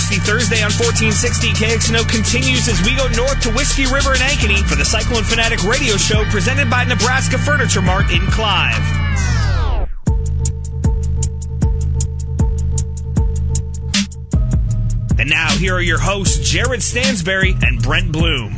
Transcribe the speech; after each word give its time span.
Thirsty 0.00 0.16
Thursday 0.24 0.62
on 0.62 0.72
1460 0.72 1.48
KXNO 1.48 2.08
continues 2.08 2.68
as 2.68 2.82
we 2.82 2.96
go 2.96 3.06
north 3.08 3.38
to 3.42 3.50
Whiskey 3.50 3.84
River 3.84 4.12
and 4.12 4.22
Ankeny 4.22 4.66
for 4.66 4.74
the 4.74 4.84
Cyclone 4.84 5.24
Fanatic 5.24 5.62
radio 5.62 5.98
show 5.98 6.24
presented 6.30 6.70
by 6.70 6.84
Nebraska 6.84 7.36
Furniture 7.36 7.82
Mart 7.82 8.10
in 8.10 8.22
Clive. 8.28 8.80
And 15.20 15.28
now, 15.28 15.50
here 15.58 15.74
are 15.74 15.82
your 15.82 16.00
hosts, 16.00 16.48
Jared 16.48 16.80
Stansberry 16.80 17.62
and 17.62 17.82
Brent 17.82 18.10
Bloom. 18.10 18.56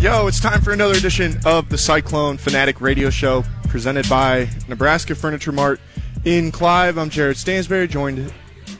Yo, 0.00 0.28
it's 0.28 0.38
time 0.38 0.60
for 0.60 0.72
another 0.72 0.94
edition 0.94 1.36
of 1.44 1.68
the 1.68 1.78
Cyclone 1.78 2.36
Fanatic 2.36 2.80
Radio 2.80 3.10
Show 3.10 3.42
presented 3.64 4.08
by 4.08 4.48
Nebraska 4.68 5.16
Furniture 5.16 5.50
Mart 5.50 5.80
in 6.24 6.52
Clive. 6.52 6.96
I'm 6.96 7.10
Jared 7.10 7.38
Stansberry, 7.38 7.90
joined 7.90 8.32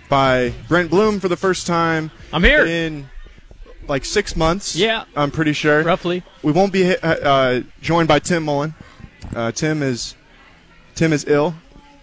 by 0.08 0.52
Brent 0.68 0.90
Bloom 0.90 1.20
for 1.20 1.28
the 1.28 1.36
first 1.36 1.66
time. 1.66 2.10
I'm 2.32 2.42
here. 2.44 2.64
in 2.64 3.08
like 3.88 4.04
six 4.04 4.34
months. 4.36 4.74
Yeah. 4.76 5.04
I'm 5.14 5.30
pretty 5.30 5.52
sure. 5.52 5.82
Roughly. 5.82 6.22
We 6.42 6.52
won't 6.52 6.72
be 6.72 6.94
uh, 6.96 7.08
uh, 7.08 7.60
joined 7.80 8.08
by 8.08 8.18
Tim 8.18 8.42
Mullen. 8.44 8.74
Uh, 9.34 9.52
Tim 9.52 9.82
is 9.82 10.14
Tim 10.94 11.12
is 11.12 11.24
ill. 11.28 11.54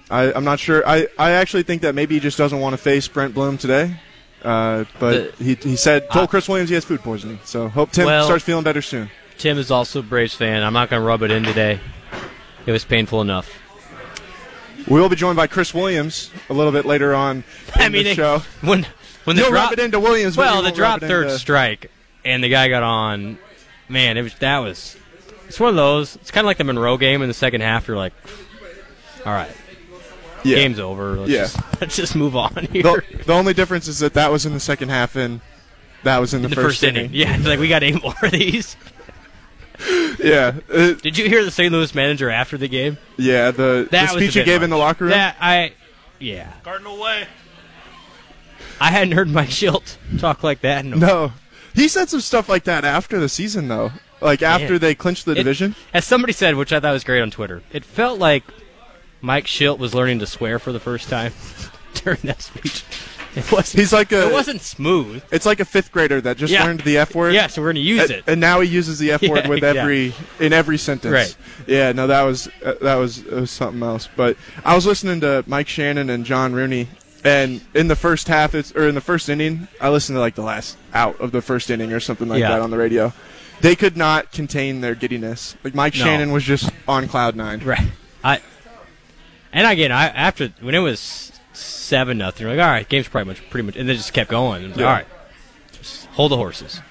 I, 0.10 0.32
I'm 0.34 0.44
not 0.44 0.60
sure. 0.60 0.88
I, 0.88 1.08
I 1.18 1.32
actually 1.32 1.64
think 1.64 1.82
that 1.82 1.96
maybe 1.96 2.16
he 2.16 2.20
just 2.22 2.38
doesn't 2.38 2.60
want 2.60 2.74
to 2.74 2.78
face 2.78 3.08
Brent 3.08 3.34
Bloom 3.34 3.58
today. 3.58 3.96
Uh, 4.44 4.84
but 5.00 5.38
The- 5.38 5.44
he, 5.44 5.56
he 5.56 5.76
said 5.76 6.10
told 6.12 6.26
I- 6.26 6.28
Chris 6.28 6.48
Williams 6.48 6.70
he 6.70 6.76
has 6.76 6.86
food 6.86 7.00
poisoning. 7.02 7.40
So 7.46 7.68
hope 7.70 7.92
Tim 7.92 8.06
Well- 8.06 8.26
starts 8.26 8.44
feeling 8.44 8.64
better 8.64 8.82
soon. 8.82 9.10
Tim 9.38 9.58
is 9.58 9.72
also 9.72 10.00
a 10.00 10.04
Braves 10.04 10.36
fan. 10.36 10.64
I'm 10.64 10.74
not 10.74 10.90
going 10.90 11.02
to 11.02 11.06
rub 11.06 11.24
it 11.24 11.32
in 11.32 11.44
today. 11.44 11.80
It 12.66 12.72
was 12.72 12.86
painful 12.86 13.20
enough. 13.22 13.50
We 14.88 15.00
will 15.00 15.10
be 15.10 15.16
joined 15.16 15.36
by 15.38 15.48
Chris 15.48 15.74
Williams 15.74 16.30
a 16.50 16.54
little 16.54 16.72
bit 16.72 16.86
later 16.86 17.14
on 17.16 17.44
I 17.76 17.90
mean, 17.90 18.04
the 18.04 18.12
it- 18.12 18.16
show. 18.16 18.40
when 18.62 18.86
when 19.24 19.36
the 19.36 19.44
drop 19.44 19.72
it 19.72 19.80
into 19.80 20.00
Williams. 20.00 20.36
well, 20.38 20.62
the 20.62 20.72
drop 20.72 21.00
third 21.00 21.28
into- 21.28 21.40
strike, 21.40 21.90
and 22.26 22.44
the 22.44 22.50
guy 22.50 22.68
got 22.70 22.84
on. 22.84 23.38
Man, 23.90 24.18
it 24.18 24.22
was 24.24 24.34
that 24.36 24.58
was. 24.60 24.98
It's 25.48 25.60
one 25.60 25.70
of 25.70 25.76
those. 25.76 26.16
It's 26.18 26.32
kind 26.32 26.46
of 26.46 26.48
like 26.48 26.58
the 26.58 26.64
Monroe 26.64 26.98
game 26.98 27.22
in 27.22 27.28
the 27.28 27.34
second 27.34 27.62
half. 27.62 27.88
You're 27.88 27.98
like, 27.98 28.14
all 29.26 29.32
right, 29.34 29.52
yeah. 30.44 30.56
game's 30.56 30.80
over. 30.80 31.18
Let's 31.20 31.32
Yeah. 31.32 31.42
just, 31.44 31.58
let's 31.82 31.96
just 31.96 32.16
move 32.16 32.36
on 32.36 32.54
here. 32.72 32.82
The, 32.84 33.04
the 33.28 33.34
only 33.34 33.54
difference 33.54 33.88
is 33.88 34.00
that 34.00 34.14
that 34.16 34.32
was 34.32 34.46
in 34.46 34.54
the 34.54 34.60
second 34.60 34.90
half 34.90 35.16
and 35.16 35.42
that 36.04 36.18
was 36.20 36.34
in 36.34 36.42
the, 36.42 36.48
In 36.48 36.50
the 36.50 36.56
first, 36.62 36.84
inning. 36.84 37.12
Yeah, 37.14 37.38
like 37.44 37.60
we 37.60 37.68
got 37.70 37.84
eight 37.84 38.02
more 38.04 38.16
of 38.24 38.32
these. 38.32 38.76
Yeah, 40.24 40.54
uh, 40.72 40.94
Did 40.94 41.18
you 41.18 41.28
hear 41.28 41.44
the 41.44 41.52
St. 41.52 41.72
Louis 41.72 41.94
manager 41.96 42.30
after 42.30 42.58
the 42.58 42.68
game? 42.68 42.98
yeah. 43.18 43.52
The, 43.52 43.84
the 43.84 43.88
That 43.92 44.14
was 44.14 44.24
speech 44.24 44.36
he 44.36 44.44
gave 44.44 44.62
much. 44.62 44.64
in 44.66 44.70
the 44.70 44.78
locker 44.78 45.06
room. 45.06 45.12
That 45.12 45.36
I, 45.42 45.74
yeah. 46.20 46.54
Cardinal 46.64 47.00
way. 47.00 47.28
I 48.80 48.92
hadn't 48.92 49.14
heard 49.14 49.30
Mike 49.30 49.50
Shildt 49.50 49.98
talk 50.20 50.44
like 50.44 50.62
that. 50.62 50.86
In 50.86 50.94
a 50.94 50.96
No, 50.96 51.34
he 51.74 51.88
said 51.88 52.10
some 52.10 52.22
stuff 52.22 52.48
like 52.50 52.64
that 52.66 52.86
after 52.86 53.20
the 53.20 53.30
season, 53.30 53.68
though. 53.68 53.92
Like 54.22 54.42
after 54.42 54.74
Man. 54.74 54.80
they 54.80 54.96
clinched 54.96 55.26
the 55.26 55.32
It- 55.34 55.36
division. 55.36 55.76
As 55.94 56.06
somebody 56.06 56.32
said, 56.34 56.56
which 56.56 56.72
I 56.72 56.80
thought 56.80 56.94
was 56.94 57.04
great 57.04 57.22
on 57.22 57.32
Twitter, 57.32 57.62
it 57.72 57.84
felt 57.84 58.20
like 58.20 58.44
Mike 59.22 59.46
Shildt 59.46 59.80
was 59.80 59.94
learning 59.94 60.20
to 60.20 60.26
swear 60.28 60.60
for 60.60 60.72
the 60.72 60.80
first 60.80 61.10
time 61.10 61.34
during 61.96 62.20
that 62.24 62.42
speech. 62.42 62.84
It 63.38 63.52
wasn't. 63.52 63.80
He's 63.80 63.92
like 63.94 64.12
a. 64.12 64.28
it 64.30 64.32
wasn't 64.34 64.62
smooth. 64.62 65.24
It's 65.32 65.46
like 65.46 65.60
a 65.60 65.66
fifth 65.66 65.92
grader 65.92 66.22
that 66.22 66.38
just 66.38 66.54
Yeah. 66.54 66.64
learned 66.66 66.82
the 66.82 66.98
F 67.00 67.16
word. 67.16 67.34
Yeah, 67.34 67.48
so 67.48 67.62
we're 67.62 67.74
to 67.74 67.80
use 67.80 68.10
it. 68.10 68.24
and 68.28 68.40
now 68.40 68.60
he 68.62 68.70
uses 68.70 69.00
the 69.00 69.12
F 69.12 69.22
word 69.28 69.44
Yeah, 69.44 69.48
with 69.50 69.64
every 69.64 70.14
in 70.40 70.54
every 70.54 70.78
sentence. 70.78 71.12
Right. 71.14 71.36
Yeah, 71.68 71.92
no, 71.94 72.08
that 72.08 72.22
was 72.24 72.48
uh, 72.64 72.74
that 72.82 72.96
was, 72.96 73.20
it 73.20 73.32
was 73.32 73.52
something 73.52 73.82
else. 73.82 74.08
But 74.16 74.38
I 74.64 74.76
was 74.76 74.86
listening 74.86 75.20
to 75.22 75.44
Mike 75.48 75.68
Shannon 75.68 76.10
and 76.10 76.26
John 76.26 76.54
Rooney, 76.54 76.88
and 77.24 77.62
in 77.74 77.88
the 77.88 77.96
first 77.96 78.28
half, 78.28 78.54
it's 78.54 78.72
or 78.76 78.88
in 78.88 78.96
the 78.96 79.02
first 79.02 79.28
inning, 79.30 79.68
I 79.82 79.90
listened 79.90 80.16
to 80.18 80.20
like 80.20 80.36
the 80.36 80.44
last 80.44 80.78
out 80.94 81.20
of 81.20 81.32
the 81.32 81.42
first 81.42 81.70
inning 81.72 81.92
or 81.92 82.00
something 82.00 82.28
like 82.28 82.40
Yeah. 82.40 82.50
that 82.50 82.62
on 82.62 82.70
the 82.72 82.78
radio. 82.78 83.14
They 83.62 83.76
could 83.76 83.96
not 83.98 84.32
contain 84.32 84.82
their 84.82 84.94
giddiness. 84.94 85.56
Like 85.64 85.74
Mike 85.74 85.96
No. 85.96 86.04
Shannon 86.04 86.32
was 86.32 86.44
just 86.44 86.70
on 86.88 87.08
cloud 87.08 87.36
nine. 87.36 87.62
Right. 87.64 87.88
I. 88.24 88.42
And 89.52 89.66
again, 89.68 89.92
I 89.92 90.08
after 90.08 90.50
when 90.62 90.76
it 90.76 90.80
was 90.80 91.32
seven 91.54 92.18
nothing, 92.18 92.48
like 92.48 92.60
all 92.60 92.66
right, 92.68 92.88
game's 92.88 93.08
pretty 93.08 93.28
much 93.28 93.48
pretty 93.50 93.66
much, 93.66 93.76
and 93.76 93.88
they 93.88 93.96
just 93.96 94.14
kept 94.14 94.30
going. 94.30 94.70
Like, 94.72 94.78
Yeah. 94.80 94.86
All 94.88 94.92
right, 94.94 95.08
just 95.72 96.06
hold 96.08 96.32
the 96.32 96.38
horses. 96.38 96.82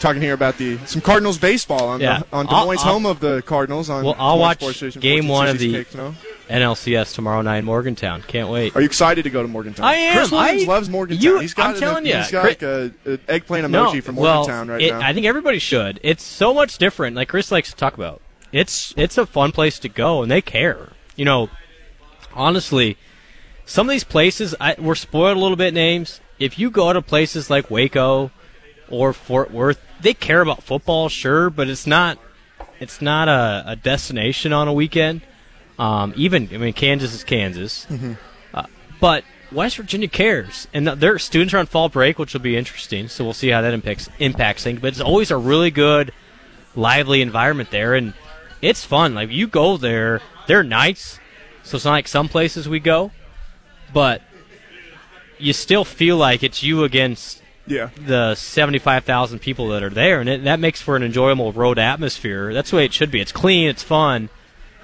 Talking 0.00 0.20
here 0.22 0.32
about 0.34 0.56
the 0.58 0.78
some 0.86 1.00
Cardinals 1.00 1.38
baseball 1.38 1.88
on 1.90 2.00
Yeah. 2.00 2.20
the, 2.20 2.26
on 2.32 2.46
Des 2.46 2.52
Moines, 2.52 2.82
home 2.82 3.06
of 3.06 3.20
the 3.20 3.42
Cardinals. 3.42 3.88
On 3.88 4.04
Well, 4.04 4.16
I'll 4.18 4.38
watch 4.38 4.58
Station 4.74 5.00
game 5.00 5.28
one 5.28 5.46
of 5.46 5.60
1460 5.60 5.68
the- 5.68 5.84
KXNO. 5.84 6.14
NLCS 6.50 7.14
tomorrow 7.14 7.42
night, 7.42 7.58
in 7.58 7.64
Morgantown. 7.66 8.22
Can't 8.26 8.48
wait. 8.48 8.74
Are 8.74 8.80
you 8.80 8.86
excited 8.86 9.22
to 9.22 9.30
go 9.30 9.42
to 9.42 9.46
Morgantown? 9.48 9.84
I 9.86 9.94
am. 9.94 10.16
Chris 10.16 10.30
Williams 10.32 10.62
I- 10.64 10.66
loves 10.66 10.88
Morgantown. 10.88 11.22
you- 11.22 11.38
he's 11.38 11.54
got 11.54 11.68
I'm 11.68 11.74
an- 11.74 11.80
telling 11.80 12.06
ya, 12.06 12.22
he's 12.22 12.30
got 12.32 12.40
Chris- 12.42 12.52
like 12.60 12.62
a, 12.62 12.92
a 13.06 13.18
eggplant 13.28 13.66
emoji 13.66 14.02
from 14.02 14.16
Morgantown 14.16 14.66
well, 14.68 14.76
right 14.78 14.82
it- 14.86 14.90
now. 14.90 15.00
I 15.06 15.12
think 15.12 15.26
everybody 15.26 15.60
should. 15.60 16.00
It's 16.02 16.24
so 16.24 16.52
much 16.52 16.76
different. 16.78 17.14
Like 17.14 17.28
Chris 17.28 17.52
likes 17.52 17.70
to 17.70 17.76
talk 17.76 17.94
about. 17.94 18.20
It's 18.52 18.92
it's 18.96 19.16
a 19.18 19.26
fun 19.26 19.52
place 19.52 19.78
to 19.80 19.88
go, 19.88 20.22
and 20.22 20.30
they 20.32 20.40
care. 20.40 20.88
You 21.14 21.24
know, 21.26 21.50
honestly, 22.34 22.96
some 23.70 23.88
of 23.88 23.92
these 23.92 24.02
places 24.02 24.52
I, 24.60 24.74
we're 24.78 24.96
spoiled 24.96 25.36
a 25.36 25.40
little 25.40 25.56
bit. 25.56 25.72
Names. 25.72 26.20
If 26.40 26.58
you 26.58 26.70
go 26.72 26.92
to 26.92 27.00
places 27.00 27.48
like 27.50 27.70
Waco 27.70 28.32
or 28.88 29.12
Fort 29.12 29.52
Worth, 29.52 29.80
they 30.00 30.12
care 30.12 30.40
about 30.40 30.64
football, 30.64 31.08
sure, 31.08 31.50
but 31.50 31.68
it's 31.68 31.86
not 31.86 32.18
it's 32.80 33.00
not 33.00 33.28
a, 33.28 33.62
a 33.66 33.76
destination 33.76 34.52
on 34.52 34.66
a 34.66 34.72
weekend. 34.72 35.20
Um, 35.78 36.12
even 36.16 36.48
I 36.52 36.56
mean, 36.56 36.72
Kansas 36.72 37.14
is 37.14 37.22
Kansas, 37.22 37.86
uh, 38.52 38.64
but 39.00 39.22
West 39.52 39.76
Virginia 39.76 40.08
cares, 40.08 40.66
and 40.74 40.86
th- 40.86 40.98
their 40.98 41.16
students 41.20 41.54
are 41.54 41.58
on 41.58 41.66
fall 41.66 41.88
break, 41.88 42.18
which 42.18 42.32
will 42.32 42.40
be 42.40 42.56
interesting. 42.56 43.06
So 43.06 43.22
we'll 43.22 43.34
see 43.34 43.50
how 43.50 43.62
that 43.62 43.72
impacts 43.72 44.08
impacts 44.18 44.64
things. 44.64 44.80
But 44.80 44.88
it's 44.88 45.00
always 45.00 45.30
a 45.30 45.36
really 45.36 45.70
good, 45.70 46.12
lively 46.74 47.22
environment 47.22 47.70
there, 47.70 47.94
and 47.94 48.14
it's 48.60 48.84
fun. 48.84 49.14
Like 49.14 49.30
you 49.30 49.46
go 49.46 49.76
there, 49.76 50.22
they're 50.48 50.64
nice. 50.64 51.20
So 51.62 51.76
it's 51.76 51.84
not 51.84 51.92
like 51.92 52.08
some 52.08 52.28
places 52.28 52.68
we 52.68 52.80
go, 52.80 53.12
but 53.92 54.22
you 55.38 55.52
still 55.52 55.84
feel 55.84 56.16
like 56.16 56.42
it's 56.42 56.62
you 56.62 56.84
against 56.84 57.42
yeah, 57.66 57.90
the 57.96 58.34
75,000 58.34 59.38
people 59.38 59.68
that 59.68 59.82
are 59.82 59.90
there, 59.90 60.20
and 60.20 60.28
it, 60.28 60.44
that 60.44 60.58
makes 60.60 60.82
for 60.82 60.96
an 60.96 61.02
enjoyable 61.02 61.52
road 61.52 61.78
atmosphere. 61.78 62.52
That's 62.52 62.70
the 62.70 62.76
way 62.76 62.84
it 62.84 62.92
should 62.92 63.10
be. 63.10 63.20
It's 63.20 63.32
clean, 63.32 63.68
it's 63.68 63.82
fun, 63.82 64.28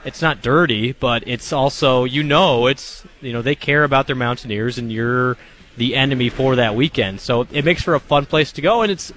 it's 0.04 0.22
not 0.22 0.40
dirty, 0.40 0.92
but 0.92 1.24
it's 1.26 1.52
also 1.52 2.04
you 2.04 2.22
know 2.22 2.66
it's 2.68 3.04
you 3.20 3.32
know 3.32 3.42
they 3.42 3.54
care 3.54 3.82
about 3.84 4.06
their 4.06 4.16
Mountaineers, 4.16 4.78
and 4.78 4.92
you're 4.92 5.36
the 5.76 5.94
enemy 5.94 6.28
for 6.28 6.56
that 6.56 6.74
weekend. 6.74 7.20
So 7.20 7.46
it 7.52 7.64
makes 7.64 7.82
for 7.82 7.94
a 7.94 8.00
fun 8.00 8.24
place 8.26 8.52
to 8.52 8.62
go, 8.62 8.82
and 8.82 8.92
it's 8.92 9.12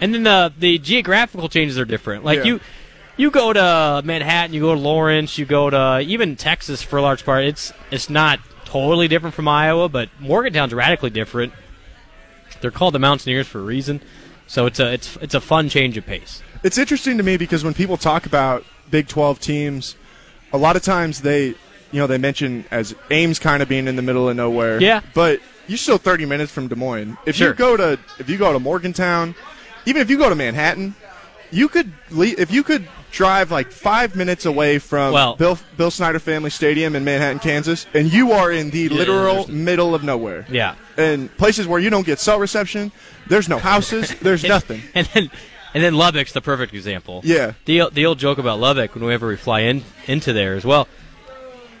and 0.00 0.14
then 0.14 0.22
the 0.22 0.52
the 0.56 0.78
geographical 0.78 1.48
changes 1.48 1.78
are 1.78 1.84
different. 1.84 2.24
Like 2.24 2.38
Yeah. 2.38 2.44
you. 2.44 2.60
You 3.16 3.30
go 3.30 3.52
to 3.52 4.00
Manhattan, 4.02 4.54
you 4.54 4.62
go 4.62 4.74
to 4.74 4.80
Lawrence, 4.80 5.36
you 5.36 5.44
go 5.44 5.68
to 5.68 6.00
even 6.00 6.36
Texas 6.36 6.80
for 6.80 6.96
a 6.96 7.02
large 7.02 7.22
part. 7.26 7.44
It's 7.44 7.70
it's 7.90 8.08
not 8.08 8.40
totally 8.70 9.08
different 9.08 9.34
from 9.34 9.48
Iowa, 9.48 9.88
but 9.88 10.08
Morgantown's 10.20 10.72
radically 10.74 11.10
different. 11.10 11.52
They're 12.60 12.70
called 12.70 12.94
the 12.94 12.98
Mountaineers 12.98 13.46
for 13.46 13.58
a 13.58 13.62
reason. 13.62 14.00
So 14.46 14.66
it's 14.66 14.80
a 14.80 14.92
it's 14.92 15.16
it's 15.16 15.34
a 15.34 15.40
fun 15.40 15.68
change 15.68 15.96
of 15.96 16.04
pace. 16.06 16.42
it's 16.62 16.76
interesting 16.78 17.16
to 17.18 17.22
me 17.22 17.36
because 17.36 17.64
when 17.64 17.74
people 17.74 17.96
talk 17.96 18.26
about 18.26 18.64
Big 18.90 19.06
12 19.08 19.38
teams, 19.40 19.94
a 20.52 20.58
lot 20.58 20.74
of 20.76 20.82
times 20.82 21.22
they, 21.22 21.46
you 21.46 22.00
know, 22.00 22.06
they 22.08 22.18
mention 22.18 22.64
as 22.70 22.94
Ames 23.10 23.38
kind 23.38 23.62
of 23.62 23.68
being 23.68 23.86
in 23.86 23.94
the 23.96 24.02
middle 24.02 24.28
of 24.28 24.36
nowhere. 24.36 24.80
Yeah. 24.80 25.00
but 25.14 25.40
you're 25.68 25.78
still 25.78 25.98
30 25.98 26.26
minutes 26.26 26.50
from 26.50 26.66
Des 26.66 26.74
Moines. 26.74 27.16
If 27.26 27.36
Sure. 27.36 27.48
you 27.50 27.54
go 27.54 27.76
to 27.76 27.98
if 28.18 28.28
you 28.28 28.36
go 28.38 28.52
to 28.52 28.58
Morgantown, 28.58 29.34
even 29.86 30.02
if 30.02 30.10
you 30.10 30.18
go 30.18 30.28
to 30.28 30.34
Manhattan, 30.34 30.94
you 31.52 31.68
could 31.68 31.92
le 32.10 32.26
if 32.26 32.50
you 32.52 32.62
could 32.64 32.88
drive 33.10 33.50
like 33.50 33.70
five 33.70 34.14
minutes 34.16 34.46
away 34.46 34.78
from 34.78 35.12
Well- 35.12 35.36
Bill 35.36 35.58
Bill 35.76 35.90
Snyder 35.90 36.18
Family 36.18 36.50
Stadium 36.50 36.94
in 36.96 37.04
Manhattan, 37.04 37.38
Kansas, 37.38 37.86
and 37.94 38.12
you 38.12 38.32
are 38.32 38.50
in 38.52 38.70
the 38.70 38.88
literal 38.88 39.50
middle 39.50 39.94
of 39.94 40.02
nowhere. 40.04 40.46
Yeah. 40.50 40.74
and 40.96 41.34
places 41.36 41.66
where 41.66 41.80
you 41.80 41.90
don't 41.90 42.06
get 42.06 42.18
cell 42.18 42.38
reception. 42.38 42.92
There's 43.26 43.48
no 43.48 43.58
houses. 43.58 44.14
There's 44.22 44.44
nothing. 44.44 44.82
And 44.94 45.06
then 45.14 45.30
and 45.72 45.84
then 45.84 45.94
Lubbock's 45.94 46.32
the 46.32 46.40
perfect 46.40 46.74
example. 46.74 47.20
Yeah. 47.24 47.52
The 47.64 47.88
the 47.92 48.06
old 48.06 48.18
joke 48.18 48.38
about 48.38 48.58
Lubbock 48.58 48.94
whenever 48.94 49.28
we 49.28 49.36
fly 49.36 49.60
in 49.60 49.84
into 50.06 50.32
there 50.32 50.54
as 50.54 50.64
well. 50.64 50.88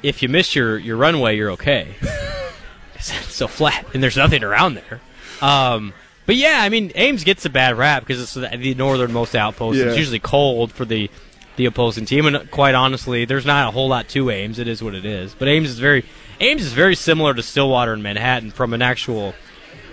If 0.02 0.22
you 0.22 0.28
miss 0.30 0.54
your, 0.56 0.78
your 0.78 0.96
runway, 0.96 1.36
you're 1.36 1.50
okay. 1.52 1.94
it's 2.94 3.12
so 3.34 3.46
flat 3.46 3.84
and 3.92 4.02
there's 4.02 4.16
nothing 4.16 4.42
around 4.42 4.74
there. 4.74 5.00
Um, 5.42 5.92
but 6.30 6.36
yeah, 6.36 6.60
I 6.62 6.68
mean 6.68 6.92
Ames 6.94 7.24
gets 7.24 7.44
a 7.44 7.50
bad 7.50 7.76
rap 7.76 8.06
because 8.06 8.22
it's 8.22 8.34
the 8.34 8.56
the 8.56 8.76
northernmost 8.76 9.34
outpost. 9.34 9.76
Yeah. 9.76 9.86
It's 9.86 9.98
usually 9.98 10.20
cold 10.20 10.70
for 10.70 10.84
the 10.84 11.10
the 11.56 11.64
opposing 11.64 12.04
team, 12.04 12.24
and 12.24 12.36
uh, 12.36 12.44
quite 12.52 12.76
honestly, 12.76 13.24
there's 13.24 13.44
not 13.44 13.66
a 13.66 13.72
whole 13.72 13.88
lot 13.88 14.08
to 14.10 14.30
Ames. 14.30 14.60
It 14.60 14.68
is 14.68 14.80
what 14.80 14.94
it 14.94 15.04
is. 15.04 15.34
But 15.34 15.48
Ames 15.48 15.70
is 15.70 15.80
very 15.80 16.04
Ames 16.38 16.62
is 16.62 16.72
very 16.72 16.94
similar 16.94 17.34
to 17.34 17.42
Stillwater 17.42 17.92
and 17.92 18.00
Manhattan 18.00 18.52
from 18.52 18.74
an 18.74 18.80
actual 18.80 19.34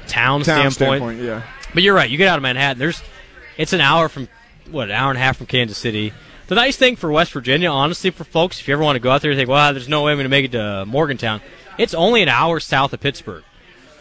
town, 0.06 0.44
Town 0.44 0.70
standpoint. 0.70 0.74
standpoint, 0.74 1.22
yeah. 1.22 1.42
But 1.74 1.82
you're 1.82 1.96
right. 1.96 2.08
You 2.08 2.20
get 2.20 2.28
out 2.28 2.38
of 2.38 2.44
Manhattan. 2.44 2.78
There's, 2.78 3.02
it's 3.58 3.74
an 3.74 3.82
hour 3.82 4.08
from 4.08 4.28
what, 4.70 4.90
an 4.90 4.96
hour 4.96 5.10
and 5.10 5.18
a 5.18 5.22
half 5.24 5.38
from 5.38 5.48
Kansas 5.48 5.80
City. 5.80 6.14
The 6.46 6.54
nice 6.54 6.78
thing 6.78 6.98
for 6.98 7.12
West 7.12 7.32
Virginia, 7.32 7.72
honestly, 7.72 8.12
for 8.12 8.26
folks, 8.26 8.60
if 8.60 8.68
you 8.68 8.76
ever 8.76 8.84
want 8.84 8.96
to 8.96 9.00
go 9.00 9.10
out 9.10 9.24
there 9.24 9.32
and 9.32 9.40
think, 9.40 9.50
well, 9.50 9.74
there's 9.74 9.90
no 9.90 10.04
way 10.04 10.12
I'm 10.12 10.20
going 10.20 10.26
to 10.26 10.30
make 10.30 10.46
it 10.46 10.52
to 10.52 10.86
Morgantown, 10.86 11.42
it's 11.80 11.96
only 11.96 12.22
an 12.22 12.30
hour 12.30 12.60
south 12.60 12.94
of 12.94 13.00
Pittsburgh. 13.00 13.44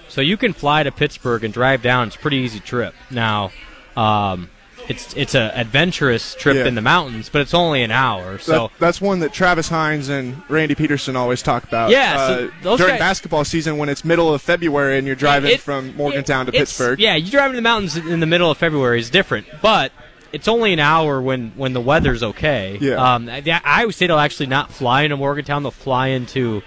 So 0.08 0.20
you 0.20 0.36
can 0.36 0.52
fly 0.52 0.82
to 0.82 0.90
Pittsburgh 0.92 1.44
and 1.44 1.52
drive 1.52 1.82
down. 1.82 2.08
It's 2.08 2.16
a 2.16 2.18
pretty 2.18 2.38
easy 2.38 2.60
trip. 2.60 2.94
Now, 3.10 3.50
um, 3.96 4.50
it's 4.88 5.12
it's 5.14 5.34
a 5.34 5.50
adventurous 5.58 6.34
trip 6.36 6.56
Yeah. 6.56 6.66
in 6.66 6.76
the 6.76 6.80
mountains, 6.80 7.28
but 7.28 7.40
it's 7.40 7.54
only 7.54 7.82
an 7.82 7.90
hour. 7.90 8.38
So 8.38 8.52
That- 8.52 8.70
that's 8.78 9.00
one 9.00 9.18
that 9.20 9.32
Travis 9.32 9.68
Hines 9.68 10.08
and 10.08 10.42
Randy 10.48 10.76
Peterson 10.76 11.16
always 11.16 11.42
talk 11.42 11.64
about. 11.64 11.90
Yeah, 11.90 12.16
so 12.28 12.32
uh, 12.46 12.50
those 12.62 12.78
during 12.78 12.92
guys- 12.92 13.00
basketball 13.00 13.44
season 13.44 13.78
when 13.78 13.88
it's 13.88 14.04
middle 14.04 14.32
of 14.32 14.40
February 14.42 14.96
and 14.98 15.06
you're 15.06 15.16
driving 15.16 15.50
It- 15.52 15.60
from 15.60 15.96
Morgantown 15.96 16.46
to 16.46 16.52
Pittsburgh. 16.52 17.00
Yeah, 17.00 17.16
you 17.16 17.30
drive 17.32 17.50
in 17.50 17.56
the 17.56 17.62
mountains 17.62 17.96
in 17.96 18.20
the 18.20 18.26
middle 18.26 18.48
of 18.50 18.58
February 18.58 19.00
is 19.00 19.10
different, 19.10 19.46
but 19.60 19.90
it's 20.32 20.46
only 20.46 20.72
an 20.72 20.78
hour 20.80 21.20
when 21.20 21.50
when 21.56 21.72
the 21.72 21.80
weather's 21.80 22.22
okay. 22.22 22.78
Yeah. 22.80 22.94
Um, 23.14 23.26
the 23.26 23.60
Iowa 23.68 23.92
State 23.92 24.10
will 24.10 24.20
actually 24.20 24.46
not 24.46 24.70
fly 24.72 25.02
into 25.02 25.16
Morgantown; 25.16 25.64
they'll 25.64 25.72
fly 25.72 26.08
into 26.08 26.62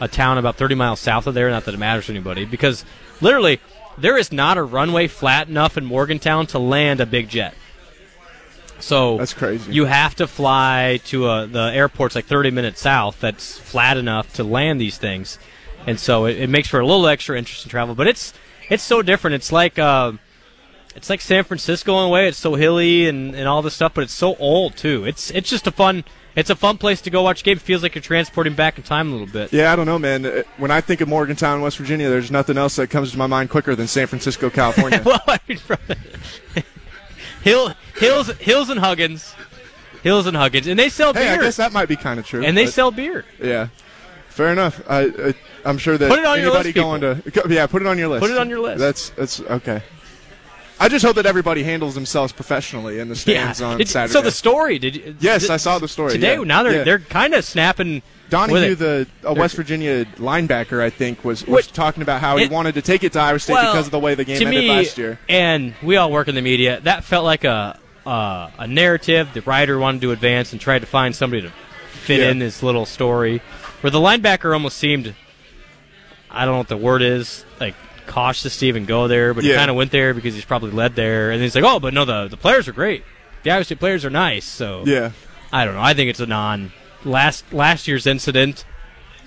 a 0.00 0.08
town 0.08 0.38
about 0.38 0.56
30 0.56 0.74
miles 0.74 1.00
south 1.00 1.26
of 1.26 1.34
there. 1.34 1.50
Not 1.50 1.64
that 1.64 1.74
it 1.74 1.78
matters 1.78 2.06
to 2.06 2.12
anybody, 2.12 2.44
because 2.44 2.84
literally 3.20 3.60
there 3.98 4.16
is 4.16 4.32
not 4.32 4.58
a 4.58 4.62
runway 4.62 5.06
flat 5.08 5.48
enough 5.48 5.76
in 5.76 5.84
Morgantown 5.84 6.46
to 6.48 6.58
land 6.58 7.00
a 7.00 7.06
big 7.06 7.28
jet. 7.28 7.54
So 8.78 9.16
That's 9.16 9.32
crazy. 9.32 9.72
You 9.72 9.86
have 9.86 10.14
to 10.16 10.26
fly 10.26 11.00
to 11.06 11.28
a, 11.28 11.46
the 11.46 11.72
airport's 11.72 12.14
like 12.14 12.26
30 12.26 12.50
minutes 12.50 12.80
south. 12.80 13.20
That's 13.20 13.58
flat 13.58 13.96
enough 13.96 14.34
to 14.34 14.44
land 14.44 14.80
these 14.80 14.98
things, 14.98 15.38
and 15.86 15.98
so 15.98 16.26
it, 16.26 16.38
it 16.38 16.50
makes 16.50 16.68
for 16.68 16.80
a 16.80 16.86
little 16.86 17.06
extra 17.06 17.38
interesting 17.38 17.70
travel. 17.70 17.94
But 17.94 18.06
it's 18.06 18.34
it's 18.68 18.82
so 18.82 19.00
different. 19.00 19.34
It's 19.34 19.50
like 19.50 19.78
uh, 19.78 20.12
it's 20.94 21.08
like 21.08 21.22
San 21.22 21.44
Francisco 21.44 21.98
in 22.00 22.04
a 22.04 22.08
way. 22.08 22.28
It's 22.28 22.38
so 22.38 22.54
hilly 22.54 23.08
and, 23.08 23.34
and 23.34 23.48
all 23.48 23.62
this 23.62 23.74
stuff, 23.74 23.94
but 23.94 24.04
it's 24.04 24.12
so 24.12 24.36
old 24.36 24.76
too. 24.76 25.04
It's 25.04 25.30
it's 25.30 25.48
just 25.48 25.66
a 25.66 25.70
fun 25.70 26.04
it's 26.36 26.50
a 26.50 26.54
fun 26.54 26.76
place 26.78 27.00
to 27.02 27.10
go 27.10 27.22
watch 27.22 27.40
a 27.40 27.44
game. 27.44 27.56
It 27.56 27.62
feels 27.62 27.82
like 27.82 27.94
you're 27.94 28.02
transporting 28.02 28.54
back 28.54 28.76
in 28.78 28.84
time 28.84 29.08
a 29.08 29.12
little 29.12 29.26
bit. 29.26 29.52
Yeah, 29.52 29.72
I 29.72 29.76
don't 29.76 29.86
know, 29.86 29.98
man. 29.98 30.24
Uh, 30.24 30.42
When 30.58 30.70
I 30.70 30.80
think 30.80 31.00
of 31.00 31.08
Morgantown, 31.08 31.60
West 31.62 31.78
Virginia, 31.78 32.08
there's 32.08 32.30
nothing 32.30 32.56
else 32.58 32.76
that 32.76 32.88
comes 32.88 33.10
to 33.12 33.18
my 33.18 33.26
mind 33.26 33.50
quicker 33.50 33.74
than 33.74 33.86
San 33.88 34.06
Francisco, 34.06 34.50
California. 34.50 35.02
well, 35.06 35.20
I 35.26 35.40
mean, 35.48 35.58
from 35.58 35.78
Hill, 37.42 37.72
Hills, 37.98 38.28
Hills 38.38 38.70
and 38.70 38.78
Huggins, 38.80 39.34
Hills 40.02 40.26
and 40.26 40.36
Huggins, 40.36 40.66
and 40.66 40.78
they 40.78 40.88
sell 40.88 41.12
hey, 41.14 41.28
I 41.28 41.34
beer, 41.36 41.44
guess 41.44 41.56
that 41.56 41.72
might 41.72 41.88
be 41.88 41.96
kind 41.96 42.18
of 42.20 42.26
true. 42.26 42.44
and 42.44 42.56
they 42.56 42.66
sell 42.66 42.90
beer. 42.90 43.24
Yeah, 43.40 43.68
fair 44.28 44.52
enough. 44.52 44.82
I, 44.88 45.00
I 45.04 45.34
I'm 45.64 45.78
sure 45.78 45.96
that 45.98 46.08
Put 46.08 46.18
it 46.18 46.24
on 46.24 46.40
your 46.40 46.52
list, 46.52 46.74
going 46.74 47.00
to 47.00 47.22
yeah, 47.48 47.66
put 47.66 47.82
it 47.82 47.88
on 47.88 47.98
your 47.98 48.08
list. 48.08 48.22
Put 48.22 48.30
it 48.30 48.38
on 48.38 48.48
your 48.48 48.60
list. 48.60 48.78
That's 48.78 49.10
that's 49.10 49.40
okay. 49.40 49.82
I 50.78 50.88
just 50.88 51.04
hope 51.04 51.16
that 51.16 51.24
everybody 51.26 51.62
handles 51.62 51.94
themselves 51.94 52.32
professionally 52.32 52.98
in 52.98 53.08
the 53.08 53.16
stands 53.16 53.62
on 53.62 53.78
Did- 53.78 53.88
Saturday. 53.88 54.12
So 54.12 54.20
the 54.20 54.30
story, 54.30 54.78
did 54.78 54.96
you? 54.96 55.16
Yes, 55.20 55.42
th- 55.42 55.50
I 55.52 55.56
saw 55.56 55.78
the 55.78 55.88
story, 55.88 56.12
today. 56.12 56.34
yeah. 56.36 56.42
Now 56.44 56.62
they're 56.62 56.72
Yeah. 56.78 56.84
they're 56.84 56.98
kind 56.98 57.34
of 57.34 57.44
snapping. 57.44 58.02
Donahue, 58.28 58.74
the 58.74 59.06
a 59.22 59.32
West 59.32 59.54
Virginia 59.54 60.04
linebacker, 60.16 60.82
I 60.82 60.90
think, 60.90 61.24
was, 61.24 61.46
was 61.46 61.68
talking 61.68 62.02
about 62.02 62.20
how 62.20 62.36
he 62.36 62.48
wanted 62.48 62.74
to 62.74 62.82
take 62.82 63.04
it 63.04 63.12
to 63.12 63.20
Iowa 63.20 63.38
State 63.38 63.52
well, 63.52 63.72
because 63.72 63.86
of 63.86 63.92
the 63.92 64.00
way 64.00 64.16
the 64.16 64.24
game 64.24 64.44
ended 64.44 64.64
me, 64.64 64.68
last 64.68 64.98
year. 64.98 65.20
And 65.28 65.74
we 65.80 65.96
all 65.96 66.10
work 66.10 66.26
in 66.26 66.34
the 66.34 66.42
media. 66.42 66.80
That 66.80 67.04
felt 67.04 67.24
like 67.24 67.44
a 67.44 67.78
uh, 68.04 68.50
a 68.58 68.66
narrative. 68.66 69.28
The 69.32 69.42
writer 69.42 69.78
wanted 69.78 70.00
to 70.02 70.10
advance 70.10 70.50
and 70.52 70.60
tried 70.60 70.80
to 70.80 70.86
find 70.86 71.14
somebody 71.14 71.42
to 71.42 71.50
fit 72.02 72.18
Yeah. 72.18 72.30
in 72.30 72.40
this 72.40 72.64
little 72.64 72.84
story. 72.84 73.40
Where 73.80 73.92
the 73.92 74.00
linebacker 74.00 74.52
almost 74.52 74.76
seemed, 74.78 75.14
I 76.28 76.44
don't 76.44 76.54
know 76.54 76.58
what 76.58 76.68
the 76.68 76.76
word 76.76 77.02
is, 77.02 77.44
like 77.60 77.74
cautious 78.06 78.58
to 78.58 78.66
even 78.66 78.84
go 78.84 79.08
there, 79.08 79.34
but 79.34 79.44
he 79.44 79.52
kind 79.52 79.70
of 79.70 79.76
went 79.76 79.90
there 79.90 80.14
because 80.14 80.34
he's 80.34 80.44
probably 80.44 80.70
led 80.70 80.94
there. 80.94 81.30
And 81.30 81.42
he's 81.42 81.54
like, 81.54 81.64
oh, 81.64 81.80
but 81.80 81.94
no, 81.94 82.04
the 82.04 82.28
the 82.28 82.36
players 82.36 82.68
are 82.68 82.72
great. 82.72 83.04
The 83.42 83.50
Iowa 83.50 83.64
State 83.64 83.78
players 83.78 84.04
are 84.04 84.10
nice. 84.10 84.44
So 84.44 84.84
Yeah, 84.86 85.12
I 85.52 85.64
don't 85.64 85.74
know. 85.74 85.82
I 85.82 85.94
think 85.94 86.10
it's 86.10 86.20
a 86.20 86.26
non 86.26 86.72
last 87.04 87.52
last 87.52 87.86
year's 87.86 88.06
incident, 88.06 88.64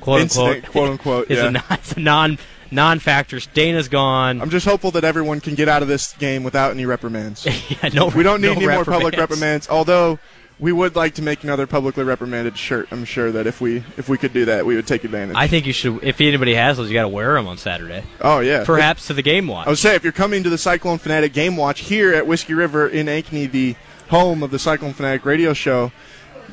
quote 0.02 0.22
incident, 0.22 0.56
unquote, 0.58 0.72
quote 0.72 0.90
unquote. 0.90 1.32
is 1.32 1.38
yeah. 1.38 1.48
a 1.48 1.52
non, 1.52 1.64
it's 1.72 1.92
a 1.94 2.00
non 2.00 2.38
non 2.72 3.00
factor. 3.00 3.40
Dana's 3.54 3.88
gone. 3.88 4.42
I'm 4.42 4.50
just 4.50 4.66
hopeful 4.66 4.92
that 4.92 5.04
everyone 5.04 5.40
can 5.42 5.56
get 5.56 5.68
out 5.68 5.82
of 5.82 5.88
this 5.88 6.14
game 6.14 6.44
without 6.44 6.72
any 6.72 6.86
reprimands. 6.86 7.46
yeah, 7.70 7.90
no, 7.94 8.08
We 8.08 8.24
don't 8.24 8.42
need 8.42 8.48
no 8.48 8.54
any 8.54 8.68
more 8.68 8.86
public 8.86 9.16
reprimands. 9.16 9.68
reprimands. 9.68 9.70
Although 9.70 10.20
we 10.60 10.74
would 10.74 10.96
like 10.96 11.16
to 11.16 11.22
make 11.22 11.44
another 11.44 11.66
publicly 11.66 12.04
reprimanded 12.04 12.58
shirt. 12.58 12.90
I'm 12.92 13.06
sure 13.06 13.32
that 13.32 13.48
if 13.48 13.62
we 13.62 13.78
if 13.98 14.10
we 14.10 14.18
could 14.18 14.34
do 14.34 14.46
that, 14.46 14.66
we 14.66 14.76
would 14.76 14.88
take 14.88 15.04
advantage. 15.04 15.36
I 15.38 15.48
think 15.48 15.66
you 15.66 15.74
should. 15.74 16.04
If 16.04 16.20
anybody 16.20 16.54
has 16.56 16.78
those, 16.78 16.90
you 16.90 16.94
got 16.94 17.04
to 17.04 17.08
wear 17.08 17.34
them 17.36 17.48
on 17.48 17.58
Saturday. 17.58 18.04
oh 18.22 18.40
yeah, 18.40 18.64
Perhaps 18.66 19.08
to 19.08 19.14
the 19.14 19.22
game 19.22 19.48
watch. 19.48 19.68
I 19.68 19.70
would 19.70 19.80
say 19.80 19.96
if 19.96 20.04
you're 20.04 20.12
coming 20.12 20.44
to 20.44 20.50
the 20.50 20.58
Cyclone 20.58 20.98
Fanatic 20.98 21.34
Game 21.34 21.56
Watch 21.56 21.82
here 21.82 22.14
at 22.14 22.28
Whiskey 22.28 22.54
River 22.54 22.88
in 22.88 23.08
Ankeny, 23.08 23.50
the 23.50 23.76
home 24.10 24.44
of 24.44 24.52
the 24.52 24.60
Cyclone 24.60 24.94
Fanatic 24.94 25.26
radio 25.26 25.54
show, 25.54 25.92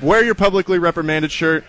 wear 0.00 0.24
your 0.24 0.34
publicly 0.34 0.78
reprimanded 0.78 1.32
shirt. 1.32 1.64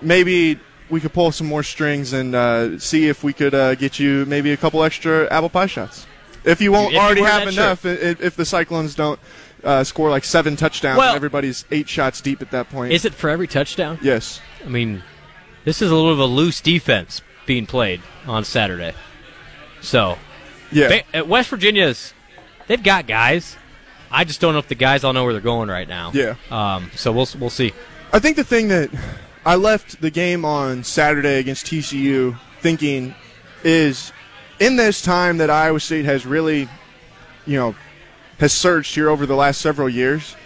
Maybe 0.00 0.60
we 0.88 1.00
could 1.00 1.12
pull 1.12 1.32
some 1.32 1.46
more 1.48 1.62
strings 1.62 2.12
and 2.12 2.34
uh, 2.34 2.78
see 2.78 3.08
if 3.08 3.24
we 3.24 3.32
could 3.32 3.54
uh, 3.54 3.74
get 3.74 3.98
you 3.98 4.24
maybe 4.26 4.52
a 4.52 4.56
couple 4.56 4.84
extra 4.84 5.26
apple 5.32 5.48
pie 5.48 5.66
shots. 5.66 6.06
If 6.44 6.60
you 6.60 6.70
won't 6.70 6.94
If 6.94 7.00
already 7.00 7.22
wear 7.22 7.30
have 7.32 7.48
enough, 7.48 7.84
if, 7.84 8.20
if 8.20 8.36
the 8.36 8.44
Cyclones 8.44 8.94
don't 8.94 9.18
uh, 9.66 9.84
score 9.84 10.08
like 10.08 10.24
seven 10.24 10.56
touchdowns 10.56 10.96
Well- 10.98 11.08
and 11.10 11.16
everybody's 11.16 11.64
eight 11.70 11.88
shots 11.88 12.20
deep 12.22 12.40
at 12.40 12.50
that 12.52 12.70
point. 12.70 12.92
Is 12.92 13.04
it 13.04 13.12
for 13.14 13.28
every 13.28 13.46
touchdown? 13.46 13.98
yes. 14.02 14.40
I 14.64 14.68
mean, 14.68 15.02
this 15.64 15.82
is 15.82 15.90
a 15.90 15.94
little 15.94 16.10
of 16.12 16.18
a 16.18 16.24
loose 16.26 16.60
defense 16.60 17.20
being 17.44 17.66
played 17.66 18.00
on 18.26 18.44
Saturday. 18.44 18.94
So, 19.80 20.18
Yeah. 20.72 20.88
Ba- 20.88 21.16
at 21.16 21.28
West 21.28 21.48
Virginia's, 21.50 22.12
they've 22.66 22.82
got 22.82 23.06
guys. 23.06 23.56
I 24.10 24.24
just 24.24 24.40
don't 24.40 24.52
know 24.52 24.58
if 24.60 24.68
the 24.68 24.74
guys 24.74 25.04
all 25.04 25.12
know 25.12 25.24
where 25.24 25.32
they're 25.32 25.42
going 25.42 25.68
right 25.68 25.88
now. 25.88 26.10
Yeah. 26.14 26.34
Um. 26.50 26.90
So 26.94 27.10
we'll 27.12 27.28
we'll 27.38 27.50
see. 27.50 27.72
I 28.12 28.18
think 28.20 28.36
the 28.36 28.44
thing 28.44 28.68
that 28.68 28.88
I 29.44 29.56
left 29.56 30.00
the 30.00 30.10
game 30.10 30.44
on 30.44 30.84
Saturday 30.84 31.38
against 31.38 31.66
TCU 31.66 32.38
thinking 32.60 33.14
is 33.64 34.12
in 34.60 34.76
this 34.76 35.02
time 35.02 35.38
that 35.38 35.50
Iowa 35.50 35.80
State 35.80 36.04
has 36.04 36.24
really, 36.24 36.68
you 37.46 37.58
know, 37.58 37.74
has 38.38 38.52
surged 38.52 38.94
here 38.94 39.08
over 39.08 39.26
the 39.26 39.34
last 39.36 39.60
several 39.60 39.88
years, 39.88 40.36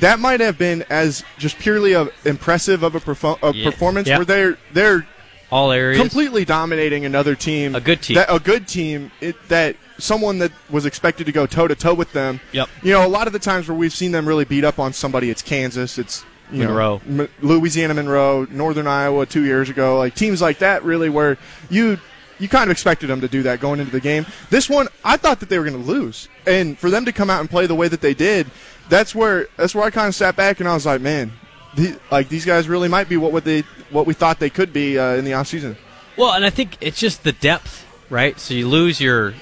that 0.00 0.18
might 0.18 0.40
have 0.40 0.58
been 0.58 0.84
as 0.90 1.24
just 1.38 1.58
purely 1.58 1.92
a, 1.94 2.08
impressive 2.24 2.82
of 2.82 2.94
a, 2.94 3.00
perfo- 3.00 3.38
a 3.42 3.54
Yeah. 3.56 3.70
performance 3.70 4.08
Yeah. 4.08 4.18
where 4.18 4.24
they're 4.24 4.58
they're 4.72 5.06
All 5.50 5.72
areas. 5.72 6.00
completely 6.00 6.44
dominating 6.44 7.04
another 7.04 7.34
team, 7.34 7.74
A 7.74 7.80
good 7.80 8.02
team. 8.02 8.16
that, 8.16 8.32
a 8.32 8.38
good 8.38 8.66
team 8.68 9.10
it, 9.20 9.36
that 9.48 9.76
someone 9.98 10.38
that 10.40 10.52
was 10.68 10.84
expected 10.84 11.24
to 11.26 11.32
go 11.32 11.46
toe 11.46 11.66
to 11.68 11.74
toe 11.74 11.94
with 11.94 12.12
them. 12.12 12.40
Yep. 12.52 12.68
You 12.82 12.92
know, 12.92 13.06
a 13.06 13.08
lot 13.08 13.26
of 13.26 13.32
the 13.32 13.38
times 13.38 13.68
where 13.68 13.76
we've 13.76 13.94
seen 13.94 14.12
them 14.12 14.26
really 14.26 14.44
beat 14.44 14.64
up 14.64 14.78
on 14.78 14.92
somebody, 14.92 15.30
it's 15.30 15.40
Kansas, 15.42 15.96
it's 15.98 16.24
you 16.52 16.58
Monroe. 16.64 17.00
know, 17.06 17.22
M- 17.24 17.28
Louisiana 17.40 17.94
Monroe, 17.94 18.46
Northern 18.50 18.86
Iowa 18.86 19.24
two 19.24 19.44
years 19.44 19.70
ago, 19.70 19.96
like 19.98 20.14
teams 20.14 20.42
like 20.42 20.58
that, 20.58 20.84
really 20.84 21.08
where 21.08 21.38
you 21.70 21.98
you 22.38 22.48
kind 22.48 22.64
of 22.64 22.70
expected 22.70 23.08
them 23.08 23.20
to 23.20 23.28
do 23.28 23.42
that 23.44 23.60
going 23.60 23.80
into 23.80 23.92
the 23.92 24.00
game. 24.00 24.26
This 24.50 24.68
one, 24.68 24.88
I 25.04 25.16
thought 25.16 25.40
that 25.40 25.48
they 25.48 25.58
were 25.58 25.64
going 25.64 25.82
to 25.82 25.88
lose, 25.90 26.28
and 26.46 26.78
for 26.78 26.90
them 26.90 27.04
to 27.04 27.12
come 27.12 27.30
out 27.30 27.40
and 27.40 27.50
play 27.50 27.66
the 27.66 27.74
way 27.74 27.88
that 27.88 28.00
they 28.00 28.14
did, 28.14 28.46
that's 28.88 29.14
where 29.14 29.48
that's 29.56 29.74
where 29.74 29.84
I 29.84 29.90
kind 29.90 30.08
of 30.08 30.14
sat 30.14 30.36
back 30.36 30.60
and 30.60 30.68
I 30.68 30.74
was 30.74 30.86
like, 30.86 31.00
man, 31.00 31.32
the, 31.74 31.98
like 32.10 32.28
these 32.28 32.44
guys 32.44 32.68
really 32.68 32.88
might 32.88 33.08
be 33.08 33.16
what 33.16 33.32
what 33.32 33.44
they 33.44 33.62
what 33.90 34.06
we 34.06 34.14
thought 34.14 34.38
they 34.38 34.50
could 34.50 34.72
be 34.72 34.98
uh, 34.98 35.14
in 35.14 35.24
the 35.24 35.34
off 35.34 35.48
season. 35.48 35.76
Well, 36.16 36.32
and 36.32 36.44
I 36.44 36.50
think 36.50 36.76
it's 36.80 36.98
just 36.98 37.24
the 37.24 37.32
depth, 37.32 37.86
right? 38.10 38.38
So 38.38 38.54
you 38.54 38.68
lose 38.68 39.00
your. 39.00 39.34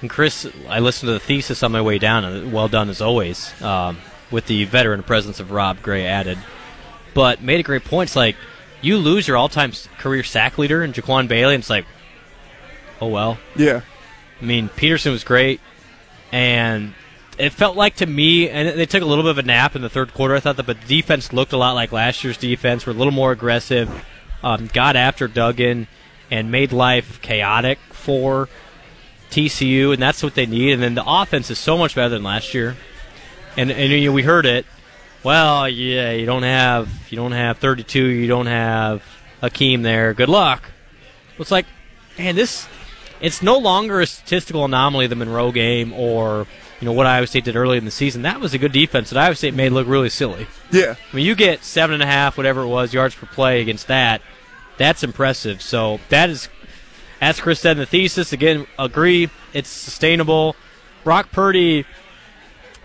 And 0.00 0.10
Chris, 0.10 0.46
I 0.68 0.80
listened 0.80 1.08
to 1.08 1.14
the 1.14 1.20
thesis 1.20 1.62
on 1.62 1.72
my 1.72 1.80
way 1.80 1.98
down, 1.98 2.24
and 2.24 2.52
well 2.52 2.68
done 2.68 2.90
as 2.90 3.00
always, 3.00 3.50
um, 3.62 3.98
with 4.30 4.46
the 4.48 4.64
veteran 4.64 5.02
presence 5.02 5.40
of 5.40 5.50
Rob 5.50 5.80
Gray 5.80 6.04
added. 6.04 6.36
But 7.14 7.40
made 7.40 7.60
a 7.60 7.62
great 7.62 7.84
point. 7.84 8.08
It's 8.08 8.16
like 8.16 8.36
you 8.82 8.98
lose 8.98 9.26
your 9.26 9.38
all-time 9.38 9.72
career 9.98 10.22
sack 10.22 10.58
leader 10.58 10.84
in 10.84 10.92
Jaquan 10.92 11.26
Bailey, 11.26 11.54
and 11.54 11.62
it's 11.62 11.70
like, 11.70 11.86
oh 13.04 13.08
well. 13.08 13.38
Yeah, 13.56 13.82
I 14.40 14.44
mean, 14.44 14.68
Peterson 14.68 15.12
was 15.12 15.24
great, 15.24 15.60
and 16.32 16.94
it 17.38 17.50
felt 17.50 17.76
like 17.76 17.96
to 17.96 18.06
me, 18.06 18.48
and 18.48 18.78
they 18.78 18.86
took 18.86 19.02
a 19.02 19.06
little 19.06 19.24
bit 19.24 19.30
of 19.30 19.38
a 19.38 19.42
nap 19.42 19.76
in 19.76 19.82
the 19.82 19.88
third 19.88 20.14
quarter. 20.14 20.34
I 20.34 20.40
thought 20.40 20.56
that, 20.56 20.66
but 20.66 20.80
the 20.80 20.86
defense 20.86 21.32
looked 21.32 21.52
a 21.52 21.56
lot 21.56 21.72
like 21.72 21.92
last 21.92 22.24
year's 22.24 22.36
defense. 22.36 22.86
We're 22.86 22.92
a 22.92 22.96
little 22.96 23.12
more 23.12 23.32
aggressive, 23.32 23.90
um, 24.42 24.68
got 24.72 24.96
after 24.96 25.28
Duggan, 25.28 25.86
and 26.30 26.50
made 26.50 26.72
life 26.72 27.20
chaotic 27.22 27.78
for 27.90 28.48
TCU, 29.30 29.92
and 29.92 30.00
that's 30.00 30.22
what 30.22 30.34
they 30.34 30.46
need. 30.46 30.72
And 30.72 30.82
then 30.82 30.94
the 30.94 31.04
offense 31.06 31.50
is 31.50 31.58
so 31.58 31.76
much 31.76 31.94
better 31.94 32.10
than 32.10 32.22
last 32.22 32.54
year. 32.54 32.76
And 33.56 33.70
and 33.70 33.92
you 33.92 34.06
know, 34.06 34.12
we 34.12 34.22
heard 34.22 34.46
it. 34.46 34.66
Well, 35.22 35.68
yeah, 35.68 36.12
you 36.12 36.26
don't 36.26 36.42
have 36.42 36.88
you 37.10 37.16
don't 37.16 37.32
have 37.32 37.58
32, 37.58 38.04
you 38.04 38.26
don't 38.28 38.46
have 38.46 39.02
Hakeem 39.40 39.82
there. 39.82 40.14
Good 40.14 40.28
luck. 40.28 40.62
It's 41.38 41.50
like, 41.50 41.66
man, 42.18 42.36
this 42.36 42.68
it's 43.24 43.42
no 43.42 43.56
longer 43.56 44.02
a 44.02 44.06
statistical 44.06 44.66
anomaly 44.66 45.06
the 45.06 45.16
Monroe 45.16 45.50
game 45.50 45.94
or 45.94 46.46
you 46.78 46.84
know 46.84 46.92
what 46.92 47.06
Iowa 47.06 47.26
State 47.26 47.44
did 47.44 47.56
early 47.56 47.78
in 47.78 47.86
the 47.86 47.90
season. 47.90 48.20
That 48.22 48.38
was 48.38 48.52
a 48.52 48.58
good 48.58 48.72
defense 48.72 49.08
that 49.08 49.18
Iowa 49.18 49.34
State 49.34 49.54
made 49.54 49.72
look 49.72 49.88
really 49.88 50.10
silly. 50.10 50.46
yeah. 50.70 50.96
I 51.10 51.16
mean, 51.16 51.24
you 51.24 51.34
get 51.34 51.64
seven 51.64 51.94
and 51.94 52.02
a 52.02 52.06
half, 52.06 52.36
whatever 52.36 52.60
it 52.60 52.68
was, 52.68 52.92
yards 52.92 53.14
per 53.14 53.26
play 53.26 53.62
against 53.62 53.86
that. 53.86 54.20
That's 54.76 55.02
impressive. 55.02 55.62
So 55.62 56.00
that 56.10 56.28
is, 56.28 56.50
as 57.18 57.40
Chris 57.40 57.60
said 57.60 57.72
in 57.72 57.78
the 57.78 57.86
thesis, 57.86 58.34
again, 58.34 58.66
agree 58.78 59.30
it's 59.54 59.70
sustainable. 59.70 60.54
Brock 61.02 61.32
Purdy 61.32 61.86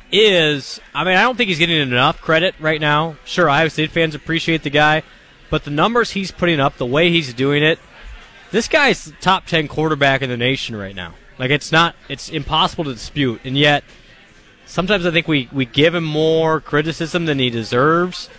is, 0.10 0.80
I 0.94 1.04
mean, 1.04 1.18
I 1.18 1.24
don't 1.24 1.36
think 1.36 1.50
he's 1.50 1.60
getting 1.60 1.82
enough 1.82 2.22
credit 2.22 2.56
right 2.62 2.80
now. 2.80 3.18
Sure, 3.26 3.50
Iowa 3.50 3.70
State 3.70 3.92
fans 3.92 4.16
appreciate 4.16 4.64
the 4.64 4.70
guy, 4.70 5.04
but 5.50 5.66
the 5.66 5.72
numbers 5.72 6.12
he's 6.12 6.32
putting 6.32 6.62
up, 6.62 6.78
the 6.78 6.86
way 6.86 7.10
he's 7.10 7.34
doing 7.34 7.62
it, 7.62 7.78
this 8.52 8.68
guy's 8.68 9.12
top 9.22 9.46
10 9.46 9.68
quarterback 9.68 10.22
in 10.22 10.30
the 10.30 10.38
nation 10.38 10.76
right 10.76 10.96
now. 10.96 11.14
Like 11.38 11.52
it's 11.52 11.72
not 11.72 11.96
it's 12.08 12.30
impossible 12.30 12.84
to 12.86 12.94
dispute. 12.94 13.42
And 13.44 13.58
yet 13.58 13.84
sometimes 14.66 15.06
I 15.06 15.12
think 15.12 15.28
we 15.28 15.50
we 15.52 15.66
give 15.66 15.96
him 15.96 16.04
more 16.04 16.60
criticism 16.60 17.26
than 17.26 17.40
he 17.40 17.50
deserves. 17.50 18.30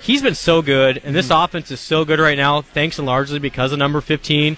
He's 0.00 0.22
been 0.22 0.34
so 0.34 0.62
good 0.62 1.00
and 1.04 1.14
this 1.14 1.28
mm-hmm. 1.28 1.44
offense 1.44 1.70
is 1.70 1.80
so 1.80 2.04
good 2.04 2.18
right 2.18 2.38
now 2.38 2.62
thanks 2.62 2.98
and 2.98 3.06
largely 3.06 3.38
because 3.38 3.72
of 3.72 3.78
number 3.78 4.00
15 4.00 4.56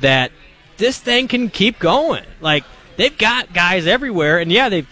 that 0.00 0.32
this 0.76 0.98
thing 0.98 1.28
can 1.28 1.50
keep 1.50 1.78
going. 1.78 2.24
Like 2.40 2.64
they've 2.96 3.16
got 3.16 3.52
guys 3.52 3.86
everywhere 3.86 4.38
and 4.38 4.52
yeah, 4.52 4.68
they've 4.68 4.88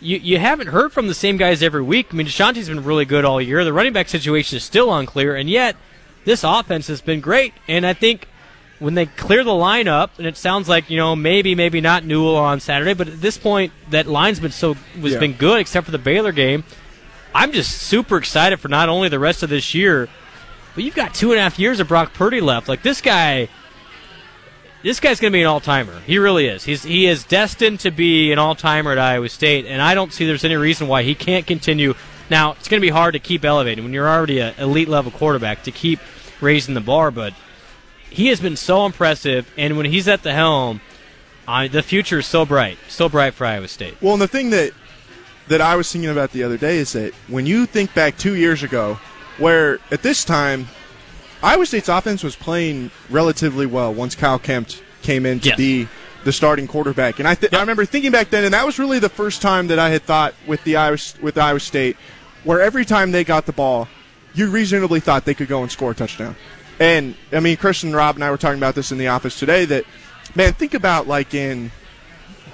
you, 0.00 0.16
you 0.16 0.38
haven't 0.38 0.68
heard 0.68 0.92
from 0.92 1.08
the 1.08 1.14
same 1.14 1.36
guys 1.36 1.62
every 1.62 1.82
week. 1.82 2.08
I 2.10 2.16
mean, 2.16 2.26
Deshaunte's 2.26 2.68
been 2.68 2.84
really 2.84 3.04
good 3.04 3.24
all 3.24 3.40
year. 3.40 3.64
The 3.64 3.72
running 3.72 3.92
back 3.92 4.08
situation 4.08 4.56
is 4.56 4.64
still 4.64 4.92
unclear, 4.94 5.36
and 5.36 5.48
yet 5.48 5.76
this 6.24 6.42
offense 6.42 6.86
has 6.88 7.00
been 7.00 7.20
great. 7.20 7.52
And 7.68 7.86
I 7.86 7.92
think 7.92 8.26
when 8.80 8.94
they 8.94 9.06
clear 9.06 9.44
the 9.44 9.50
lineup, 9.50 10.10
and 10.18 10.26
it 10.26 10.36
sounds 10.36 10.68
like 10.68 10.90
you 10.90 10.96
know 10.96 11.14
maybe 11.14 11.54
maybe 11.54 11.80
not 11.80 12.04
Newell 12.04 12.34
on 12.34 12.58
Saturday, 12.58 12.94
but 12.94 13.06
at 13.06 13.20
this 13.20 13.38
point 13.38 13.72
that 13.90 14.08
line's 14.08 14.40
been 14.40 14.50
so 14.50 14.74
was 15.00 15.12
yeah. 15.12 15.20
been 15.20 15.34
good 15.34 15.60
except 15.60 15.84
for 15.84 15.92
the 15.92 15.98
Baylor 15.98 16.32
game. 16.32 16.64
I'm 17.32 17.52
just 17.52 17.70
super 17.82 18.16
excited 18.16 18.58
for 18.58 18.68
not 18.68 18.88
only 18.88 19.08
the 19.08 19.20
rest 19.20 19.44
of 19.44 19.50
this 19.50 19.72
year, 19.72 20.08
but 20.74 20.82
you've 20.82 20.96
got 20.96 21.14
two 21.14 21.30
and 21.30 21.38
a 21.38 21.42
half 21.42 21.58
years 21.58 21.78
of 21.78 21.86
Brock 21.86 22.12
Purdy 22.14 22.40
left. 22.40 22.68
Like 22.68 22.82
this 22.82 23.00
guy, 23.00 23.48
this 24.82 24.98
guy's 24.98 25.20
going 25.20 25.30
to 25.30 25.36
be 25.36 25.42
an 25.42 25.46
all 25.46 25.60
timer. 25.60 26.00
He 26.00 26.18
really 26.18 26.46
is. 26.46 26.64
He's 26.64 26.82
he 26.82 27.06
is 27.06 27.22
destined 27.24 27.80
to 27.80 27.90
be 27.90 28.32
an 28.32 28.38
all 28.38 28.54
timer 28.54 28.92
at 28.92 28.98
Iowa 28.98 29.28
State, 29.28 29.66
and 29.66 29.80
I 29.80 29.94
don't 29.94 30.12
see 30.12 30.26
there's 30.26 30.44
any 30.44 30.56
reason 30.56 30.88
why 30.88 31.02
he 31.02 31.14
can't 31.14 31.46
continue. 31.46 31.94
Now 32.30 32.52
it's 32.52 32.68
going 32.68 32.80
to 32.80 32.86
be 32.86 32.90
hard 32.90 33.12
to 33.12 33.20
keep 33.20 33.44
elevating 33.44 33.84
when 33.84 33.92
you're 33.92 34.08
already 34.08 34.40
an 34.40 34.54
elite 34.58 34.88
level 34.88 35.12
quarterback 35.12 35.64
to 35.64 35.70
keep 35.70 36.00
raising 36.40 36.74
the 36.74 36.80
bar, 36.80 37.10
but 37.10 37.34
he 38.10 38.26
has 38.26 38.40
been 38.40 38.56
so 38.56 38.84
impressive, 38.86 39.50
and 39.56 39.76
when 39.76 39.86
he's 39.86 40.08
at 40.08 40.22
the 40.22 40.32
helm, 40.32 40.80
uh, 41.48 41.68
the 41.68 41.82
future 41.82 42.18
is 42.18 42.26
so 42.26 42.44
bright, 42.44 42.78
so 42.88 43.08
bright 43.08 43.34
for 43.34 43.46
Iowa 43.46 43.68
State. 43.68 43.96
Well, 44.02 44.12
and 44.12 44.22
the 44.22 44.28
thing 44.28 44.50
that 44.50 44.72
that 45.48 45.60
I 45.60 45.74
was 45.74 45.90
thinking 45.90 46.10
about 46.10 46.30
the 46.30 46.44
other 46.44 46.56
day 46.56 46.78
is 46.78 46.92
that 46.92 47.12
when 47.26 47.44
you 47.44 47.66
think 47.66 47.92
back 47.94 48.16
two 48.16 48.36
years 48.36 48.62
ago, 48.62 48.98
where 49.38 49.80
at 49.90 50.02
this 50.02 50.24
time 50.24 50.68
Iowa 51.42 51.66
State's 51.66 51.88
offense 51.88 52.22
was 52.22 52.36
playing 52.36 52.90
relatively 53.08 53.66
well 53.66 53.92
once 53.92 54.14
Kyle 54.14 54.38
Kempt 54.38 54.82
came 55.02 55.26
in 55.26 55.40
to 55.40 55.48
yes. 55.48 55.56
be 55.56 55.88
the 56.22 56.32
starting 56.32 56.66
quarterback, 56.66 57.18
and 57.18 57.26
I 57.26 57.34
th- 57.34 57.50
yep. 57.52 57.58
I 57.58 57.62
remember 57.62 57.84
thinking 57.84 58.12
back 58.12 58.30
then, 58.30 58.44
and 58.44 58.52
that 58.52 58.66
was 58.66 58.78
really 58.78 58.98
the 58.98 59.08
first 59.08 59.40
time 59.40 59.68
that 59.68 59.78
I 59.78 59.90
had 59.90 60.02
thought 60.02 60.34
with 60.46 60.62
the 60.64 60.76
Iowa 60.76 60.98
with 61.22 61.38
Iowa 61.38 61.60
State, 61.60 61.96
where 62.44 62.60
every 62.60 62.84
time 62.84 63.10
they 63.10 63.24
got 63.24 63.46
the 63.46 63.52
ball, 63.52 63.88
you 64.34 64.50
reasonably 64.50 65.00
thought 65.00 65.24
they 65.24 65.34
could 65.34 65.48
go 65.48 65.62
and 65.62 65.70
score 65.70 65.92
a 65.92 65.94
touchdown. 65.94 66.36
And 66.80 67.14
I 67.30 67.40
mean, 67.40 67.58
Christian 67.58 67.94
Rob 67.94 68.16
and 68.16 68.24
I 68.24 68.30
were 68.30 68.38
talking 68.38 68.58
about 68.58 68.74
this 68.74 68.90
in 68.90 68.98
the 68.98 69.08
office 69.08 69.38
today. 69.38 69.66
That 69.66 69.84
man, 70.34 70.54
think 70.54 70.72
about 70.72 71.06
like 71.06 71.34
in 71.34 71.70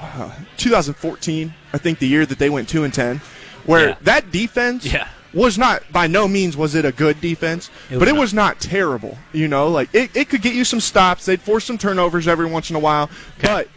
uh, 0.00 0.34
2014, 0.56 1.54
I 1.72 1.78
think 1.78 2.00
the 2.00 2.08
year 2.08 2.26
that 2.26 2.38
they 2.38 2.50
went 2.50 2.68
two 2.68 2.82
and 2.82 2.92
ten, 2.92 3.20
where 3.64 3.90
yeah. 3.90 3.96
that 4.02 4.32
defense 4.32 4.84
yeah. 4.84 5.08
was 5.32 5.56
not 5.56 5.84
by 5.92 6.08
no 6.08 6.26
means 6.26 6.56
was 6.56 6.74
it 6.74 6.84
a 6.84 6.90
good 6.90 7.20
defense, 7.20 7.70
it 7.88 8.00
but 8.00 8.08
it 8.08 8.14
not. 8.14 8.20
was 8.20 8.34
not 8.34 8.60
terrible. 8.60 9.16
You 9.32 9.46
know, 9.46 9.68
like 9.68 9.94
it, 9.94 10.14
it 10.16 10.28
could 10.28 10.42
get 10.42 10.54
you 10.54 10.64
some 10.64 10.80
stops. 10.80 11.24
They'd 11.24 11.40
force 11.40 11.64
some 11.64 11.78
turnovers 11.78 12.26
every 12.26 12.46
once 12.46 12.68
in 12.68 12.74
a 12.74 12.80
while, 12.80 13.08
okay. 13.38 13.46
but 13.46 13.68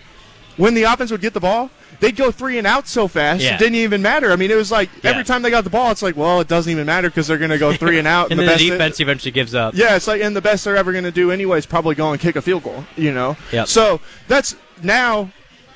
when 0.57 0.73
the 0.73 0.83
offense 0.83 1.11
would 1.11 1.21
get 1.21 1.35
the 1.35 1.39
ball, 1.39 1.69
they'd 1.99 2.15
go 2.15 2.31
three 2.31 2.57
and 2.57 2.65
out 2.65 2.87
so 2.87 3.07
fast 3.07 3.41
yeah. 3.41 3.55
it 3.55 3.59
didn't 3.59 3.75
even 3.75 4.01
matter. 4.01 4.31
I 4.31 4.35
mean, 4.35 4.51
it 4.51 4.55
was 4.55 4.71
like 4.71 4.89
yeah. 5.03 5.11
every 5.11 5.23
time 5.23 5.41
they 5.41 5.49
got 5.49 5.63
the 5.63 5.69
ball, 5.69 5.91
it's 5.91 6.01
like, 6.01 6.15
well, 6.15 6.39
it 6.41 6.47
doesn't 6.47 6.71
even 6.71 6.85
matter 6.85 7.09
because 7.09 7.27
they're 7.27 7.37
going 7.37 7.51
to 7.51 7.57
go 7.57 7.73
three 7.73 7.99
and 7.99 8.07
out. 8.07 8.25
and, 8.31 8.39
and 8.39 8.49
the, 8.49 8.53
the 8.53 8.69
defense 8.69 8.99
eventually 8.99 9.31
gives 9.31 9.55
up. 9.55 9.75
Yeah, 9.75 9.95
it's 9.95 10.07
like, 10.07 10.21
and 10.21 10.35
the 10.35 10.41
best 10.41 10.65
they're 10.65 10.77
ever 10.77 10.91
going 10.91 11.03
to 11.03 11.11
do 11.11 11.31
anyway 11.31 11.57
is 11.57 11.65
probably 11.65 11.95
go 11.95 12.11
and 12.11 12.19
kick 12.19 12.35
a 12.35 12.41
field 12.41 12.63
goal. 12.63 12.83
You 12.95 13.13
know. 13.13 13.37
Yep. 13.51 13.67
So 13.67 14.01
that's 14.27 14.55
now. 14.81 15.31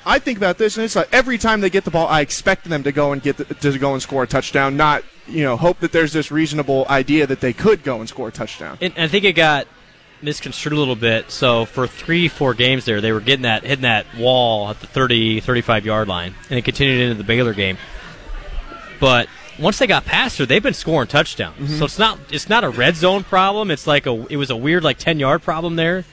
I 0.06 0.18
think 0.18 0.36
about 0.36 0.58
this, 0.58 0.76
and 0.76 0.84
it's 0.84 0.96
like 0.96 1.08
every 1.12 1.38
time 1.38 1.62
they 1.62 1.70
get 1.70 1.84
the 1.84 1.90
ball, 1.90 2.06
I 2.06 2.20
expect 2.20 2.64
them 2.64 2.82
to 2.82 2.92
go 2.92 3.12
and 3.12 3.22
get 3.22 3.38
the, 3.38 3.46
to 3.46 3.78
go 3.78 3.94
and 3.94 4.02
score 4.02 4.24
a 4.24 4.26
touchdown. 4.26 4.76
Not 4.76 5.02
you 5.26 5.44
know 5.44 5.56
hope 5.56 5.80
that 5.80 5.92
there's 5.92 6.12
this 6.12 6.30
reasonable 6.30 6.84
idea 6.90 7.26
that 7.26 7.40
they 7.40 7.54
could 7.54 7.82
go 7.82 8.00
and 8.00 8.08
score 8.08 8.28
a 8.28 8.32
touchdown. 8.32 8.76
And 8.82 8.92
I 8.98 9.08
think 9.08 9.24
it 9.24 9.32
got 9.32 9.66
misconstrued 10.22 10.72
a 10.72 10.78
little 10.78 10.96
bit. 10.96 11.30
So 11.30 11.64
for 11.64 11.86
three, 11.86 12.28
four 12.28 12.54
games 12.54 12.84
there, 12.84 13.00
they 13.00 13.12
were 13.12 13.20
getting 13.20 13.42
that 13.42 13.64
hitting 13.64 13.82
that 13.82 14.06
wall 14.16 14.70
at 14.70 14.80
the 14.80 14.86
30, 14.86 15.40
35 15.40 15.86
yard 15.86 16.08
line, 16.08 16.34
and 16.50 16.58
it 16.58 16.64
continued 16.64 17.00
into 17.00 17.14
the 17.14 17.24
Baylor 17.24 17.54
game. 17.54 17.78
But 19.00 19.28
once 19.58 19.78
they 19.78 19.86
got 19.86 20.04
past 20.04 20.38
her, 20.38 20.46
they've 20.46 20.62
been 20.62 20.74
scoring 20.74 21.08
touchdowns. 21.08 21.56
Mm-hmm. 21.56 21.78
So 21.78 21.84
it's 21.84 21.98
not 21.98 22.18
it's 22.30 22.48
not 22.48 22.64
a 22.64 22.70
red 22.70 22.96
zone 22.96 23.24
problem. 23.24 23.70
It's 23.70 23.86
like 23.86 24.06
a 24.06 24.26
it 24.28 24.36
was 24.36 24.50
a 24.50 24.56
weird 24.56 24.84
like 24.84 24.98
ten 24.98 25.18
yard 25.18 25.42
problem 25.42 25.76
there. 25.76 26.04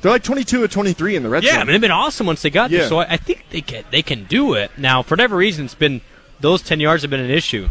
They're 0.00 0.12
like 0.12 0.22
twenty 0.22 0.44
two 0.44 0.62
or 0.62 0.68
twenty 0.68 0.92
three 0.92 1.16
in 1.16 1.22
the 1.22 1.28
red 1.28 1.42
yeah, 1.42 1.50
zone. 1.50 1.56
Yeah, 1.56 1.60
I 1.60 1.64
mean 1.64 1.72
they've 1.72 1.80
been 1.80 1.90
awesome 1.90 2.26
once 2.26 2.42
they 2.42 2.50
got 2.50 2.70
yeah. 2.70 2.80
there. 2.80 2.88
So 2.88 2.98
I, 2.98 3.12
I 3.12 3.16
think 3.16 3.44
they 3.50 3.60
can 3.60 3.84
they 3.90 4.02
can 4.02 4.24
do 4.24 4.54
it. 4.54 4.70
Now 4.76 5.02
for 5.02 5.10
whatever 5.12 5.36
reason, 5.36 5.64
it's 5.64 5.74
been 5.74 6.00
those 6.40 6.62
ten 6.62 6.80
yards 6.80 7.02
have 7.02 7.10
been 7.10 7.20
an 7.20 7.30
issue. 7.30 7.68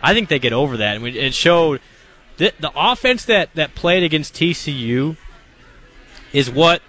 I 0.00 0.14
think 0.14 0.28
they 0.28 0.38
get 0.38 0.52
over 0.52 0.76
that, 0.76 0.96
and 0.96 1.06
it 1.06 1.34
showed 1.34 1.80
the, 2.38 2.52
the 2.58 2.72
offense 2.74 3.24
that, 3.26 3.52
that 3.54 3.74
played 3.74 4.02
against 4.02 4.34
TCU 4.34 5.16
is 6.32 6.50
what 6.50 6.82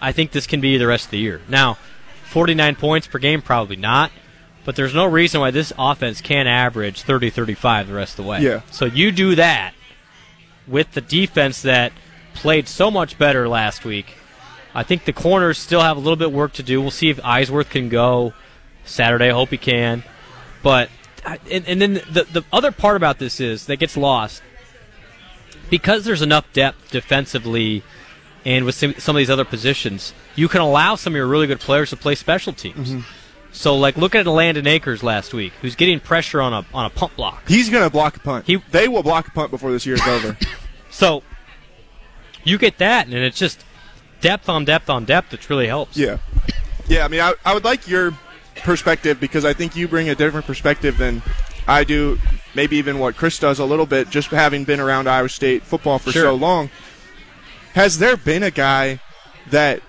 I 0.00 0.12
think 0.12 0.32
this 0.32 0.46
can 0.46 0.60
be 0.60 0.76
the 0.76 0.86
rest 0.86 1.06
of 1.06 1.10
the 1.12 1.18
year. 1.18 1.40
Now, 1.48 1.78
49 2.24 2.76
points 2.76 3.06
per 3.06 3.18
game, 3.18 3.42
probably 3.42 3.76
not, 3.76 4.10
but 4.64 4.76
there's 4.76 4.94
no 4.94 5.06
reason 5.06 5.40
why 5.40 5.50
this 5.50 5.72
offense 5.78 6.20
can't 6.20 6.48
average 6.48 7.02
30 7.02 7.30
35 7.30 7.88
the 7.88 7.94
rest 7.94 8.18
of 8.18 8.24
the 8.24 8.30
way. 8.30 8.40
Yeah. 8.40 8.62
So 8.70 8.86
you 8.86 9.12
do 9.12 9.34
that 9.34 9.74
with 10.66 10.92
the 10.92 11.00
defense 11.00 11.62
that 11.62 11.92
played 12.32 12.66
so 12.66 12.90
much 12.90 13.18
better 13.18 13.46
last 13.48 13.84
week. 13.84 14.14
I 14.74 14.82
think 14.82 15.04
the 15.04 15.12
corners 15.12 15.58
still 15.58 15.82
have 15.82 15.96
a 15.96 16.00
little 16.00 16.16
bit 16.16 16.28
of 16.28 16.34
work 16.34 16.54
to 16.54 16.62
do. 16.62 16.80
We'll 16.80 16.90
see 16.90 17.10
if 17.10 17.18
Eisworth 17.18 17.70
can 17.70 17.88
go 17.88 18.32
Saturday. 18.84 19.28
I 19.28 19.32
hope 19.32 19.50
he 19.50 19.58
can. 19.58 20.02
But 20.62 20.88
and, 21.50 21.68
and 21.68 21.80
then 21.80 21.94
the 22.10 22.26
the 22.32 22.44
other 22.52 22.72
part 22.72 22.96
about 22.96 23.18
this 23.18 23.38
is 23.38 23.66
that 23.66 23.76
gets 23.76 23.96
lost 23.96 24.42
because 25.70 26.04
there's 26.04 26.22
enough 26.22 26.50
depth 26.52 26.90
defensively 26.90 27.82
and 28.44 28.64
with 28.64 28.74
some, 28.74 28.94
some 28.98 29.16
of 29.16 29.20
these 29.20 29.30
other 29.30 29.44
positions, 29.44 30.12
you 30.36 30.48
can 30.48 30.60
allow 30.60 30.96
some 30.96 31.14
of 31.14 31.16
your 31.16 31.26
really 31.26 31.46
good 31.46 31.60
players 31.60 31.90
to 31.90 31.96
play 31.96 32.14
special 32.14 32.52
teams. 32.52 32.90
Mm-hmm. 32.90 33.00
So, 33.52 33.76
like, 33.76 33.96
look 33.96 34.14
at 34.14 34.26
Landen 34.26 34.66
Akers 34.66 35.02
last 35.02 35.32
week, 35.32 35.52
who's 35.62 35.76
getting 35.76 36.00
pressure 36.00 36.42
on 36.42 36.52
a 36.52 36.66
on 36.74 36.86
a 36.86 36.90
punt 36.90 37.14
block. 37.16 37.48
He's 37.48 37.70
going 37.70 37.84
to 37.84 37.90
block 37.90 38.16
a 38.16 38.20
punt. 38.20 38.46
He, 38.46 38.56
they 38.72 38.88
will 38.88 39.04
block 39.04 39.28
a 39.28 39.30
punt 39.30 39.52
before 39.52 39.70
this 39.70 39.86
year's 39.86 40.02
over. 40.06 40.36
So, 40.90 41.24
you 42.44 42.56
get 42.56 42.78
that, 42.78 43.06
and 43.06 43.16
it's 43.16 43.36
just 43.36 43.64
depth 44.20 44.48
on 44.48 44.64
depth 44.64 44.88
on 44.88 45.04
depth 45.04 45.30
that 45.30 45.50
really 45.50 45.66
helps. 45.66 45.96
Yeah, 45.96 46.18
yeah. 46.86 47.04
I 47.04 47.08
mean, 47.08 47.20
I, 47.20 47.34
I 47.44 47.52
would 47.52 47.64
like 47.64 47.88
your 47.88 48.12
perspective 48.58 49.18
because 49.18 49.44
I 49.44 49.52
think 49.54 49.74
you 49.74 49.88
bring 49.88 50.08
a 50.08 50.14
different 50.14 50.46
perspective 50.46 50.98
than 50.98 51.20
I 51.66 51.84
do, 51.84 52.18
maybe 52.54 52.76
even 52.76 52.98
what 52.98 53.16
Chris 53.16 53.38
does 53.38 53.58
a 53.58 53.64
little 53.64 53.86
bit, 53.86 54.10
just 54.10 54.28
having 54.28 54.64
been 54.64 54.80
around 54.80 55.08
Iowa 55.08 55.28
State 55.28 55.62
football 55.62 55.98
for 55.98 56.12
sure. 56.12 56.24
so 56.24 56.34
long. 56.34 56.70
Has 57.74 57.98
there 57.98 58.16
been 58.16 58.42
a 58.42 58.50
guy 58.50 59.00
that 59.50 59.82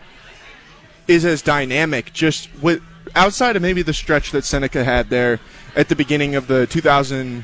is 1.08 1.26
as 1.26 1.42
dynamic, 1.42 2.14
just 2.14 2.50
with 2.62 2.82
outside 3.16 3.56
of 3.56 3.62
maybe 3.62 3.82
the 3.82 3.94
stretch 3.94 4.32
that 4.32 4.44
Seneca 4.44 4.84
had 4.84 5.10
there 5.10 5.40
at 5.76 5.90
the 5.90 5.96
beginning 5.96 6.36
of 6.36 6.48
the 6.48 6.66
2002 6.68 7.44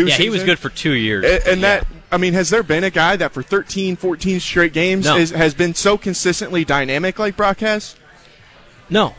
yeah, 0.00 0.06
season? 0.06 0.22
he 0.22 0.30
was 0.30 0.44
good 0.44 0.58
for 0.58 0.70
two 0.70 0.92
years. 0.92 1.24
And, 1.24 1.46
and 1.46 1.60
yeah. 1.60 1.80
that, 1.80 1.86
I 2.10 2.16
mean, 2.16 2.32
has 2.34 2.50
there 2.50 2.62
been 2.62 2.84
a 2.84 2.90
guy 2.90 3.16
that 3.16 3.32
for 3.32 3.42
13, 3.42 3.96
14 3.96 4.40
straight 4.40 4.72
games 4.72 5.04
no. 5.04 5.16
is, 5.16 5.30
has 5.30 5.54
been 5.54 5.74
so 5.74 5.98
consistently 5.98 6.64
dynamic 6.64 7.18
like 7.18 7.36
Brock 7.36 7.58
has? 7.60 7.96
No. 8.88 9.14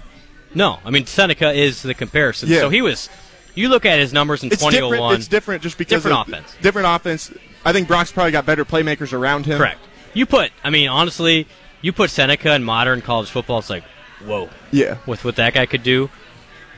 No. 0.55 0.79
I 0.83 0.89
mean, 0.89 1.05
Seneca 1.05 1.51
is 1.51 1.81
the 1.83 1.93
comparison. 1.93 2.49
Yeah. 2.49 2.61
So 2.61 2.69
he 2.69 2.81
was 2.81 3.09
you 3.55 3.69
look 3.69 3.85
at 3.85 3.99
his 3.99 4.13
numbers 4.13 4.43
in 4.43 4.51
it's 4.51 4.61
2001. 4.61 4.91
Different, 4.91 5.19
it's 5.19 5.27
oh 5.27 5.31
different 5.31 5.63
just 5.63 5.77
because 5.77 6.03
different 6.03 6.27
offense. 6.27 6.55
Different 6.61 6.87
offense. 6.87 7.31
I 7.65 7.73
think 7.73 7.87
Brock's 7.87 8.11
probably 8.11 8.31
got 8.31 8.45
better 8.45 8.65
playmakers 8.65 9.13
around 9.13 9.45
him. 9.45 9.57
Correct. 9.57 9.79
You 10.13 10.25
put, 10.25 10.51
I 10.63 10.69
mean, 10.69 10.89
honestly, 10.89 11.47
you 11.81 11.93
put 11.93 12.09
Seneca 12.09 12.53
in 12.55 12.63
modern 12.63 13.01
college 13.01 13.29
football. 13.29 13.59
It's 13.59 13.69
like, 13.69 13.83
whoa. 14.25 14.49
Yeah. 14.71 14.97
With 15.05 15.23
what 15.23 15.35
that 15.37 15.53
guy 15.53 15.65
could 15.65 15.83
do. 15.83 16.09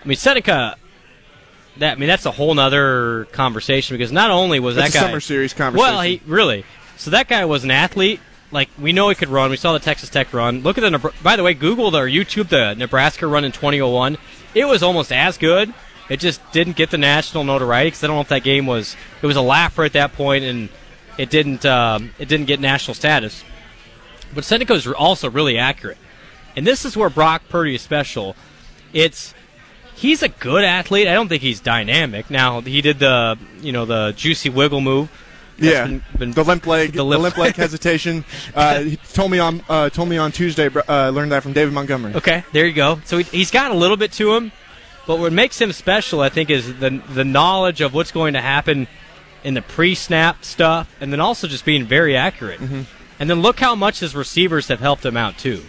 I 0.03 0.07
mean, 0.07 0.17
Seneca. 0.17 0.75
That 1.77 1.97
I 1.97 1.99
mean, 1.99 2.07
that's 2.07 2.27
a 2.27 2.31
whole 2.31 2.57
other 2.59 3.25
conversation 3.31 3.95
because 3.95 4.11
not 4.11 4.29
only 4.29 4.59
was 4.59 4.75
that's 4.75 4.93
that 4.93 4.99
guy 4.99 5.05
summer 5.07 5.19
series 5.19 5.53
conversation. 5.53 5.93
Well, 5.93 6.01
he 6.01 6.21
really. 6.27 6.65
So 6.97 7.09
that 7.11 7.27
guy 7.27 7.45
was 7.45 7.63
an 7.63 7.71
athlete. 7.71 8.19
Like 8.51 8.69
we 8.77 8.93
know 8.93 9.09
he 9.09 9.15
could 9.15 9.29
run. 9.29 9.49
We 9.49 9.57
saw 9.57 9.73
the 9.73 9.79
Texas 9.79 10.09
Tech 10.09 10.31
run. 10.33 10.61
Look 10.61 10.77
at 10.77 10.81
the. 10.81 11.13
By 11.23 11.35
the 11.35 11.41
way, 11.41 11.55
Google 11.55 11.97
or 11.97 12.07
YouTube 12.07 12.49
the 12.49 12.75
Nebraska 12.75 13.25
run 13.25 13.43
in 13.43 13.51
2001. 13.51 14.19
It 14.53 14.65
was 14.65 14.83
almost 14.83 15.11
as 15.11 15.39
good 15.39 15.73
it 16.09 16.19
just 16.19 16.41
didn't 16.51 16.75
get 16.75 16.91
the 16.91 16.97
national 16.97 17.43
notoriety 17.43 17.87
because 17.89 18.03
I 18.03 18.07
don't 18.07 18.17
know 18.17 18.21
if 18.21 18.29
that 18.29 18.43
game 18.43 18.65
was 18.65 18.95
it 19.21 19.25
was 19.27 19.35
a 19.35 19.41
laugher 19.41 19.83
at 19.83 19.93
that 19.93 20.13
point 20.13 20.43
and 20.43 20.69
it 21.17 21.29
didn't 21.29 21.65
um, 21.65 22.11
it 22.19 22.27
didn't 22.27 22.47
get 22.47 22.59
national 22.59 22.95
status. 22.95 23.43
But 24.33 24.43
Seneca 24.45 24.73
is 24.73 24.87
also 24.87 25.29
really 25.29 25.57
accurate, 25.59 25.97
and 26.55 26.65
this 26.65 26.85
is 26.85 26.97
where 26.97 27.09
Brock 27.09 27.43
Purdy 27.49 27.75
is 27.75 27.81
special. 27.83 28.35
It's 28.91 29.33
he's 29.95 30.23
a 30.23 30.29
good 30.29 30.63
athlete. 30.63 31.07
I 31.07 31.13
don't 31.13 31.27
think 31.29 31.43
he's 31.43 31.59
dynamic. 31.59 32.29
Now 32.31 32.61
he 32.61 32.81
did 32.81 32.97
the 32.99 33.37
you 33.61 33.71
know 33.71 33.85
the 33.85 34.11
juicy 34.17 34.49
wiggle 34.49 34.81
move, 34.81 35.09
yeah, 35.59 35.85
been- 35.85 36.03
been- 36.17 36.31
the 36.31 36.43
limp 36.43 36.65
leg, 36.65 36.91
the 36.93 36.97
the 36.97 37.03
limp- 37.05 37.23
limp, 37.23 37.37
leg 37.37 37.55
hesitation. 37.57 38.25
Uh, 38.55 38.79
he 38.81 38.95
told 38.97 39.29
me 39.29 39.37
on 39.37 39.63
uh, 39.69 39.89
told 39.89 40.09
me 40.09 40.17
on 40.17 40.31
Tuesday. 40.31 40.67
Uh, 40.89 41.09
learned 41.11 41.31
that 41.31 41.43
from 41.43 41.53
David 41.53 41.73
Montgomery. 41.75 42.15
Okay, 42.15 42.43
there 42.53 42.65
you 42.65 42.73
go. 42.73 42.99
So 43.05 43.19
he, 43.19 43.23
he's 43.25 43.51
got 43.51 43.69
a 43.69 43.75
little 43.75 43.97
bit 43.97 44.11
to 44.13 44.33
him, 44.35 44.51
but 45.07 45.19
what 45.19 45.33
makes 45.33 45.59
him 45.59 45.71
special, 45.71 46.21
I 46.21 46.29
think, 46.29 46.49
is 46.49 46.79
the 46.79 47.01
the 47.09 47.23
knowledge 47.25 47.81
of 47.81 47.93
what's 47.93 48.11
going 48.11 48.33
to 48.33 48.41
happen 48.41 48.87
in 49.43 49.53
the 49.55 49.61
pre-snap 49.61 50.45
stuff, 50.45 50.93
and 51.01 51.11
then 51.11 51.19
also 51.19 51.47
just 51.47 51.65
being 51.65 51.85
very 51.85 52.15
accurate. 52.15 52.59
And 53.19 53.29
then 53.29 53.41
look 53.41 53.59
how 53.59 53.75
much 53.75 53.99
his 53.99 54.15
receivers 54.15 54.67
have 54.69 54.79
helped 54.79 55.05
him 55.05 55.17
out 55.17 55.37
too. 55.37 55.63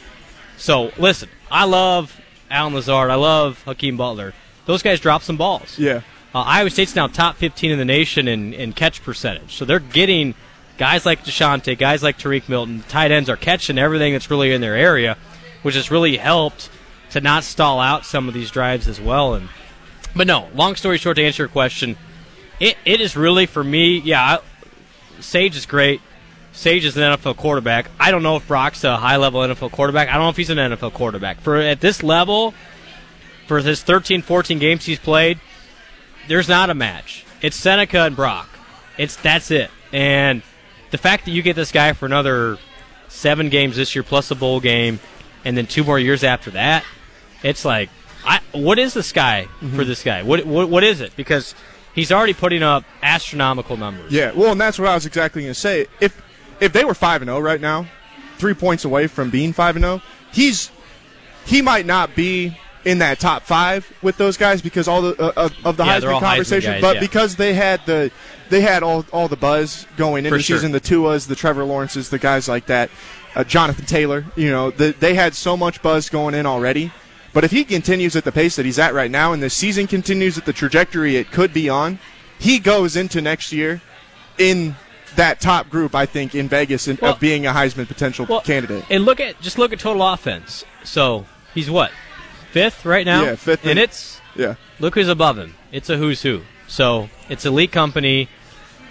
So 0.57 0.93
listen, 0.99 1.29
I 1.50 1.64
love 1.64 2.21
Allen 2.50 2.75
Lazard. 2.75 3.11
I 3.11 3.17
love 3.17 3.62
Hakeem 3.64 3.97
Butler. 3.97 4.33
Those 4.67 4.83
guys 4.83 5.00
drop 5.00 5.23
some 5.23 5.37
balls. 5.37 5.79
Yeah, 5.79 6.00
Uh, 6.35 6.41
Iowa 6.41 6.71
State's 6.71 6.95
now 6.97 7.07
top 7.07 7.37
15 7.37 7.71
in 7.73 7.79
the 7.79 7.85
nation 7.85 8.29
in, 8.29 8.55
in 8.55 8.73
catch 8.73 9.03
percentage. 9.03 9.55
So 9.57 9.64
they're 9.64 9.79
getting 9.81 10.35
guys 10.79 11.05
like 11.05 11.25
Deshaunte, 11.25 11.76
guys 11.79 12.03
like 12.03 12.19
Tariq 12.19 12.49
Milton. 12.49 12.83
Tight 12.88 13.11
ends 13.11 13.29
are 13.29 13.37
catching 13.37 13.76
everything 13.79 14.12
that's 14.14 14.31
really 14.31 14.53
in 14.53 14.61
their 14.61 14.75
area, 14.76 15.17
which 15.62 15.75
has 15.75 15.91
really 15.91 16.17
helped 16.17 16.71
to 17.14 17.21
not 17.21 17.44
stall 17.44 17.78
out 17.78 18.04
some 18.04 18.26
of 18.26 18.35
these 18.35 18.50
drives 18.50 18.88
as 18.88 19.00
well. 19.00 19.35
And 19.35 19.49
But 20.16 20.26
no, 20.26 20.49
long 20.52 20.75
story 20.75 20.99
short, 20.99 21.16
to 21.16 21.25
answer 21.25 21.44
your 21.44 21.49
question, 21.49 21.97
it, 22.59 22.76
it 22.85 23.00
is 23.00 23.16
really 23.16 23.47
for 23.47 23.62
me, 23.62 23.99
yeah, 23.99 24.21
I, 24.21 25.21
Sage 25.21 25.56
is 25.56 25.64
great. 25.64 26.00
Sage 26.50 26.85
is 26.85 26.97
an 26.97 27.04
NFL 27.04 27.37
quarterback. 27.37 27.88
I 28.00 28.11
don't 28.11 28.25
know 28.25 28.35
if 28.35 28.49
Brock's 28.49 28.83
a 28.83 28.97
high 28.97 29.16
level 29.16 29.42
NFL 29.42 29.71
quarterback. 29.71 30.09
I 30.09 30.14
don't 30.14 30.23
know 30.23 30.28
if 30.30 30.37
he's 30.37 30.50
an 30.50 30.59
NFL 30.59 30.92
quarterback. 30.92 31.40
For 31.40 31.56
at 31.56 31.80
this 31.80 32.02
level, 32.02 32.52
for 33.47 33.61
his 33.61 33.80
13, 33.85 34.23
14 34.23 34.59
games 34.59 34.85
he's 34.85 34.99
played, 34.99 35.38
there's 36.26 36.49
not 36.49 36.68
a 36.68 36.75
match. 36.75 37.25
It's 37.42 37.56
Seneca 37.56 38.00
and 38.00 38.16
Brock. 38.16 38.49
It's 38.99 39.14
that's 39.14 39.52
it. 39.52 39.71
And 39.92 40.42
the 40.90 40.99
fact 40.99 41.26
that 41.26 41.30
you 41.30 41.42
get 41.42 41.54
this 41.54 41.71
guy 41.71 41.92
for 41.92 42.06
another 42.06 42.59
seven 43.06 43.50
games 43.50 43.76
this 43.76 43.94
year 43.94 44.02
plus 44.02 44.33
a 44.33 44.35
bowl 44.35 44.59
game, 44.59 44.99
and 45.44 45.56
then 45.56 45.68
two 45.68 45.85
more 45.85 45.99
years 45.99 46.25
after 46.25 46.50
that, 46.52 46.85
it's 47.45 47.65
like, 47.65 47.91
I, 48.25 48.41
what 48.53 48.79
is 48.79 48.95
this 48.95 49.13
guy 49.13 49.45
for 49.77 49.85
this 49.85 50.03
guy? 50.03 50.23
What, 50.23 50.45
what 50.47 50.69
what 50.69 50.83
is 50.83 51.01
it? 51.01 51.15
Because 51.15 51.55
he's 51.95 52.11
already 52.11 52.33
putting 52.35 52.63
up 52.63 52.85
astronomical 53.03 53.77
numbers. 53.77 54.11
yeah. 54.13 54.33
Well, 54.33 54.53
and 54.53 54.61
that's 54.61 54.79
what 54.79 54.89
I 54.89 54.95
was 54.95 55.07
exactly 55.07 55.43
going 55.43 55.55
to 55.55 55.61
say. 55.61 55.87
If 56.01 56.21
if 56.59 56.73
they 56.73 56.85
were 56.85 56.95
five 56.95 57.23
and 57.23 57.29
zero 57.29 57.41
right 57.41 57.61
now, 57.61 57.87
three 58.39 58.55
points 58.55 58.85
away 58.85 59.07
from 59.07 59.31
being 59.31 59.53
five 59.53 59.77
and 59.77 59.85
zero, 59.85 60.03
he's 60.33 60.71
he 61.45 61.63
might 61.63 61.87
not 61.87 62.17
be 62.17 62.59
in 62.85 62.99
that 62.99 63.19
top 63.19 63.43
five 63.43 63.91
with 64.03 64.17
those 64.17 64.37
guys 64.37 64.61
because 64.63 64.89
all 64.89 65.03
the 65.03 65.23
uh, 65.23 65.45
of, 65.45 65.67
of 65.67 65.77
the 65.77 65.85
Yeah, 65.85 66.01
Heisman 66.01 66.15
Heisman 66.15 66.21
conversation, 66.21 66.73
guys, 66.73 66.81
but 66.83 66.95
yeah. 66.97 67.01
because 67.01 67.37
they 67.37 67.55
had 67.55 67.85
the 67.87 68.11
they 68.49 68.63
had 68.63 68.83
all 68.83 69.05
all 69.13 69.29
the 69.29 69.37
buzz 69.37 69.87
going 69.97 70.25
into 70.25 70.37
the 70.37 70.43
sure. 70.43 70.57
season, 70.57 70.73
the 70.73 70.81
Tuas, 70.81 71.27
the 71.27 71.37
Trevor 71.37 71.65
Lawrences, 71.65 72.09
the 72.11 72.19
guys 72.19 72.49
like 72.49 72.67
that, 72.67 72.91
uh, 73.35 73.45
Jonathan 73.45 73.85
Taylor, 73.85 74.25
you 74.37 74.51
know, 74.51 74.71
the, 74.71 74.95
they 74.99 75.15
had 75.15 75.35
so 75.35 75.57
much 75.57 75.83
buzz 75.83 76.09
going 76.09 76.35
in 76.35 76.47
already. 76.47 76.91
But 77.35 77.45
if 77.45 77.50
he 77.50 77.64
continues 77.64 78.17
at 78.17 78.25
the 78.25 78.33
pace 78.33 78.57
that 78.57 78.64
he's 78.64 78.79
at 78.79 78.95
right 78.95 79.11
now, 79.11 79.33
and 79.33 79.43
the 79.43 79.50
season 79.50 79.87
continues 79.87 80.38
at 80.38 80.47
the 80.47 80.53
trajectory 80.53 81.17
it 81.17 81.31
could 81.31 81.53
be 81.53 81.69
on, 81.69 81.99
he 82.38 82.59
goes 82.59 82.97
into 82.97 83.21
next 83.21 83.53
year 83.53 83.83
in 84.38 84.76
that 85.17 85.41
top 85.41 85.69
group. 85.69 85.95
I 85.95 86.07
think 86.07 86.35
in 86.35 86.49
Vegas 86.49 86.88
in, 86.88 86.99
Well- 87.03 87.12
of 87.14 87.21
being 87.21 87.47
a 87.47 87.53
Heisman 87.53 87.88
potential 87.88 88.25
Well, 88.29 88.41
candidate. 88.41 88.85
And 88.88 89.05
look 89.05 89.21
at 89.21 89.41
just 89.41 89.59
look 89.59 89.73
at 89.73 89.79
total 89.81 90.03
offense. 90.07 90.64
So 90.85 91.26
he's 91.53 91.69
what 91.71 91.91
fifth 92.53 92.85
right 92.85 93.05
now. 93.05 93.25
Yeah, 93.25 93.35
fifth 93.35 93.67
and 93.67 93.79
it's 93.79 94.21
Yeah, 94.37 94.55
look 94.79 94.95
who's 94.95 95.09
above 95.09 95.37
him. 95.37 95.55
It's 95.73 95.91
a 95.91 95.97
who's 95.97 96.23
who. 96.23 96.43
So 96.69 97.09
it's 97.29 97.45
elite 97.45 97.73
company. 97.73 98.29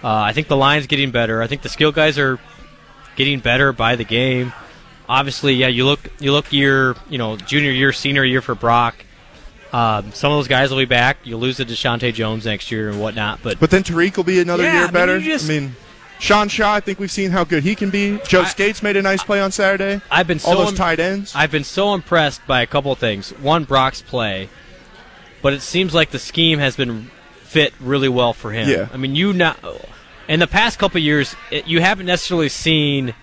Uh, 0.04 0.10
I 0.10 0.34
think 0.34 0.50
the 0.50 0.58
line's 0.58 0.86
getting 0.88 1.12
better. 1.12 1.42
I 1.42 1.48
think 1.48 1.62
the 1.62 1.70
skill 1.70 1.94
guys 1.94 2.18
are 2.20 2.40
getting 3.16 3.40
better 3.40 3.72
by 3.72 3.96
the 3.96 4.04
game. 4.04 4.52
Obviously, 5.14 5.54
yeah, 5.54 5.68
you 5.68 5.86
look 5.86 6.00
you 6.20 6.32
look 6.32 6.52
year 6.52 6.96
you 7.10 7.18
know 7.20 7.38
junior 7.38 7.70
year, 7.72 7.94
senior 7.94 8.24
year 8.24 8.42
for 8.42 8.56
Brock. 8.56 8.96
Um, 9.72 10.12
some 10.12 10.32
of 10.32 10.38
those 10.38 10.48
guys 10.48 10.70
will 10.72 10.78
be 10.80 10.86
back. 10.86 11.18
You'll 11.24 11.40
lose 11.40 11.58
to 11.58 11.66
Deshaunte 11.66 12.14
Jones 12.14 12.46
next 12.46 12.72
year 12.72 12.90
and 12.90 13.00
whatnot, 13.00 13.40
but 13.44 13.60
but 13.60 13.70
then 13.70 13.84
Tariq 13.84 14.18
will 14.18 14.24
be 14.24 14.40
another 14.40 14.64
Yeah, 14.64 14.70
I 14.70 14.74
year 14.74 14.84
mean, 14.86 14.92
better. 14.94 15.18
you 15.20 15.32
just- 15.32 15.46
I 15.50 15.54
mean, 15.60 15.76
Sean 16.20 16.48
Shaw. 16.48 16.74
I 16.76 16.80
think 16.80 17.00
we've 17.00 17.12
seen 17.12 17.32
how 17.32 17.44
good 17.44 17.64
he 17.64 17.76
can 17.76 17.90
be. 17.92 18.20
Joe 18.28 18.42
I- 18.42 18.46
Scates 18.46 18.82
made 18.82 18.98
a 18.98 19.02
nice 19.04 19.24
play 19.24 19.40
on 19.42 19.52
Saturday. 19.52 20.02
I've 20.10 20.26
been 20.28 20.40
all 20.46 20.54
so 20.54 20.60
those 20.60 20.70
im- 20.70 20.76
tight 20.78 21.00
ends. 21.00 21.34
I've 21.36 21.52
been 21.52 21.64
so 21.64 21.94
impressed 21.94 22.46
by 22.48 22.62
a 22.62 22.66
couple 22.68 22.92
of 22.92 22.98
things. 22.98 23.30
One, 23.42 23.66
Brock's 23.66 24.02
play, 24.02 24.50
but 25.42 25.54
it 25.54 25.62
seems 25.62 25.94
like 25.94 26.10
the 26.12 26.20
scheme 26.20 26.60
has 26.60 26.76
been 26.76 27.12
fit 27.44 27.74
really 27.80 28.10
well 28.10 28.34
for 28.34 28.52
him. 28.52 28.68
Yeah. 28.70 28.88
I 28.94 28.98
mean, 28.98 29.16
you 29.16 29.34
not 29.34 29.58
in 30.28 30.40
the 30.40 30.48
past 30.48 30.80
couple 30.80 30.98
of 30.98 31.04
years, 31.04 31.36
it, 31.52 31.68
you 31.68 31.82
haven't 31.82 32.06
necessarily 32.06 32.50
seen 32.50 33.14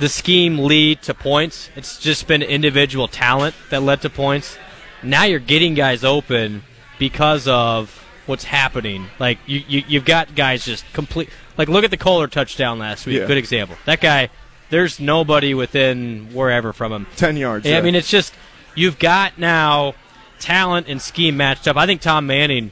the 0.00 0.08
scheme 0.08 0.58
lead 0.58 1.02
to 1.02 1.14
points. 1.14 1.70
It's 1.76 1.98
just 1.98 2.26
been 2.26 2.42
individual 2.42 3.06
talent 3.06 3.54
that 3.70 3.82
led 3.82 4.02
to 4.02 4.10
points. 4.10 4.58
Now 5.02 5.24
you're 5.24 5.38
getting 5.38 5.74
guys 5.74 6.02
open 6.02 6.62
because 6.98 7.46
of 7.46 7.96
what's 8.26 8.44
happening. 8.44 9.06
Like 9.18 9.38
you, 9.46 9.62
you 9.68 9.84
you've 9.86 10.04
got 10.04 10.34
guys 10.34 10.64
just 10.64 10.84
complete. 10.92 11.30
Like 11.56 11.68
look 11.68 11.84
at 11.84 11.90
the 11.90 11.96
Kolar 11.96 12.26
touchdown 12.26 12.78
last 12.78 13.06
week. 13.06 13.18
Yeah. 13.18 13.26
Good 13.26 13.38
example. 13.38 13.76
That 13.84 14.00
guy. 14.00 14.30
There's 14.70 15.00
nobody 15.00 15.52
within 15.52 16.32
wherever 16.32 16.72
from 16.72 16.92
him. 16.92 17.06
Ten 17.16 17.36
yards. 17.36 17.66
Yeah, 17.66 17.78
I 17.78 17.80
mean, 17.80 17.96
it's 17.96 18.08
just 18.08 18.32
you've 18.76 19.00
got 19.00 19.36
now 19.36 19.94
talent 20.38 20.86
and 20.88 21.02
scheme 21.02 21.36
matched 21.36 21.66
up. 21.66 21.76
I 21.76 21.86
think 21.86 22.00
Tom 22.00 22.26
Manning, 22.28 22.70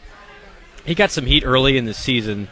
he 0.84 0.94
got 0.94 1.10
some 1.10 1.26
heat 1.26 1.42
early 1.44 1.76
in 1.76 1.86
the 1.86 1.94
season, 1.94 2.48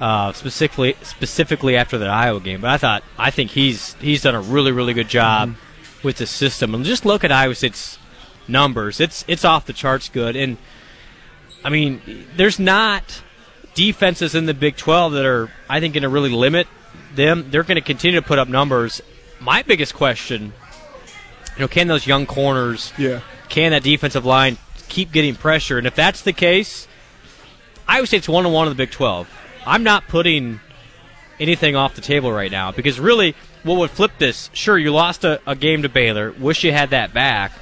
uh, 0.00 0.32
specifically 0.32 0.96
specifically 1.02 1.76
after 1.76 1.98
that 1.98 2.08
Iowa 2.08 2.40
game. 2.40 2.60
But 2.60 2.70
I 2.70 2.78
thought 2.78 3.04
I 3.18 3.30
think 3.30 3.50
he's 3.50 3.94
he's 3.94 4.22
done 4.22 4.34
a 4.34 4.40
really 4.40 4.72
really 4.72 4.94
good 4.94 5.08
job 5.08 5.54
with 6.02 6.16
the 6.16 6.26
system. 6.26 6.74
And 6.74 6.84
just 6.84 7.04
look 7.04 7.24
at 7.24 7.32
Iowa 7.32 7.54
State's 7.54 7.98
numbers; 8.48 9.00
it's 9.00 9.24
it's 9.28 9.44
off 9.44 9.66
the 9.66 9.72
charts 9.72 10.08
good. 10.08 10.36
And 10.36 10.56
I 11.64 11.70
mean, 11.70 12.26
there's 12.36 12.58
not 12.58 13.22
defenses 13.74 14.34
in 14.34 14.46
the 14.46 14.54
Big 14.54 14.76
12 14.76 15.12
that 15.12 15.26
are 15.26 15.50
I 15.68 15.80
think 15.80 15.94
going 15.94 16.02
to 16.02 16.08
really 16.08 16.30
limit 16.30 16.66
them. 17.14 17.50
They're 17.50 17.62
going 17.62 17.76
to 17.76 17.82
continue 17.82 18.20
to 18.20 18.26
put 18.26 18.38
up 18.38 18.48
numbers. 18.48 19.00
My 19.40 19.62
biggest 19.62 19.94
question 19.94 20.52
you 21.60 21.64
know, 21.64 21.68
can 21.68 21.88
those 21.88 22.06
young 22.06 22.24
corners, 22.24 22.90
yeah. 22.96 23.20
can 23.50 23.72
that 23.72 23.82
defensive 23.82 24.24
line 24.24 24.56
keep 24.88 25.12
getting 25.12 25.34
pressure? 25.34 25.76
And 25.76 25.86
if 25.86 25.94
that's 25.94 26.22
the 26.22 26.32
case, 26.32 26.88
Iowa 27.86 28.06
State's 28.06 28.28
one 28.28 28.46
on 28.46 28.52
one 28.52 28.66
in 28.66 28.70
the 28.70 28.76
Big 28.76 28.90
12. 28.90 29.28
I'm 29.66 29.82
not 29.82 30.08
putting 30.08 30.60
anything 31.38 31.76
off 31.76 31.94
the 31.94 32.00
table 32.00 32.32
right 32.32 32.50
now 32.50 32.72
because 32.72 33.00
really, 33.00 33.34
what 33.62 33.78
would 33.78 33.90
flip 33.90 34.12
this? 34.18 34.50
Sure, 34.52 34.76
you 34.78 34.92
lost 34.92 35.24
a, 35.24 35.40
a 35.46 35.54
game 35.56 35.82
to 35.82 35.88
Baylor. 35.88 36.32
Wish 36.32 36.64
you 36.64 36.72
had 36.72 36.90
that 36.90 37.12
back. 37.12 37.52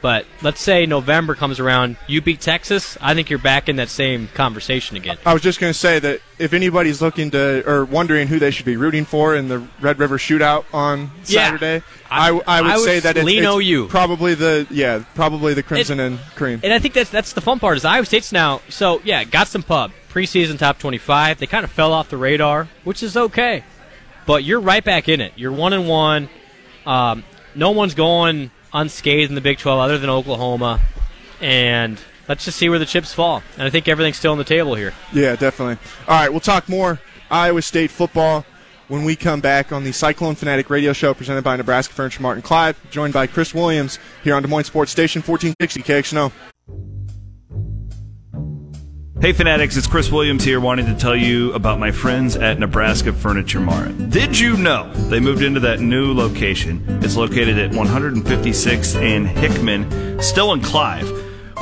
But 0.00 0.26
let's 0.42 0.60
say 0.60 0.86
November 0.86 1.34
comes 1.34 1.58
around, 1.58 1.96
you 2.06 2.22
beat 2.22 2.40
Texas. 2.40 2.96
I 3.00 3.14
think 3.14 3.30
you're 3.30 3.40
back 3.40 3.68
in 3.68 3.74
that 3.76 3.88
same 3.88 4.28
conversation 4.28 4.96
again. 4.96 5.18
I 5.26 5.32
was 5.32 5.42
just 5.42 5.58
going 5.58 5.72
to 5.72 5.78
say 5.78 5.98
that 5.98 6.20
if 6.38 6.52
anybody's 6.52 7.02
looking 7.02 7.32
to 7.32 7.68
or 7.68 7.84
wondering 7.84 8.28
who 8.28 8.38
they 8.38 8.52
should 8.52 8.64
be 8.64 8.76
rooting 8.76 9.04
for 9.04 9.34
in 9.34 9.48
the 9.48 9.58
Red 9.80 9.98
River 9.98 10.16
Shootout 10.16 10.66
on 10.72 11.10
Yeah. 11.26 11.46
Saturday, 11.50 11.84
I- 12.08 12.30
I, 12.30 12.40
I 12.46 12.62
would 12.62 12.70
I 12.70 12.76
say 12.78 13.00
that 13.00 13.16
it's, 13.16 13.28
it's 13.28 13.90
probably 13.90 14.34
the 14.34 14.68
yeah 14.70 15.02
probably 15.16 15.52
the 15.54 15.64
Crimson 15.64 15.98
and 15.98 16.20
Cream. 16.36 16.60
And 16.62 16.72
I 16.72 16.78
think 16.78 16.94
that's 16.94 17.10
that's 17.10 17.32
the 17.32 17.40
fun 17.40 17.58
part 17.58 17.76
is 17.76 17.84
Iowa 17.84 18.06
State's 18.06 18.30
now. 18.30 18.62
So 18.68 19.00
yeah, 19.04 19.24
got 19.24 19.48
some 19.48 19.64
pub 19.64 19.90
preseason 20.18 20.58
top 20.58 20.78
twenty 20.78 20.98
five. 20.98 21.38
They 21.38 21.46
kind 21.46 21.64
of 21.64 21.70
fell 21.70 21.92
off 21.92 22.10
the 22.10 22.16
radar, 22.16 22.68
which 22.84 23.02
is 23.02 23.16
okay. 23.16 23.62
But 24.26 24.44
you're 24.44 24.60
right 24.60 24.84
back 24.84 25.08
in 25.08 25.20
it. 25.20 25.32
You're 25.36 25.52
one 25.52 25.72
and 25.72 25.88
one. 25.88 26.28
Um, 26.84 27.24
no 27.54 27.70
one's 27.70 27.94
going 27.94 28.50
unscathed 28.72 29.30
in 29.30 29.34
the 29.34 29.40
Big 29.40 29.58
Twelve 29.58 29.80
other 29.80 29.98
than 29.98 30.10
Oklahoma, 30.10 30.80
and 31.40 32.00
let's 32.28 32.44
just 32.44 32.58
see 32.58 32.68
where 32.68 32.78
the 32.78 32.86
chips 32.86 33.14
fall. 33.14 33.42
And 33.56 33.62
I 33.62 33.70
think 33.70 33.88
everything's 33.88 34.18
still 34.18 34.32
on 34.32 34.38
the 34.38 34.44
table 34.44 34.74
here. 34.74 34.92
Yeah, 35.12 35.36
definitely. 35.36 35.78
All 36.06 36.18
right, 36.20 36.30
we'll 36.30 36.40
talk 36.40 36.68
more 36.68 37.00
Iowa 37.30 37.62
State 37.62 37.90
football 37.90 38.44
when 38.88 39.04
we 39.04 39.14
come 39.16 39.40
back 39.40 39.70
on 39.70 39.84
the 39.84 39.92
Cyclone 39.92 40.34
Fanatic 40.34 40.68
Radio 40.70 40.92
Show 40.92 41.14
presented 41.14 41.44
by 41.44 41.56
Nebraska 41.56 41.94
Furniture 41.94 42.22
Mart 42.22 42.36
in 42.36 42.42
Clive, 42.42 42.78
joined 42.90 43.12
by 43.12 43.26
Chris 43.26 43.54
Williams 43.54 43.98
here 44.24 44.34
on 44.34 44.42
Des 44.42 44.48
Moines 44.48 44.64
Sports 44.64 44.90
Station 44.90 45.22
1460 45.22 45.82
KXNO. 45.82 46.97
Hey 49.20 49.32
Fanatics, 49.32 49.76
it's 49.76 49.88
Chris 49.88 50.12
Williams 50.12 50.44
here 50.44 50.60
wanting 50.60 50.86
to 50.86 50.94
tell 50.94 51.16
you 51.16 51.52
about 51.52 51.80
my 51.80 51.90
friends 51.90 52.36
at 52.36 52.60
Nebraska 52.60 53.12
Furniture 53.12 53.58
Mart. 53.58 54.10
Did 54.10 54.38
you 54.38 54.56
know 54.56 54.92
they 54.92 55.18
moved 55.18 55.42
into 55.42 55.58
that 55.58 55.80
new 55.80 56.14
location? 56.14 56.84
It's 57.02 57.16
located 57.16 57.58
at 57.58 57.72
156th 57.72 58.94
and 58.94 59.26
Hickman, 59.26 60.22
still 60.22 60.52
in 60.52 60.60
Clive. 60.60 61.10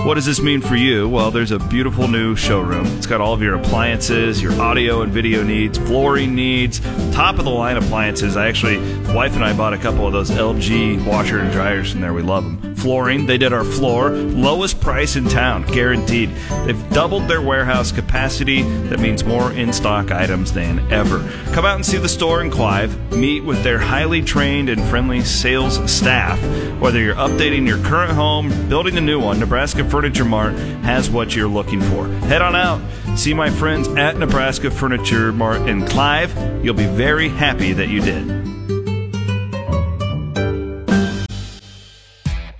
What 0.05 0.17
does 0.17 0.27
this 0.27 0.43
mean 0.43 0.61
for 0.61 0.77
you? 0.77 1.09
Well, 1.09 1.31
there's 1.31 1.51
a 1.51 1.59
beautiful 1.59 2.09
new 2.09 2.37
showroom. 2.37 2.85
It's 2.99 3.07
got 3.07 3.23
all 3.23 3.33
of 3.33 3.41
your 3.41 3.55
appliances, 3.55 4.43
your 4.43 4.53
audio 4.61 5.01
and 5.01 5.11
video 5.11 5.43
needs, 5.43 5.79
flooring 5.79 6.35
needs, 6.35 6.81
top 7.11 7.39
of 7.39 7.47
the 7.47 7.51
line 7.51 7.79
appliances. 7.79 8.37
I 8.37 8.49
actually, 8.49 8.77
wife 9.15 9.35
and 9.35 9.43
I 9.43 9.57
bought 9.57 9.73
a 9.73 9.79
couple 9.79 10.07
of 10.07 10.13
those 10.13 10.31
LG 10.31 11.07
washer 11.07 11.39
and 11.39 11.51
dryers 11.51 11.93
from 11.93 12.03
there. 12.03 12.13
We 12.13 12.21
love 12.21 12.45
them. 12.45 12.76
Flooring. 12.87 13.27
They 13.27 13.37
did 13.37 13.53
our 13.53 13.65
floor. 13.65 14.11
Lowest 14.11 14.81
price 14.81 15.17
in 15.17 15.25
town, 15.25 15.65
guaranteed. 15.65 16.31
They've 16.65 16.91
doubled 16.91 17.27
their 17.27 17.43
warehouse 17.43 17.91
capacity. 17.91 18.63
That 18.63 19.01
means 19.01 19.25
more 19.25 19.51
in 19.51 19.73
stock 19.73 20.13
items 20.13 20.53
than 20.53 20.79
ever. 20.93 21.19
Come 21.53 21.65
out 21.65 21.75
and 21.75 21.85
see 21.85 21.99
the 21.99 22.09
store 22.09 22.43
in 22.43 22.49
Clive. 22.49 23.13
Meet 23.13 23.43
with 23.43 23.65
their 23.65 23.81
highly 23.81 24.23
trained 24.23 24.69
and 24.69 24.81
friendly 24.85 25.23
sales 25.23 25.91
staff. 25.91 26.41
Whether 26.81 27.01
you're 27.01 27.17
updating 27.17 27.67
your 27.67 27.83
current 27.83 28.13
home, 28.13 28.51
building 28.69 28.97
a 28.97 29.01
new 29.01 29.19
one, 29.19 29.41
Nebraska 29.41 29.85
Furniture 29.91 30.25
Mart 30.25 30.55
has 30.85 31.11
what 31.11 31.35
you're 31.35 31.49
looking 31.49 31.81
for. 31.81 32.07
Head 32.29 32.41
on 32.41 32.55
out. 32.55 32.81
See 33.19 33.35
my 33.35 33.51
friends 33.51 33.89
at 33.89 34.17
Nebraska 34.17 34.71
Furniture 34.71 35.33
Mart 35.33 35.69
in 35.69 35.85
Clive. 35.87 36.33
You'll 36.65 36.75
be 36.75 36.87
very 36.87 37.31
happy 37.31 37.73
that 37.73 37.89
you 37.89 38.01
did. 38.01 38.56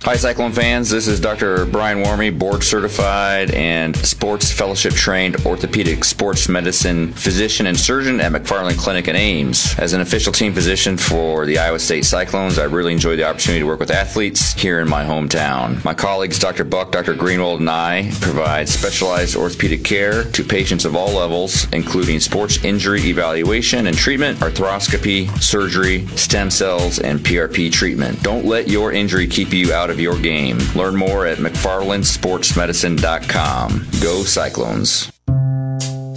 Hi, 0.07 0.15
Cyclone 0.15 0.53
fans. 0.53 0.89
This 0.89 1.05
is 1.05 1.19
Dr. 1.19 1.65
Brian 1.65 2.01
Warmy, 2.01 2.31
board 2.39 2.63
certified 2.63 3.51
and 3.51 3.93
sports 3.93 4.49
fellowship 4.49 4.93
trained 4.93 5.45
orthopedic 5.45 6.05
sports 6.05 6.47
medicine 6.47 7.11
physician 7.11 7.67
and 7.67 7.77
surgeon 7.77 8.21
at 8.21 8.31
McFarland 8.31 8.77
Clinic 8.77 9.09
in 9.09 9.17
Ames. 9.17 9.77
As 9.77 9.91
an 9.91 9.99
official 9.99 10.31
team 10.31 10.53
physician 10.53 10.95
for 10.95 11.45
the 11.45 11.59
Iowa 11.59 11.77
State 11.77 12.05
Cyclones, 12.05 12.57
I 12.57 12.63
really 12.63 12.93
enjoy 12.93 13.17
the 13.17 13.25
opportunity 13.25 13.59
to 13.59 13.65
work 13.65 13.81
with 13.81 13.91
athletes 13.91 14.53
here 14.53 14.79
in 14.79 14.87
my 14.87 15.03
hometown. 15.03 15.83
My 15.83 15.93
colleagues, 15.93 16.39
Dr. 16.39 16.63
Buck, 16.63 16.93
Dr. 16.93 17.13
Greenwald, 17.13 17.57
and 17.57 17.69
I 17.69 18.09
provide 18.21 18.69
specialized 18.69 19.35
orthopedic 19.35 19.83
care 19.83 20.23
to 20.23 20.41
patients 20.41 20.85
of 20.85 20.95
all 20.95 21.11
levels, 21.11 21.67
including 21.73 22.21
sports 22.21 22.63
injury 22.63 23.01
evaluation 23.01 23.87
and 23.87 23.97
treatment, 23.97 24.39
arthroscopy, 24.39 25.27
surgery, 25.43 26.07
stem 26.15 26.49
cells, 26.49 26.99
and 26.99 27.19
PRP 27.19 27.69
treatment. 27.69 28.23
Don't 28.23 28.45
let 28.45 28.69
your 28.69 28.93
injury 28.93 29.27
keep 29.27 29.51
you 29.51 29.73
out 29.73 29.89
of 29.89 29.96
your 29.99 30.17
game. 30.19 30.59
Learn 30.75 30.95
more 30.95 31.25
at 31.25 31.39
McFarlandSportsMedicine.com. 31.39 33.87
Go 34.01 34.23
Cyclones. 34.23 35.11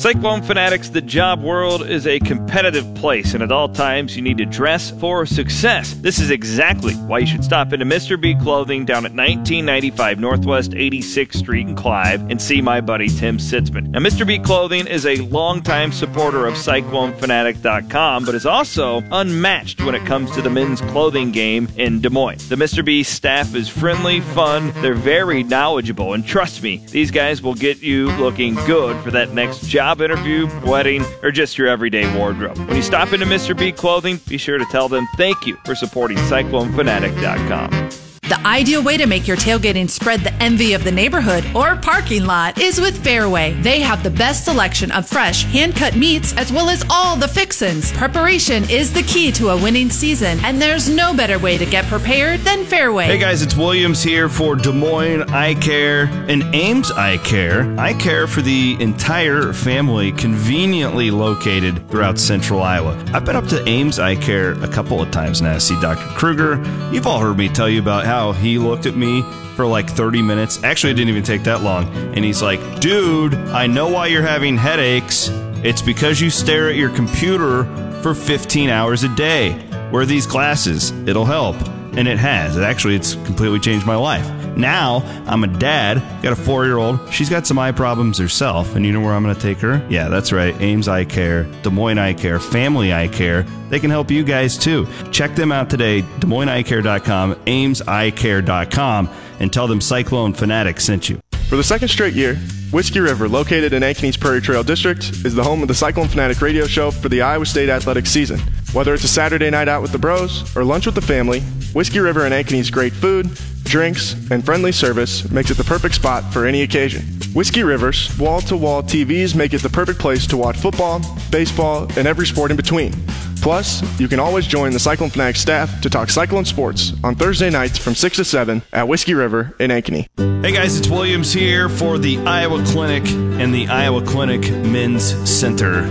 Cyclone 0.00 0.40
Fanatics, 0.40 0.88
the 0.88 1.02
job 1.02 1.42
world 1.42 1.86
is 1.86 2.06
a 2.06 2.18
competitive 2.20 2.94
place, 2.94 3.34
and 3.34 3.42
at 3.42 3.52
all 3.52 3.68
times 3.68 4.16
you 4.16 4.22
need 4.22 4.38
to 4.38 4.46
dress 4.46 4.90
for 4.92 5.26
success. 5.26 5.92
This 5.92 6.18
is 6.18 6.30
exactly 6.30 6.94
why 6.94 7.18
you 7.18 7.26
should 7.26 7.44
stop 7.44 7.74
into 7.74 7.84
Mr. 7.84 8.18
B 8.18 8.34
Clothing 8.34 8.86
down 8.86 9.04
at 9.04 9.12
1995 9.12 10.18
Northwest 10.18 10.70
86th 10.70 11.34
Street 11.34 11.68
in 11.68 11.76
Clive 11.76 12.22
and 12.30 12.40
see 12.40 12.62
my 12.62 12.80
buddy 12.80 13.08
Tim 13.08 13.36
Sitzman. 13.36 13.88
Now, 13.90 13.98
Mr. 13.98 14.26
B 14.26 14.38
Clothing 14.38 14.86
is 14.86 15.04
a 15.04 15.16
longtime 15.16 15.92
supporter 15.92 16.46
of 16.46 16.54
CycloneFanatic.com, 16.54 18.24
but 18.24 18.34
is 18.34 18.46
also 18.46 19.02
unmatched 19.12 19.82
when 19.82 19.94
it 19.94 20.06
comes 20.06 20.30
to 20.30 20.40
the 20.40 20.48
men's 20.48 20.80
clothing 20.80 21.30
game 21.30 21.68
in 21.76 22.00
Des 22.00 22.08
Moines. 22.08 22.48
The 22.48 22.56
Mr. 22.56 22.82
B 22.82 23.02
staff 23.02 23.54
is 23.54 23.68
friendly, 23.68 24.22
fun, 24.22 24.72
they're 24.80 24.94
very 24.94 25.42
knowledgeable, 25.42 26.14
and 26.14 26.26
trust 26.26 26.62
me, 26.62 26.78
these 26.86 27.10
guys 27.10 27.42
will 27.42 27.52
get 27.52 27.82
you 27.82 28.06
looking 28.12 28.54
good 28.64 28.98
for 29.04 29.10
that 29.10 29.34
next 29.34 29.66
job 29.66 29.89
job 29.90 30.00
interview, 30.00 30.48
wedding, 30.64 31.04
or 31.22 31.30
just 31.32 31.58
your 31.58 31.66
everyday 31.66 32.16
wardrobe. 32.16 32.56
When 32.58 32.76
you 32.76 32.82
stop 32.82 33.12
into 33.12 33.26
Mr. 33.26 33.58
B 33.58 33.72
Clothing, 33.72 34.20
be 34.28 34.38
sure 34.38 34.56
to 34.58 34.64
tell 34.66 34.88
them 34.88 35.08
thank 35.16 35.46
you 35.46 35.56
for 35.64 35.74
supporting 35.74 36.16
CycloneFanatic.com. 36.18 37.99
The 38.30 38.46
ideal 38.46 38.80
way 38.80 38.96
to 38.96 39.08
make 39.08 39.26
your 39.26 39.36
tailgating 39.36 39.90
spread 39.90 40.20
the 40.20 40.32
envy 40.34 40.74
of 40.74 40.84
the 40.84 40.92
neighborhood 40.92 41.44
or 41.52 41.74
parking 41.74 42.24
lot 42.24 42.60
is 42.60 42.80
with 42.80 43.02
Fairway. 43.02 43.54
They 43.54 43.80
have 43.80 44.04
the 44.04 44.10
best 44.10 44.44
selection 44.44 44.92
of 44.92 45.08
fresh, 45.08 45.42
hand 45.46 45.74
cut 45.74 45.96
meats 45.96 46.32
as 46.36 46.52
well 46.52 46.70
as 46.70 46.84
all 46.88 47.16
the 47.16 47.26
fixins. 47.26 47.90
Preparation 47.90 48.70
is 48.70 48.92
the 48.92 49.02
key 49.02 49.32
to 49.32 49.48
a 49.48 49.56
winning 49.60 49.90
season, 49.90 50.38
and 50.44 50.62
there's 50.62 50.88
no 50.88 51.12
better 51.12 51.40
way 51.40 51.58
to 51.58 51.66
get 51.66 51.86
prepared 51.86 52.38
than 52.42 52.64
Fairway. 52.64 53.06
Hey 53.06 53.18
guys, 53.18 53.42
it's 53.42 53.56
Williams 53.56 54.00
here 54.00 54.28
for 54.28 54.54
Des 54.54 54.70
Moines 54.70 55.28
Eye 55.32 55.54
Care 55.54 56.04
and 56.28 56.44
Ames 56.54 56.92
Eye 56.92 57.16
Care. 57.16 57.62
Eye 57.80 57.94
care 57.94 58.28
for 58.28 58.42
the 58.42 58.76
entire 58.78 59.52
family, 59.52 60.12
conveniently 60.12 61.10
located 61.10 61.90
throughout 61.90 62.16
central 62.16 62.62
Iowa. 62.62 62.96
I've 63.12 63.24
been 63.24 63.34
up 63.34 63.48
to 63.48 63.68
Ames 63.68 63.98
Eye 63.98 64.14
Care 64.14 64.52
a 64.62 64.68
couple 64.68 65.02
of 65.02 65.10
times 65.10 65.42
now 65.42 65.54
to 65.54 65.60
see 65.60 65.74
Dr. 65.80 66.06
Kruger. 66.16 66.62
You've 66.92 67.08
all 67.08 67.18
heard 67.18 67.36
me 67.36 67.48
tell 67.48 67.68
you 67.68 67.80
about 67.80 68.04
how 68.04 68.19
he 68.28 68.58
looked 68.58 68.86
at 68.86 68.96
me 68.96 69.22
for 69.56 69.66
like 69.66 69.88
30 69.88 70.22
minutes. 70.22 70.62
Actually, 70.62 70.92
it 70.92 70.94
didn't 70.94 71.10
even 71.10 71.22
take 71.22 71.42
that 71.44 71.62
long. 71.62 71.84
And 72.14 72.24
he's 72.24 72.42
like, 72.42 72.60
dude, 72.80 73.34
I 73.34 73.66
know 73.66 73.88
why 73.88 74.06
you're 74.06 74.22
having 74.22 74.56
headaches. 74.56 75.28
It's 75.62 75.82
because 75.82 76.20
you 76.20 76.30
stare 76.30 76.68
at 76.68 76.76
your 76.76 76.90
computer 76.90 77.64
for 78.02 78.14
15 78.14 78.70
hours 78.70 79.02
a 79.04 79.14
day. 79.16 79.58
Wear 79.92 80.06
these 80.06 80.26
glasses, 80.26 80.92
it'll 81.08 81.24
help. 81.24 81.56
And 81.96 82.06
it 82.06 82.18
has. 82.18 82.56
It 82.56 82.62
actually, 82.62 82.94
it's 82.94 83.14
completely 83.14 83.58
changed 83.58 83.86
my 83.86 83.96
life. 83.96 84.39
Now 84.56 85.02
I'm 85.26 85.44
a 85.44 85.46
dad, 85.46 86.02
got 86.22 86.32
a 86.32 86.36
four 86.36 86.66
year 86.66 86.78
old. 86.78 87.12
She's 87.12 87.30
got 87.30 87.46
some 87.46 87.58
eye 87.58 87.72
problems 87.72 88.18
herself. 88.18 88.74
And 88.74 88.84
you 88.84 88.92
know 88.92 89.00
where 89.00 89.14
I'm 89.14 89.22
going 89.22 89.34
to 89.34 89.40
take 89.40 89.58
her? 89.58 89.84
Yeah, 89.88 90.08
that's 90.08 90.32
right. 90.32 90.54
Ames 90.60 90.88
Eye 90.88 91.04
Care, 91.04 91.44
Des 91.62 91.70
Moines 91.70 91.98
Eye 91.98 92.14
Care, 92.14 92.38
Family 92.38 92.92
Eye 92.92 93.08
Care. 93.08 93.44
They 93.70 93.78
can 93.78 93.90
help 93.90 94.10
you 94.10 94.24
guys 94.24 94.58
too. 94.58 94.88
Check 95.12 95.36
them 95.36 95.52
out 95.52 95.70
today, 95.70 96.02
Des 96.18 96.26
Moines 96.26 96.50
DesMoinesEyeCare.com, 96.50 97.34
AmesEyeCare.com, 97.34 99.10
and 99.40 99.52
tell 99.52 99.66
them 99.66 99.80
Cyclone 99.80 100.34
Fanatic 100.34 100.80
sent 100.80 101.08
you. 101.08 101.20
For 101.48 101.56
the 101.56 101.64
second 101.64 101.88
straight 101.88 102.14
year, 102.14 102.36
Whiskey 102.70 103.00
River, 103.00 103.28
located 103.28 103.72
in 103.72 103.82
Ankeny's 103.82 104.16
Prairie 104.16 104.40
Trail 104.40 104.62
District, 104.62 105.02
is 105.24 105.34
the 105.34 105.42
home 105.42 105.62
of 105.62 105.68
the 105.68 105.74
Cyclone 105.74 106.08
Fanatic 106.08 106.40
radio 106.40 106.66
show 106.66 106.90
for 106.90 107.08
the 107.08 107.22
Iowa 107.22 107.46
State 107.46 107.68
athletics 107.68 108.10
season. 108.10 108.40
Whether 108.72 108.94
it's 108.94 109.02
a 109.02 109.08
Saturday 109.08 109.50
night 109.50 109.66
out 109.66 109.82
with 109.82 109.90
the 109.90 109.98
bros 109.98 110.56
or 110.56 110.62
lunch 110.62 110.86
with 110.86 110.94
the 110.94 111.00
family, 111.00 111.40
Whiskey 111.72 111.98
River 111.98 112.24
and 112.24 112.32
Ankeny's 112.32 112.70
great 112.70 112.92
food, 112.92 113.28
drinks, 113.64 114.12
and 114.30 114.44
friendly 114.44 114.70
service 114.70 115.28
makes 115.28 115.50
it 115.50 115.56
the 115.56 115.64
perfect 115.64 115.96
spot 115.96 116.32
for 116.32 116.46
any 116.46 116.62
occasion. 116.62 117.02
Whiskey 117.34 117.64
River's 117.64 118.16
wall 118.16 118.40
to 118.42 118.56
wall 118.56 118.80
TVs 118.80 119.34
make 119.34 119.54
it 119.54 119.62
the 119.62 119.68
perfect 119.68 119.98
place 119.98 120.24
to 120.28 120.36
watch 120.36 120.56
football, 120.56 121.00
baseball, 121.32 121.88
and 121.96 122.06
every 122.06 122.26
sport 122.26 122.52
in 122.52 122.56
between. 122.56 122.92
Plus, 123.40 123.82
you 123.98 124.06
can 124.06 124.20
always 124.20 124.46
join 124.46 124.72
the 124.72 124.78
Cyclone 124.78 125.10
Fanatic 125.10 125.36
staff 125.36 125.80
to 125.80 125.88
talk 125.90 126.10
Cyclone 126.10 126.44
sports 126.44 126.92
on 127.02 127.14
Thursday 127.14 127.48
nights 127.48 127.78
from 127.78 127.94
6 127.94 128.16
to 128.16 128.24
7 128.24 128.62
at 128.72 128.86
Whiskey 128.86 129.14
River 129.14 129.54
in 129.58 129.70
Ankeny. 129.70 130.08
Hey 130.44 130.52
guys, 130.52 130.78
it's 130.78 130.88
Williams 130.88 131.32
here 131.32 131.68
for 131.68 131.98
the 131.98 132.18
Iowa 132.18 132.62
Clinic 132.66 133.06
and 133.08 133.54
the 133.54 133.68
Iowa 133.68 134.02
Clinic 134.02 134.42
Men's 134.66 135.04
Center. 135.28 135.82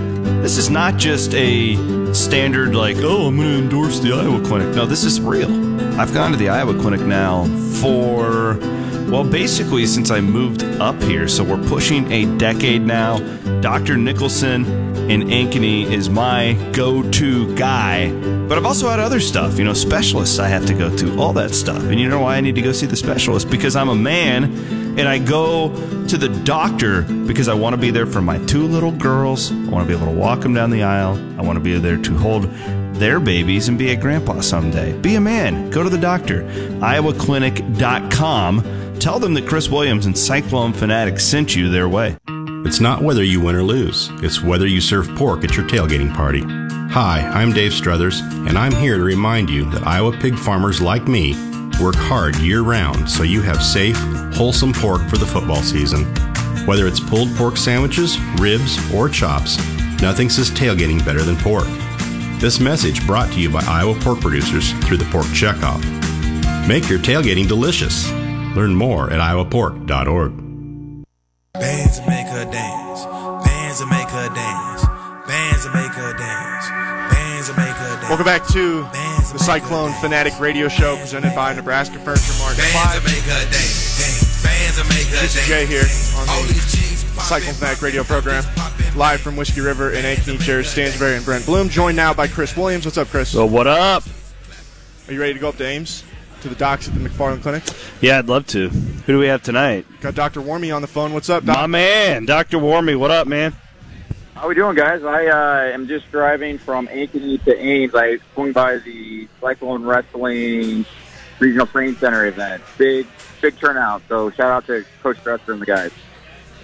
This 0.41 0.57
is 0.57 0.69
not 0.69 0.97
just 0.97 1.33
a 1.33 2.13
standard, 2.13 2.75
like, 2.75 2.97
oh, 2.99 3.27
I'm 3.27 3.37
going 3.37 3.49
to 3.49 3.63
endorse 3.63 3.99
the 3.99 4.13
Iowa 4.13 4.43
Clinic. 4.45 4.75
No, 4.75 4.85
this 4.85 5.03
is 5.03 5.19
real. 5.19 5.49
I've 5.99 6.13
gone 6.13 6.31
to 6.31 6.37
the 6.37 6.49
Iowa 6.49 6.79
Clinic 6.79 7.01
now 7.01 7.45
for, 7.81 8.55
well, 9.09 9.23
basically 9.23 9.87
since 9.87 10.11
I 10.11 10.21
moved 10.21 10.63
up 10.63 11.01
here. 11.01 11.27
So 11.27 11.43
we're 11.43 11.67
pushing 11.67 12.11
a 12.11 12.25
decade 12.37 12.83
now. 12.83 13.17
Dr. 13.61 13.97
Nicholson 13.97 14.65
in 15.09 15.23
Ankeny 15.23 15.91
is 15.91 16.09
my 16.09 16.53
go 16.71 17.01
to 17.11 17.55
guy. 17.55 18.11
But 18.47 18.57
I've 18.57 18.65
also 18.65 18.87
had 18.87 18.99
other 18.99 19.19
stuff, 19.19 19.57
you 19.57 19.65
know, 19.65 19.73
specialists 19.73 20.37
I 20.37 20.47
have 20.47 20.65
to 20.67 20.73
go 20.73 20.95
to, 20.97 21.19
all 21.19 21.33
that 21.33 21.55
stuff. 21.55 21.83
And 21.83 21.99
you 21.99 22.07
know 22.07 22.19
why 22.19 22.37
I 22.37 22.41
need 22.41 22.55
to 22.55 22.61
go 22.61 22.71
see 22.71 22.85
the 22.85 22.95
specialist? 22.95 23.49
Because 23.49 23.75
I'm 23.75 23.89
a 23.89 23.95
man 23.95 24.89
and 24.99 25.07
I 25.07 25.17
go 25.17 25.69
to 26.07 26.17
the 26.17 26.29
doctor 26.43 27.01
because 27.01 27.47
I 27.47 27.55
want 27.55 27.73
to 27.73 27.77
be 27.77 27.89
there 27.89 28.05
for 28.05 28.21
my 28.21 28.37
two 28.45 28.67
little 28.67 28.91
girls. 28.91 29.51
I 29.51 29.55
want 29.69 29.87
to 29.87 29.87
be 29.87 29.95
able 29.99 30.11
to 30.11 30.19
walk 30.19 30.41
them 30.41 30.53
down 30.53 30.69
the 30.69 30.83
aisle. 30.83 31.17
I 31.39 31.41
want 31.41 31.57
to 31.57 31.63
be 31.63 31.79
there 31.79 31.97
to 31.97 32.17
hold 32.17 32.43
their 32.95 33.19
babies 33.19 33.67
and 33.69 33.77
be 33.77 33.91
a 33.91 33.95
grandpa 33.95 34.41
someday. 34.41 34.91
Be 34.99 35.15
a 35.15 35.21
man. 35.21 35.69
Go 35.71 35.83
to 35.83 35.89
the 35.89 35.97
doctor. 35.97 36.43
IowaClinic.com. 36.43 38.88
Tell 38.99 39.17
them 39.17 39.33
that 39.35 39.47
Chris 39.47 39.69
Williams 39.69 40.07
and 40.07 40.17
Cyclone 40.17 40.73
Fanatic 40.73 41.21
sent 41.21 41.55
you 41.55 41.69
their 41.69 41.87
way. 41.87 42.17
It's 42.65 42.81
not 42.81 43.01
whether 43.01 43.23
you 43.23 43.39
win 43.39 43.55
or 43.55 43.63
lose, 43.63 44.09
it's 44.15 44.43
whether 44.43 44.67
you 44.67 44.81
serve 44.81 45.07
pork 45.15 45.45
at 45.45 45.55
your 45.55 45.65
tailgating 45.65 46.13
party. 46.13 46.41
Hi, 46.93 47.21
I'm 47.33 47.53
Dave 47.53 47.71
Struthers, 47.71 48.19
and 48.19 48.57
I'm 48.57 48.73
here 48.73 48.97
to 48.97 49.03
remind 49.03 49.49
you 49.49 49.63
that 49.71 49.87
Iowa 49.87 50.11
pig 50.17 50.37
farmers 50.37 50.81
like 50.81 51.07
me 51.07 51.31
work 51.81 51.95
hard 51.95 52.35
year 52.39 52.61
round 52.61 53.09
so 53.09 53.23
you 53.23 53.41
have 53.41 53.63
safe, 53.63 53.95
wholesome 54.33 54.73
pork 54.73 55.07
for 55.07 55.17
the 55.17 55.25
football 55.25 55.61
season. 55.61 56.03
Whether 56.65 56.85
it's 56.85 56.99
pulled 56.99 57.33
pork 57.37 57.55
sandwiches, 57.55 58.19
ribs, 58.33 58.77
or 58.93 59.07
chops, 59.07 59.57
nothing 60.01 60.29
says 60.29 60.51
tailgating 60.51 61.05
better 61.05 61.21
than 61.21 61.37
pork. 61.37 61.67
This 62.41 62.59
message 62.59 63.07
brought 63.07 63.31
to 63.31 63.39
you 63.39 63.49
by 63.49 63.63
Iowa 63.65 63.97
pork 64.01 64.19
producers 64.19 64.73
through 64.85 64.97
the 64.97 65.05
Pork 65.05 65.27
Checkoff. 65.27 65.79
Make 66.67 66.89
your 66.89 66.99
tailgating 66.99 67.47
delicious. 67.47 68.11
Learn 68.55 68.73
more 68.75 69.11
at 69.11 69.19
iowapork.org. 69.19 70.31
Bands 71.53 71.99
that 71.99 72.07
make 72.07 72.27
her 72.27 72.45
dance. 72.51 73.05
Bands 73.45 73.79
that 73.79 73.89
make 73.89 74.09
her 74.09 74.29
dance. 74.33 74.83
Bands 75.27 75.63
that 75.65 75.73
make 75.75 75.91
her 75.93 76.13
dance. 76.17 76.69
Bands 77.13 77.47
that 77.47 77.57
make 77.57 77.75
her 77.75 77.95
dance. 77.95 78.09
Welcome 78.09 78.25
back 78.25 78.47
to 78.47 78.81
the 79.33 79.37
Cyclone 79.37 79.91
Fanatic 80.01 80.39
Radio 80.39 80.67
Show 80.67 80.97
presented 80.97 81.35
by 81.35 81.53
Nebraska 81.53 81.99
Furniture 81.99 82.33
Mart. 82.39 82.57
Bands 82.57 82.73
that 82.73 83.03
make 83.05 83.21
her 83.21 83.43
dance. 83.51 83.97
dance. 84.01 84.43
Bands 84.43 84.77
that 84.77 84.87
make 84.89 85.05
her 85.07 85.21
This 85.21 85.35
is 85.35 85.47
dance. 85.47 85.47
Jay 85.47 85.65
here 85.67 85.85
on 86.17 86.47
the 86.47 86.53
these 86.53 86.65
chicks 86.73 87.03
poppin', 87.03 87.21
Cyclone 87.21 87.53
Fanatic 87.53 87.81
Radio 87.83 88.03
program, 88.03 88.43
live 88.95 89.21
from 89.21 89.35
Whiskey 89.35 89.61
River 89.61 89.91
in 89.91 90.03
Ankeny, 90.05 90.39
Jared 90.39 90.65
Stansberry, 90.65 91.15
and 91.17 91.23
Brent 91.25 91.45
Bloom. 91.45 91.69
Joined 91.69 91.97
now 91.97 92.15
by 92.15 92.27
Chris 92.27 92.57
Williams. 92.57 92.85
What's 92.85 92.97
up, 92.97 93.09
Chris? 93.09 93.29
So 93.29 93.45
what 93.45 93.67
up? 93.67 94.03
Are 95.07 95.13
you 95.13 95.21
ready 95.21 95.33
to 95.33 95.39
go 95.39 95.49
up 95.49 95.57
to 95.57 95.65
Ames? 95.65 96.03
To 96.41 96.49
the 96.49 96.55
docs 96.55 96.87
at 96.87 96.93
the 96.93 96.99
McFarland 96.99 97.41
Clinic. 97.41 97.63
Yeah, 98.01 98.19
I'd 98.19 98.27
love 98.27 98.47
to. 98.47 98.69
Who 98.69 99.13
do 99.13 99.19
we 99.19 99.27
have 99.27 99.43
tonight? 99.43 99.85
Got 100.01 100.15
Dr. 100.15 100.41
Warmy 100.41 100.75
on 100.75 100.81
the 100.81 100.87
phone. 100.87 101.13
What's 101.13 101.29
up, 101.29 101.45
Doc? 101.45 101.57
My 101.57 101.67
man, 101.67 102.25
Dr. 102.25 102.57
Warmy. 102.57 102.97
What 102.97 103.11
up, 103.11 103.27
man? 103.27 103.55
How 104.35 104.47
we 104.47 104.55
doing, 104.55 104.75
guys? 104.75 105.03
I 105.03 105.27
uh, 105.27 105.73
am 105.73 105.87
just 105.87 106.09
driving 106.11 106.57
from 106.57 106.87
Ankeny 106.87 107.43
to 107.43 107.57
Ames. 107.57 107.93
I 107.93 108.19
swung 108.33 108.53
by 108.53 108.77
the 108.77 109.27
Cyclone 109.41 109.83
Wrestling 109.83 110.85
Regional 111.39 111.67
Training 111.67 111.95
Center 111.95 112.25
event. 112.25 112.63
Big, 112.77 113.05
big 113.41 113.57
turnout. 113.57 114.01
So 114.07 114.29
shout 114.31 114.51
out 114.51 114.65
to 114.67 114.85
Coach 115.03 115.21
Dresser 115.23 115.51
and 115.51 115.61
the 115.61 115.65
guys. 115.65 115.91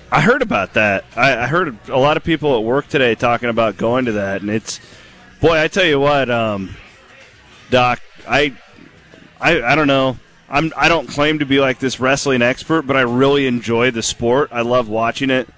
I 0.10 0.22
heard 0.22 0.42
about 0.42 0.76
that. 0.76 1.04
I, 1.18 1.38
I 1.38 1.48
heard 1.48 1.78
a 1.90 1.98
lot 1.98 2.16
of 2.16 2.24
people 2.24 2.56
at 2.56 2.64
work 2.64 2.88
today 2.88 3.16
talking 3.16 3.50
about 3.50 3.76
going 3.76 4.06
to 4.06 4.14
that, 4.14 4.40
and 4.42 4.50
it's 4.50 4.80
boy. 5.42 5.60
I 5.60 5.68
tell 5.68 5.86
you 5.86 6.00
what, 6.00 6.30
um, 6.30 6.76
Doc. 7.72 8.00
I, 8.28 8.56
I, 9.40 9.62
I 9.62 9.76
don't 9.76 9.88
know. 9.88 10.18
I'm. 10.48 10.72
I 10.78 10.90
don't 10.90 11.08
claim 11.08 11.40
to 11.40 11.46
be 11.46 11.60
like 11.60 11.80
this 11.80 12.00
wrestling 12.00 12.42
expert, 12.42 12.84
but 12.84 12.96
I 12.96 13.02
really 13.02 13.48
enjoy 13.48 13.92
the 13.92 14.04
sport. 14.04 14.50
I 14.52 14.62
love 14.62 14.88
watching 14.88 15.32
it. 15.32 15.50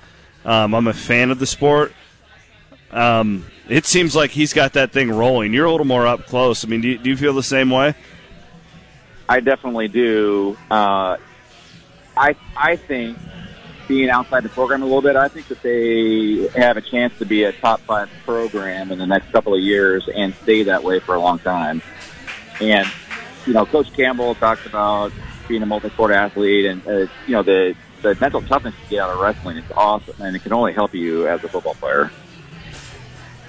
Um, 0.45 0.73
I'm 0.73 0.87
a 0.87 0.93
fan 0.93 1.29
of 1.29 1.39
the 1.39 1.45
sport. 1.45 1.93
Um, 2.91 3.45
it 3.67 3.85
seems 3.85 4.15
like 4.15 4.31
he's 4.31 4.53
got 4.53 4.73
that 4.73 4.93
thing 4.93 5.11
rolling. 5.11 5.53
You're 5.53 5.65
a 5.65 5.71
little 5.71 5.85
more 5.85 6.07
up 6.07 6.25
close. 6.25 6.63
I 6.63 6.69
mean, 6.69 6.81
do 6.81 6.87
you, 6.87 6.97
do 6.97 7.09
you 7.09 7.17
feel 7.17 7.33
the 7.33 7.43
same 7.43 7.69
way? 7.69 7.95
I 9.27 9.41
definitely 9.41 9.89
do. 9.89 10.57
Uh, 10.71 11.17
I 12.15 12.35
I 12.55 12.77
think 12.77 13.17
being 13.87 14.09
outside 14.09 14.43
the 14.43 14.49
program 14.49 14.83
a 14.83 14.85
little 14.85 15.01
bit, 15.01 15.15
I 15.15 15.27
think 15.27 15.47
that 15.49 15.61
they 15.61 16.47
have 16.59 16.77
a 16.77 16.81
chance 16.81 17.17
to 17.19 17.25
be 17.25 17.43
a 17.43 17.51
top 17.51 17.81
five 17.81 18.09
program 18.25 18.91
in 18.91 18.99
the 18.99 19.07
next 19.07 19.31
couple 19.31 19.53
of 19.53 19.61
years 19.61 20.07
and 20.13 20.33
stay 20.43 20.63
that 20.63 20.83
way 20.83 20.99
for 20.99 21.15
a 21.15 21.19
long 21.19 21.39
time. 21.39 21.81
And 22.61 22.87
you 23.47 23.53
know, 23.53 23.65
Coach 23.65 23.91
Campbell 23.93 24.35
talks 24.35 24.65
about 24.65 25.11
being 25.47 25.63
a 25.63 25.65
multi-sport 25.65 26.11
athlete, 26.11 26.65
and 26.65 26.85
uh, 26.85 26.97
you 27.25 27.33
know 27.33 27.43
the 27.43 27.75
the 28.01 28.15
mental 28.19 28.41
toughness 28.41 28.75
you 28.83 28.89
get 28.91 28.99
out 28.99 29.09
of 29.09 29.19
wrestling 29.19 29.57
is 29.57 29.71
awesome, 29.75 30.21
and 30.21 30.35
it 30.35 30.43
can 30.43 30.53
only 30.53 30.73
help 30.73 30.93
you 30.93 31.27
as 31.27 31.43
a 31.43 31.49
football 31.49 31.73
player. 31.75 32.11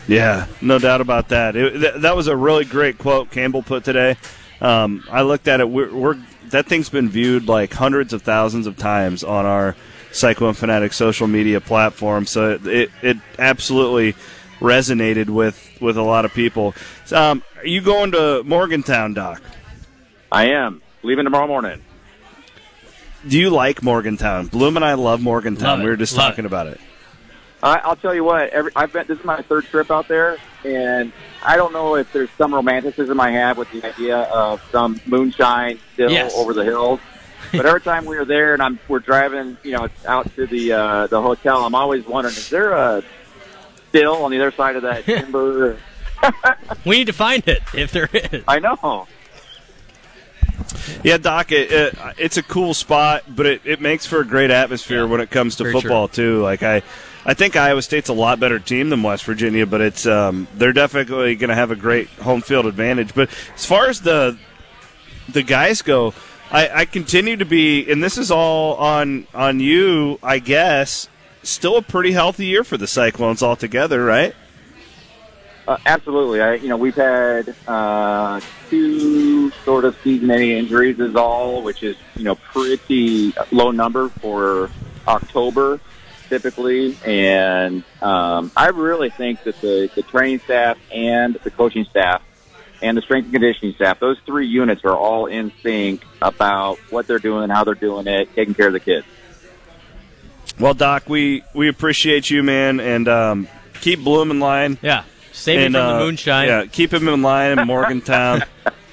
Yeah, 0.07 0.47
no 0.63 0.79
doubt 0.79 1.03
about 1.03 1.29
that. 1.29 1.55
It, 1.55 1.79
th- 1.79 1.95
that 2.03 2.17
was 2.17 2.29
a 2.29 2.37
really 2.37 2.65
great 2.65 2.97
quote 2.97 3.31
Campbell 3.31 3.63
put 3.63 3.85
today. 3.85 4.17
Um, 4.61 5.05
I 5.11 5.23
looked 5.23 5.49
at 5.49 5.61
it. 5.61 5.69
We're, 5.69 5.95
we're 5.95 6.19
that 6.47 6.67
thing's 6.67 6.89
been 6.89 7.11
viewed 7.11 7.47
like 7.47 7.75
hundreds 7.75 8.13
of 8.13 8.23
thousands 8.23 8.67
of 8.67 8.77
times 8.77 9.23
on 9.23 9.45
our 9.45 9.77
Cyclone 10.13 10.55
Fanatic 10.55 10.95
social 10.95 11.27
media 11.27 11.61
platform. 11.61 12.25
So 12.25 12.53
it, 12.53 12.67
it, 12.67 12.91
it 13.03 13.17
absolutely 13.39 14.15
resonated 14.61 15.29
with, 15.29 15.77
with 15.81 15.97
a 15.97 16.03
lot 16.03 16.25
of 16.25 16.33
people. 16.33 16.75
Um, 17.13 17.43
are 17.57 17.67
you 17.67 17.81
going 17.81 18.13
to 18.13 18.43
Morgantown, 18.45 19.15
Doc? 19.15 19.43
I 20.31 20.49
am 20.51 20.83
leaving 21.03 21.25
tomorrow 21.25 21.47
morning. 21.47 21.83
Do 23.27 23.38
you 23.38 23.51
like 23.51 23.83
Morgantown? 23.83 24.47
Bloom 24.47 24.77
and 24.77 24.85
I 24.85 24.95
love 24.95 25.21
Morgantown. 25.21 25.79
Love 25.79 25.81
we 25.81 25.87
were 25.91 25.97
just 25.97 26.17
Love 26.17 26.31
talking 26.31 26.45
it. 26.45 26.47
about 26.47 26.67
it. 26.69 26.81
I, 27.62 27.79
I'll 27.79 27.97
tell 27.97 28.14
you 28.14 28.23
what. 28.23 28.51
Every, 28.51 28.71
I've 28.77 28.93
been. 28.93 29.07
This 29.09 29.19
is 29.19 29.25
my 29.25 29.43
third 29.43 29.64
trip 29.67 29.91
out 29.91 30.07
there, 30.07 30.37
and 30.64 31.12
I 31.43 31.57
don't 31.57 31.73
know 31.73 31.97
if 31.97 32.12
there's 32.12 32.31
some 32.38 32.55
romanticism 32.55 33.19
I 33.19 33.33
have 33.33 33.59
with 33.59 33.71
the 33.73 33.85
idea 33.85 34.19
of 34.19 34.62
some 34.71 35.01
moonshine 35.07 35.81
still 35.95 36.11
Yes. 36.11 36.33
over 36.37 36.53
the 36.55 36.62
hills. 36.64 37.01
But 37.51 37.67
every 37.67 37.81
time 37.81 38.05
we 38.05 38.17
are 38.17 38.25
there, 38.25 38.53
and 38.55 38.62
I'm 38.62 38.79
we're 38.87 38.99
driving, 39.01 39.57
you 39.64 39.73
know, 39.73 39.88
out 40.07 40.33
to 40.37 40.47
the 40.47 40.73
uh, 40.73 41.07
the 41.09 41.21
hotel, 41.21 41.64
I'm 41.64 41.75
always 41.75 42.07
wondering: 42.07 42.37
is 42.37 42.49
there 42.51 42.71
a 42.73 43.03
still 43.88 44.25
on 44.25 44.31
the 44.31 44.38
other 44.41 44.53
side 44.53 44.77
of 44.77 44.83
that 44.83 45.05
timber? 45.07 45.79
We 46.87 46.99
need 46.99 47.07
to 47.07 47.12
find 47.12 47.43
it 47.49 47.62
if 47.75 47.91
there 47.91 48.09
is. 48.12 48.45
I 48.47 48.61
know. 48.61 49.09
Yeah, 51.03 51.17
Doc, 51.17 51.53
it, 51.53 51.71
it, 51.71 51.99
it's 52.17 52.37
a 52.37 52.43
cool 52.43 52.75
spot, 52.75 53.25
but 53.29 53.47
it, 53.47 53.63
it 53.65 53.81
makes 53.81 54.07
for 54.07 54.21
a 54.21 54.25
great 54.25 54.51
atmosphere 54.51 55.07
when 55.07 55.21
it 55.21 55.31
comes 55.31 55.57
to 55.57 55.65
Very 55.65 55.75
football 55.75 56.09
too. 56.09 56.43
Like 56.43 56.63
I, 56.63 56.83
I 57.25 57.35
think 57.35 57.57
Iowa 57.57 57.83
State's 57.83 58.09
a 58.09 58.15
lot 58.15 58.41
better 58.41 58.59
team 58.59 58.91
than 58.91 59.03
West 59.03 59.25
Virginia, 59.25 59.67
but 59.67 59.81
it's 59.81 60.07
um, 60.07 60.49
they're 60.55 60.73
definitely 60.73 61.37
going 61.37 61.51
to 61.51 61.55
have 61.55 61.71
a 61.71 61.77
great 61.77 62.09
home 62.09 62.41
field 62.41 62.67
advantage. 62.67 63.15
But 63.15 63.31
as 63.55 63.67
far 63.67 63.89
as 63.89 64.01
the 64.01 64.39
the 65.29 65.43
guys 65.43 65.83
go, 65.83 66.15
I, 66.51 66.69
I 66.81 66.85
continue 66.87 67.37
to 67.37 67.45
be, 67.45 67.91
and 67.91 68.03
this 68.03 68.17
is 68.17 68.31
all 68.31 68.77
on 68.77 69.27
on 69.35 69.61
you, 69.61 70.19
I 70.23 70.39
guess. 70.39 71.09
Still 71.43 71.77
a 71.77 71.83
pretty 71.83 72.13
healthy 72.13 72.47
year 72.47 72.65
for 72.65 72.77
the 72.77 72.87
Cyclones 72.87 73.43
altogether, 73.43 74.05
right? 74.05 74.35
Uh, 75.69 75.77
absolutely. 75.85 76.41
I, 76.41 76.55
you 76.55 76.69
know, 76.69 76.79
we've 76.79 76.95
had 76.95 77.55
uh, 77.67 78.41
two 78.71 79.51
sort 79.67 79.85
of 79.85 79.99
season-ending 80.03 80.51
injuries 80.51 80.99
is 80.99 81.15
all, 81.15 81.63
which 81.63 81.83
is 81.83 81.95
you 82.17 82.25
know 82.25 82.37
pretty 82.37 83.35
low 83.53 83.71
number 83.71 84.09
for 84.09 84.71
October 85.07 85.79
typically. 86.31 86.97
And 87.05 87.85
um, 88.01 88.51
I 88.57 88.69
really 88.69 89.11
think 89.11 89.43
that 89.45 89.61
the 89.61 89.91
the 89.95 90.03
training 90.03 90.39
staff 90.41 90.79
and 90.91 91.35
the 91.35 91.51
coaching 91.51 91.85
staff 91.85 92.23
and 92.81 92.97
the 92.97 93.03
strength 93.03 93.27
and 93.27 93.35
conditioning 93.35 93.75
staff, 93.75 94.01
those 94.01 94.19
three 94.25 94.47
units 94.47 94.85
are 94.85 94.97
all 94.97 95.27
in 95.27 95.53
sync 95.63 96.03
about 96.23 96.79
what 96.89 97.07
they're 97.07 97.19
doing, 97.19 97.51
how 97.51 97.65
they're 97.65 97.75
doing 97.75 98.07
it, 98.07 98.35
taking 98.35 98.55
care 98.55 98.69
of 98.69 98.73
the 98.73 98.81
kids. 98.81 99.07
Well, 100.59 100.73
Doc, 100.73 101.11
we 101.11 101.43
we 101.53 101.69
appreciate 101.69 102.31
you, 102.31 102.43
man, 102.43 102.81
and 102.81 103.07
um, 103.07 103.49
keep 103.83 104.03
Bloom 104.03 104.31
in 104.31 104.41
line. 104.41 104.79
Yeah. 104.81 105.05
Save 105.38 105.61
And, 105.61 105.74
it 105.74 105.79
from 105.79 105.87
uh, 105.87 105.98
the 105.98 106.05
moonshine. 106.05 106.48
Yeah, 106.48 106.64
keep 106.66 106.92
him 106.92 107.09
in 107.09 107.22
line 107.22 107.59
in 107.59 107.66
Morgantown. 107.66 108.42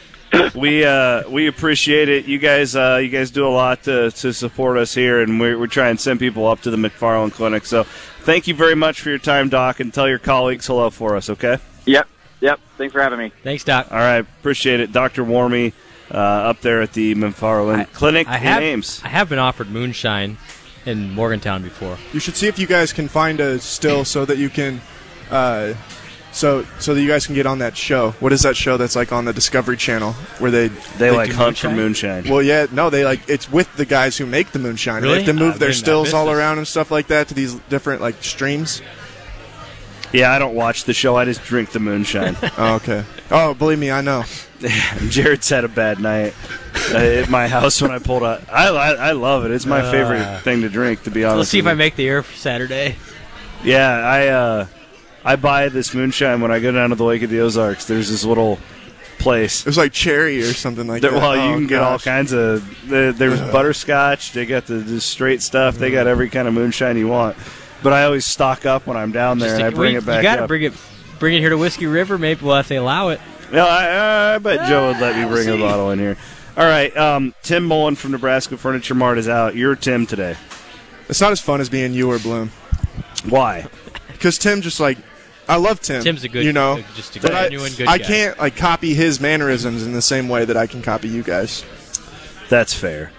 we 0.55 0.85
uh, 0.85 1.27
we 1.29 1.47
appreciate 1.47 2.07
it. 2.07 2.25
You 2.25 2.37
guys 2.37 2.75
uh, 2.75 2.99
you 3.01 3.09
guys 3.09 3.31
do 3.31 3.47
a 3.47 3.49
lot 3.49 3.83
to, 3.83 4.11
to 4.11 4.33
support 4.33 4.77
us 4.77 4.93
here, 4.93 5.21
and 5.21 5.39
we're, 5.39 5.57
we're 5.57 5.67
trying 5.67 5.97
to 5.97 6.01
send 6.01 6.19
people 6.19 6.47
up 6.47 6.61
to 6.61 6.71
the 6.71 6.77
McFarland 6.77 7.33
Clinic. 7.33 7.65
So 7.65 7.83
thank 7.83 8.47
you 8.47 8.53
very 8.53 8.75
much 8.75 9.01
for 9.01 9.09
your 9.09 9.17
time, 9.17 9.49
Doc, 9.49 9.79
and 9.79 9.93
tell 9.93 10.07
your 10.07 10.19
colleagues 10.19 10.67
hello 10.67 10.89
for 10.91 11.15
us. 11.15 11.29
Okay. 11.29 11.57
Yep, 11.85 12.07
yep. 12.41 12.59
Thanks 12.77 12.93
for 12.93 13.01
having 13.01 13.19
me. 13.19 13.31
Thanks, 13.43 13.63
Doc. 13.63 13.87
All 13.91 13.97
right, 13.97 14.19
appreciate 14.19 14.79
it, 14.79 14.91
Doctor 14.91 15.23
Warmy, 15.23 15.73
uh, 16.11 16.17
up 16.17 16.61
there 16.61 16.81
at 16.81 16.93
the 16.93 17.15
McFarland 17.15 17.91
Clinic 17.93 18.27
I 18.27 18.37
in 18.37 18.43
have, 18.43 18.63
Ames. 18.63 19.01
I 19.03 19.09
have 19.09 19.29
been 19.29 19.39
offered 19.39 19.69
moonshine 19.69 20.37
in 20.85 21.11
Morgantown 21.11 21.63
before. 21.63 21.97
You 22.13 22.19
should 22.19 22.35
see 22.35 22.47
if 22.47 22.59
you 22.59 22.67
guys 22.67 22.93
can 22.93 23.07
find 23.07 23.39
a 23.39 23.59
still 23.59 24.05
so 24.05 24.25
that 24.25 24.37
you 24.37 24.49
can, 24.49 24.81
uh, 25.31 25.73
so 26.35 26.65
so 26.79 26.93
that 26.93 27.01
you 27.01 27.07
guys 27.07 27.25
can 27.25 27.33
get 27.33 27.45
on 27.45 27.59
that 27.59 27.77
show. 27.77 28.11
What 28.19 28.33
is 28.33 28.41
that 28.43 28.57
show 28.57 28.75
that's 28.77 28.95
like 28.95 29.11
on 29.13 29.23
the 29.25 29.31
Discovery 29.33 29.77
Channel 29.77 30.11
where 30.39 30.51
they 30.51 30.67
They, 30.67 31.09
like 31.09 31.29
do 31.31 31.35
hunt 31.37 31.57
for 31.57 31.69
moonshine? 31.69 32.15
moonshine. 32.23 32.31
Well, 32.33 32.41
yeah, 32.43 32.67
no, 32.71 32.89
they 32.89 33.05
like 33.05 33.21
it's 33.29 33.49
with 33.49 33.73
the 33.77 33.85
guys 33.85 34.17
who 34.17 34.25
make 34.25 34.51
the 34.51 34.59
moonshine. 34.59 35.01
Really? 35.01 35.19
They 35.19 35.23
have 35.25 35.35
to 35.35 35.39
move 35.41 35.53
I've 35.53 35.59
their 35.59 35.69
been 35.69 35.75
in 35.77 35.79
that 35.79 35.85
stills 35.85 36.13
all 36.13 36.25
business. 36.25 36.37
around 36.39 36.57
and 36.59 36.67
stuff 36.67 36.91
like 36.91 37.07
that 37.07 37.29
to 37.29 37.33
these 37.33 37.55
different 37.69 38.01
like 38.01 38.21
streams. 38.21 38.81
yeah, 40.11 40.31
I 40.31 40.39
don't 40.39 40.55
watch 40.55 40.83
the 40.83 40.93
show. 40.93 41.15
I 41.15 41.25
just 41.25 41.41
drink 41.43 41.71
the 41.71 41.79
moonshine. 41.79 42.35
Oh, 42.57 42.75
okay. 42.75 43.03
Oh, 43.31 43.53
believe 43.53 43.79
me, 43.79 43.89
I 43.91 44.01
know. 44.01 44.23
Jared's 45.09 45.49
had 45.49 45.63
a 45.63 45.67
bad 45.67 45.99
night 45.99 46.33
uh, 46.93 46.97
at 46.97 47.29
my 47.29 47.47
house 47.47 47.81
when 47.81 47.91
I 47.91 47.99
pulled 47.99 48.23
out. 48.23 48.41
I, 48.51 48.67
I, 48.69 48.89
I 48.93 49.11
love 49.11 49.45
it. 49.45 49.51
It's 49.51 49.65
my 49.65 49.81
favorite 49.91 50.41
thing 50.41 50.61
to 50.61 50.69
drink, 50.69 51.03
to 51.03 51.11
be 51.11 51.23
honest. 51.25 51.37
Let's 51.37 51.49
see 51.49 51.59
if 51.59 51.65
with 51.65 51.69
I 51.69 51.73
you. 51.73 51.77
make 51.77 51.95
the 51.95 52.07
air 52.07 52.23
for 52.23 52.35
Saturday. 52.37 52.95
Yeah, 53.63 53.89
I 53.89 54.27
uh, 54.27 54.67
I 55.25 55.35
buy 55.35 55.67
this 55.69 55.93
moonshine 55.93 56.39
when 56.39 56.51
I 56.51 56.59
go 56.59 56.71
down 56.71 56.91
to 56.91 56.95
the 56.95 57.03
Lake 57.03 57.23
of 57.23 57.29
the 57.31 57.39
Ozarks. 57.41 57.85
There's 57.85 58.09
this 58.09 58.23
little 58.23 58.59
place. 59.17 59.61
It 59.61 59.65
was 59.65 59.77
like 59.77 59.91
cherry 59.91 60.39
or 60.41 60.53
something 60.53 60.87
like 60.87 61.01
That, 61.01 61.11
that. 61.13 61.19
well, 61.21 61.35
you 61.35 61.53
Oh, 61.53 61.57
can 61.57 61.67
get 61.67 61.81
all 61.81 61.97
kinds 61.99 62.31
of. 62.31 62.63
The, 62.87 63.13
there's 63.17 63.39
butterscotch. 63.51 64.33
They 64.33 64.45
got 64.45 64.67
the, 64.67 64.75
the 64.75 65.01
straight 65.01 65.41
stuff. 65.41 65.77
They 65.77 65.89
got 65.91 66.05
every 66.07 66.29
kind 66.29 66.47
of 66.47 66.53
moonshine 66.53 66.95
you 66.97 67.07
want. 67.07 67.35
But 67.81 67.91
I 67.93 68.03
always 68.05 68.25
stock 68.25 68.65
up 68.65 68.85
when 68.87 68.97
I'm 68.97 69.11
down 69.11 69.39
there 69.39 69.49
Just 69.49 69.55
and 69.59 69.67
I 69.67 69.69
to- 69.71 69.75
bring 69.75 69.93
we- 69.93 69.97
it 69.97 70.05
back 70.05 70.17
You 70.17 70.23
got 70.23 70.35
to 70.37 70.47
bring 70.47 70.61
it, 70.63 70.73
bring 71.19 71.35
it 71.35 71.39
here 71.39 71.49
to 71.49 71.57
Whiskey 71.57 71.87
River. 71.87 72.17
Maybe 72.19 72.45
well, 72.45 72.57
if 72.59 72.67
they 72.67 72.77
allow 72.77 73.09
it. 73.09 73.19
No, 73.51 73.65
I, 73.65 74.35
I 74.35 74.37
bet 74.39 74.67
Joe 74.69 74.87
would 74.87 74.99
let 74.99 75.15
me 75.15 75.27
bring 75.33 75.49
a 75.49 75.57
bottle 75.57 75.89
in 75.91 75.99
here. 75.99 76.17
All 76.57 76.65
right, 76.65 76.95
um, 76.95 77.33
Tim 77.43 77.65
Mullen 77.65 77.95
from 77.95 78.11
Nebraska 78.11 78.57
Furniture 78.57 78.95
Mart 78.95 79.17
is 79.17 79.27
out. 79.27 79.55
You're 79.55 79.75
Tim 79.75 80.05
today. 80.05 80.35
It's 81.09 81.19
not 81.21 81.31
as 81.31 81.41
fun 81.41 81.61
as 81.61 81.69
being 81.69 81.93
you 81.93 82.09
or 82.11 82.17
Bloom 82.17 82.49
Why? 83.29 83.67
because 84.07 84.37
Tim 84.39 84.61
just 84.61 84.79
like 84.79 84.97
I 85.47 85.57
love 85.57 85.79
Tim. 85.81 86.03
Tim's 86.03 86.23
a 86.23 86.29
good- 86.29 86.43
you 86.45 86.53
know, 86.53 86.83
just 86.95 87.15
a 87.15 87.21
but 87.21 87.33
I, 87.33 87.43
genuine 87.43 87.73
good 87.73 87.87
I 87.87 87.97
guy. 87.99 88.03
can't 88.05 88.39
like 88.39 88.55
copy 88.55 88.93
his 88.93 89.19
mannerisms 89.19 89.85
in 89.85 89.93
the 89.93 90.01
same 90.01 90.27
way 90.29 90.45
that 90.45 90.57
I 90.57 90.67
can 90.67 90.81
copy 90.81 91.07
you 91.07 91.23
guys. 91.23 91.63
That's 92.49 92.73
fair. 92.73 93.11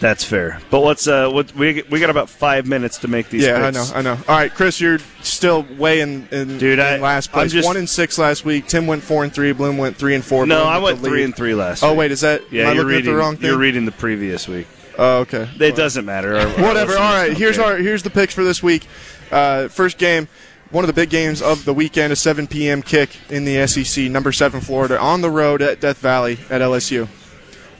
That's 0.00 0.24
fair. 0.24 0.60
But 0.68 0.80
let's 0.80 1.06
uh, 1.06 1.30
what, 1.30 1.54
we 1.54 1.84
we 1.88 2.00
got 2.00 2.10
about 2.10 2.28
five 2.28 2.66
minutes 2.66 2.98
to 2.98 3.08
make 3.08 3.28
these. 3.28 3.44
yeah, 3.44 3.70
picks. 3.70 3.92
I 3.92 4.02
know, 4.02 4.10
I 4.10 4.14
know. 4.16 4.20
All 4.26 4.36
right, 4.36 4.52
Chris, 4.52 4.80
you're 4.80 4.98
still 5.22 5.62
way 5.78 6.00
in, 6.00 6.26
in, 6.32 6.58
Dude, 6.58 6.80
in 6.80 6.84
I- 6.84 6.96
last 6.98 7.28
I'm 7.30 7.34
place. 7.34 7.52
just- 7.52 7.66
One 7.66 7.76
and 7.76 7.88
six 7.88 8.18
last 8.18 8.44
week. 8.44 8.66
Tim 8.66 8.88
went 8.88 9.04
four 9.04 9.22
and 9.22 9.32
three. 9.32 9.52
Bloom 9.52 9.78
went 9.78 9.96
three 9.96 10.16
and 10.16 10.24
four. 10.24 10.44
No, 10.44 10.56
Bloom 10.62 10.68
I 10.68 10.78
went 10.78 10.98
three 10.98 11.22
and 11.22 11.34
three 11.36 11.54
last. 11.54 11.84
Oh 11.84 11.90
week. 11.90 11.98
wait, 11.98 12.10
is 12.10 12.22
that? 12.22 12.42
Yeah, 12.52 12.64
am 12.64 12.70
I 12.70 12.72
you're 12.72 12.84
reading. 12.84 13.08
at 13.10 13.12
the 13.12 13.16
wrong 13.16 13.36
thing? 13.36 13.46
You're 13.46 13.58
reading 13.58 13.84
the 13.84 13.92
previous 13.92 14.48
week. 14.48 14.66
Oh, 14.98 15.18
okay. 15.20 15.48
It 15.60 15.76
doesn't 15.76 16.04
matter. 16.04 16.34
Our- 16.36 16.40
our 16.40 16.48
Whatever. 16.48 16.66
All 16.70 16.74
listeners 16.74 16.98
right. 16.98 17.26
don't 17.28 17.36
Here's 17.36 17.56
care. 17.58 17.64
our 17.66 17.76
here's 17.76 18.02
the 18.02 18.10
picks 18.10 18.34
for 18.34 18.42
this 18.42 18.60
week. 18.60 18.88
Uh, 19.30 19.68
first 19.68 19.98
game, 19.98 20.26
one 20.72 20.82
of 20.84 20.86
the 20.88 20.92
big 20.94 21.10
games 21.10 21.40
of 21.40 21.64
the 21.64 21.72
weekend, 21.74 22.12
a 22.12 22.16
7 22.16 22.46
p.m. 22.48 22.82
kick 22.82 23.10
in 23.30 23.44
the 23.44 23.66
SEC. 23.66 24.04
Number 24.10 24.32
seven 24.32 24.60
Florida 24.60 24.98
on 24.98 25.20
the 25.20 25.30
road 25.30 25.62
at 25.62 25.80
Death 25.80 25.98
Valley 25.98 26.38
at 26.50 26.60
LSU. 26.60 27.06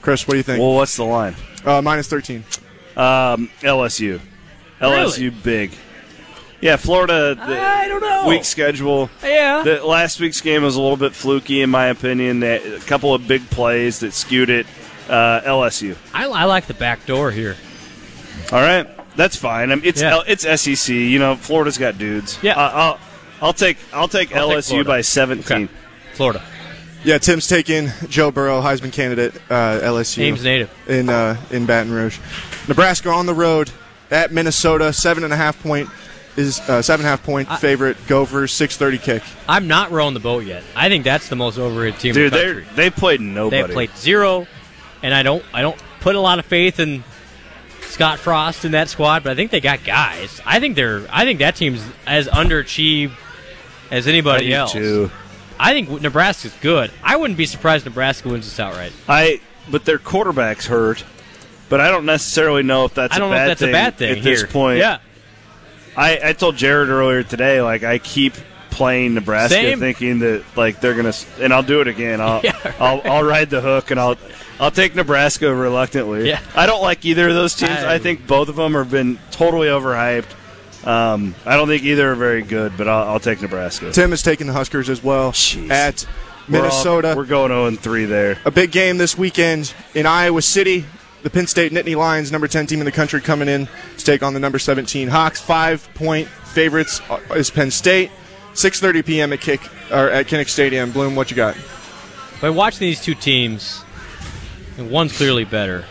Chris, 0.01 0.27
what 0.27 0.33
do 0.33 0.37
you 0.37 0.43
think? 0.43 0.59
Well, 0.59 0.75
what's 0.75 0.95
the 0.95 1.03
line? 1.03 1.35
Uh, 1.65 1.81
minus 1.81 2.07
13. 2.07 2.43
Um, 2.95 3.49
LSU. 3.61 4.19
LSU 4.79 5.33
big. 5.43 5.71
Yeah, 6.61 6.75
Florida. 6.77 7.35
The 7.35 7.41
I 7.61 7.87
don't 7.89 8.01
know. 8.01 8.27
Week 8.27 8.45
schedule. 8.45 9.09
Yeah. 9.21 9.63
The 9.63 9.83
last 9.85 10.19
week's 10.19 10.39
game 10.41 10.63
was 10.63 10.75
a 10.75 10.81
little 10.81 10.95
bit 10.97 11.13
fluky, 11.13 11.61
in 11.61 11.69
my 11.69 11.87
opinion. 11.87 12.39
They- 12.39 12.75
A 12.75 12.79
couple 12.79 13.13
of 13.13 13.27
big 13.27 13.49
plays 13.49 13.99
that 13.99 14.13
skewed 14.13 14.49
it. 14.49 14.65
Uh, 15.09 15.41
LSU. 15.41 15.97
I, 16.13 16.25
I 16.27 16.45
like 16.45 16.67
the 16.67 16.73
back 16.73 17.05
door 17.05 17.31
here. 17.31 17.57
All 18.53 18.61
right, 18.61 18.87
that's 19.15 19.35
fine. 19.35 19.71
I 19.71 19.75
mean, 19.75 19.85
it's 19.85 20.01
Yeah. 20.01 20.13
L- 20.15 20.23
it's 20.27 20.43
SEC. 20.61 20.93
You 20.93 21.19
know, 21.19 21.35
Florida's 21.35 21.77
got 21.77 21.97
dudes. 21.97 22.37
Yeah. 22.41 22.53
Uh, 22.53 22.71
I'll 22.73 22.99
I'll 23.41 23.53
take 23.53 23.77
I'll 23.93 24.07
take 24.07 24.35
I'll 24.35 24.49
LSU 24.49 24.69
Florida. 24.69 24.87
by 24.89 25.01
seventeen. 25.01 25.63
Okay. 25.65 25.73
Florida. 26.13 26.41
Yeah, 27.03 27.17
Tim's 27.17 27.47
taking 27.47 27.89
Joe 28.07 28.31
Burrow, 28.31 28.61
Heisman 28.61 28.93
candidate, 28.93 29.35
uh, 29.49 29.79
LSU. 29.81 30.19
Ames 30.19 30.43
native. 30.43 30.71
in 30.87 31.09
uh, 31.09 31.35
in 31.51 31.65
Baton 31.65 31.91
Rouge. 31.91 32.17
Nebraska 32.67 33.09
on 33.09 33.25
the 33.25 33.33
road 33.33 33.69
at 34.09 34.31
Minnesota, 34.31 34.93
seven 34.93 35.23
and 35.25 35.33
a 35.33 35.35
half 35.35 35.61
point 35.61 35.89
is 36.37 36.59
uh, 36.61 36.81
seven 36.81 37.05
and 37.05 37.07
a 37.07 37.09
half 37.09 37.23
point 37.23 37.49
favorite. 37.59 37.97
Gophers 38.07 38.51
six 38.53 38.77
thirty 38.77 38.97
kick. 38.97 39.21
I'm 39.49 39.67
not 39.67 39.91
rowing 39.91 40.13
the 40.13 40.19
boat 40.21 40.45
yet. 40.45 40.63
I 40.75 40.87
think 40.87 41.03
that's 41.03 41.27
the 41.27 41.35
most 41.35 41.57
overrated 41.57 41.99
team 41.99 42.13
Dude, 42.13 42.33
in 42.33 42.39
the 42.39 42.65
they 42.75 42.83
they 42.83 42.89
played 42.89 43.19
nobody. 43.19 43.63
They 43.63 43.73
played 43.73 43.97
zero, 43.97 44.47
and 45.01 45.13
I 45.13 45.23
don't 45.23 45.43
I 45.53 45.61
don't 45.61 45.77
put 45.99 46.15
a 46.15 46.19
lot 46.21 46.39
of 46.39 46.45
faith 46.45 46.79
in 46.79 47.03
Scott 47.93 48.19
Frost 48.19 48.65
in 48.65 48.71
that 48.71 48.89
squad, 48.89 49.23
but 49.23 49.31
I 49.31 49.35
think 49.35 49.51
they 49.51 49.61
got 49.61 49.83
guys. 49.83 50.41
I 50.45 50.59
think 50.59 50.75
they're 50.75 51.05
I 51.11 51.25
think 51.25 51.39
that 51.39 51.55
team's 51.55 51.85
as 52.07 52.27
underachieved 52.27 53.13
as 53.91 54.07
anybody 54.07 54.51
else. 54.53 54.71
too. 54.71 55.11
I 55.59 55.73
think 55.73 56.01
Nebraska's 56.01 56.55
good. 56.61 56.91
I 57.03 57.15
wouldn't 57.17 57.37
be 57.37 57.45
surprised 57.45 57.85
Nebraska 57.85 58.29
wins 58.29 58.45
this 58.45 58.59
outright. 58.59 58.91
I 59.07 59.39
but 59.69 59.85
their 59.85 59.99
quarterback's 59.99 60.65
hurt. 60.67 61.03
But 61.69 61.79
I 61.79 61.89
don't 61.89 62.05
necessarily 62.05 62.61
know 62.61 62.85
if 62.85 62.93
that's 62.93 63.15
I 63.15 63.19
don't 63.19 63.29
a 63.29 63.31
know 63.31 63.37
bad 63.37 63.43
if 63.43 63.47
that's 63.49 63.59
thing 63.61 63.69
a 63.69 63.71
bad 63.71 63.95
thing 63.97 64.17
at 64.17 64.23
this 64.23 64.43
point. 64.43 64.79
Yeah. 64.79 64.99
I, 65.95 66.19
I 66.29 66.33
told 66.33 66.55
Jared 66.55 66.89
earlier 66.89 67.23
today, 67.23 67.61
like 67.61 67.83
I 67.83 67.97
keep 67.99 68.33
playing 68.69 69.13
Nebraska, 69.13 69.55
Same. 69.55 69.79
thinking 69.79 70.19
that 70.19 70.43
like 70.55 70.81
they're 70.81 70.93
gonna, 70.95 71.13
and 71.39 71.53
I'll 71.53 71.63
do 71.63 71.81
it 71.81 71.87
again. 71.87 72.19
I'll 72.21 72.41
Yeah, 72.43 72.51
right. 72.63 72.81
I'll, 72.81 73.01
I'll 73.05 73.23
ride 73.23 73.49
the 73.49 73.61
hook, 73.61 73.91
and 73.91 73.99
I'll 73.99 74.17
I'll 74.59 74.71
take 74.71 74.95
Nebraska 74.95 75.53
reluctantly. 75.53 76.29
Yeah. 76.29 76.39
I 76.55 76.65
don't 76.65 76.81
like 76.81 77.03
either 77.05 77.27
of 77.29 77.33
those 77.35 77.53
teams. 77.55 77.71
I- 77.71 77.95
I, 77.95 77.99
think 77.99 78.27
both 78.27 78.49
of 78.49 78.55
them 78.55 78.73
have 78.73 78.91
been 78.91 79.19
totally 79.31 79.67
overhyped. 79.67 80.25
Um, 80.87 81.33
I 81.45 81.55
don't 81.55 81.67
think 81.67 81.83
either 81.83 82.11
are 82.11 82.15
very 82.15 82.41
good, 82.41 82.73
but 82.77 82.87
I'll, 82.87 83.09
I'll 83.13 83.19
take 83.19 83.41
Nebraska. 83.41 83.91
Tim 83.91 84.11
is 84.13 84.21
taking 84.21 84.47
the 84.47 84.53
Huskers 84.53 84.89
as 84.89 85.01
well 85.03 85.31
Jeez. 85.31 85.69
at 85.69 86.05
We're 86.49 86.57
all- 86.57 86.63
Minnesota. 86.63 87.13
we're 87.15 87.25
going 87.25 87.49
0 87.51 87.71
3 87.71 88.05
there. 88.05 88.37
a 88.45 88.51
big 88.51 88.71
game 88.71 88.97
this 88.97 89.17
weekend 89.17 89.73
in 89.95 90.05
Iowa 90.05 90.41
City. 90.41 90.85
The 91.23 91.29
Penn 91.29 91.47
State 91.47 91.71
Nittany 91.71 91.95
Lions, 91.95 92.33
number 92.33 92.49
10 92.49 92.67
team 92.67 92.79
in 92.79 92.85
the 92.85 92.91
country, 92.91 93.21
coming 93.21 93.47
in 93.47 93.69
to 93.97 94.03
take 94.03 94.21
on 94.23 94.33
the 94.33 94.41
number 94.41 94.59
17 94.59 95.07
Hawks. 95.07 95.39
Five 95.39 95.87
point 95.93 96.27
favorites 96.27 96.99
is 97.33 97.49
Penn 97.49 97.71
State. 97.71 98.11
6:30 98.55 99.05
p.m. 99.05 99.31
at 99.33 99.39
Kick 99.39 99.61
or 99.89 100.09
at 100.09 100.27
Kinnick 100.27 100.49
Stadium. 100.49 100.91
Bloom, 100.91 101.15
what 101.15 101.31
you 101.31 101.37
got? 101.37 101.55
By 102.41 102.49
watching 102.49 102.81
these 102.81 103.01
two 103.01 103.15
teams, 103.15 103.85
and 104.77 104.89
one's 104.91 105.15
clearly 105.15 105.43
better, 105.45 105.85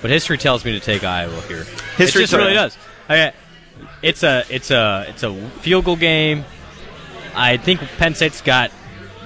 but 0.00 0.10
history 0.10 0.38
tells 0.38 0.64
me 0.64 0.72
to 0.72 0.80
take 0.80 1.04
Iowa 1.04 1.40
here. 1.42 1.64
History 1.96 2.22
it 2.22 2.26
just 2.26 2.32
really 2.32 2.54
does. 2.54 2.76
I, 3.08 3.32
it's 4.02 4.22
a 4.22 4.44
it's 4.48 4.70
a 4.70 5.06
it's 5.08 5.22
a 5.22 5.34
field 5.60 5.84
goal 5.84 5.96
game. 5.96 6.44
I 7.34 7.56
think 7.56 7.80
Penn 7.98 8.14
State's 8.14 8.40
got 8.42 8.70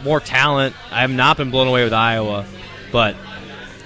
more 0.04 0.20
talent. 0.20 0.74
I 0.92 1.00
have 1.00 1.10
not 1.10 1.36
been 1.36 1.50
blown 1.50 1.66
away 1.68 1.84
with 1.84 1.92
Iowa, 1.92 2.46
but 2.92 3.16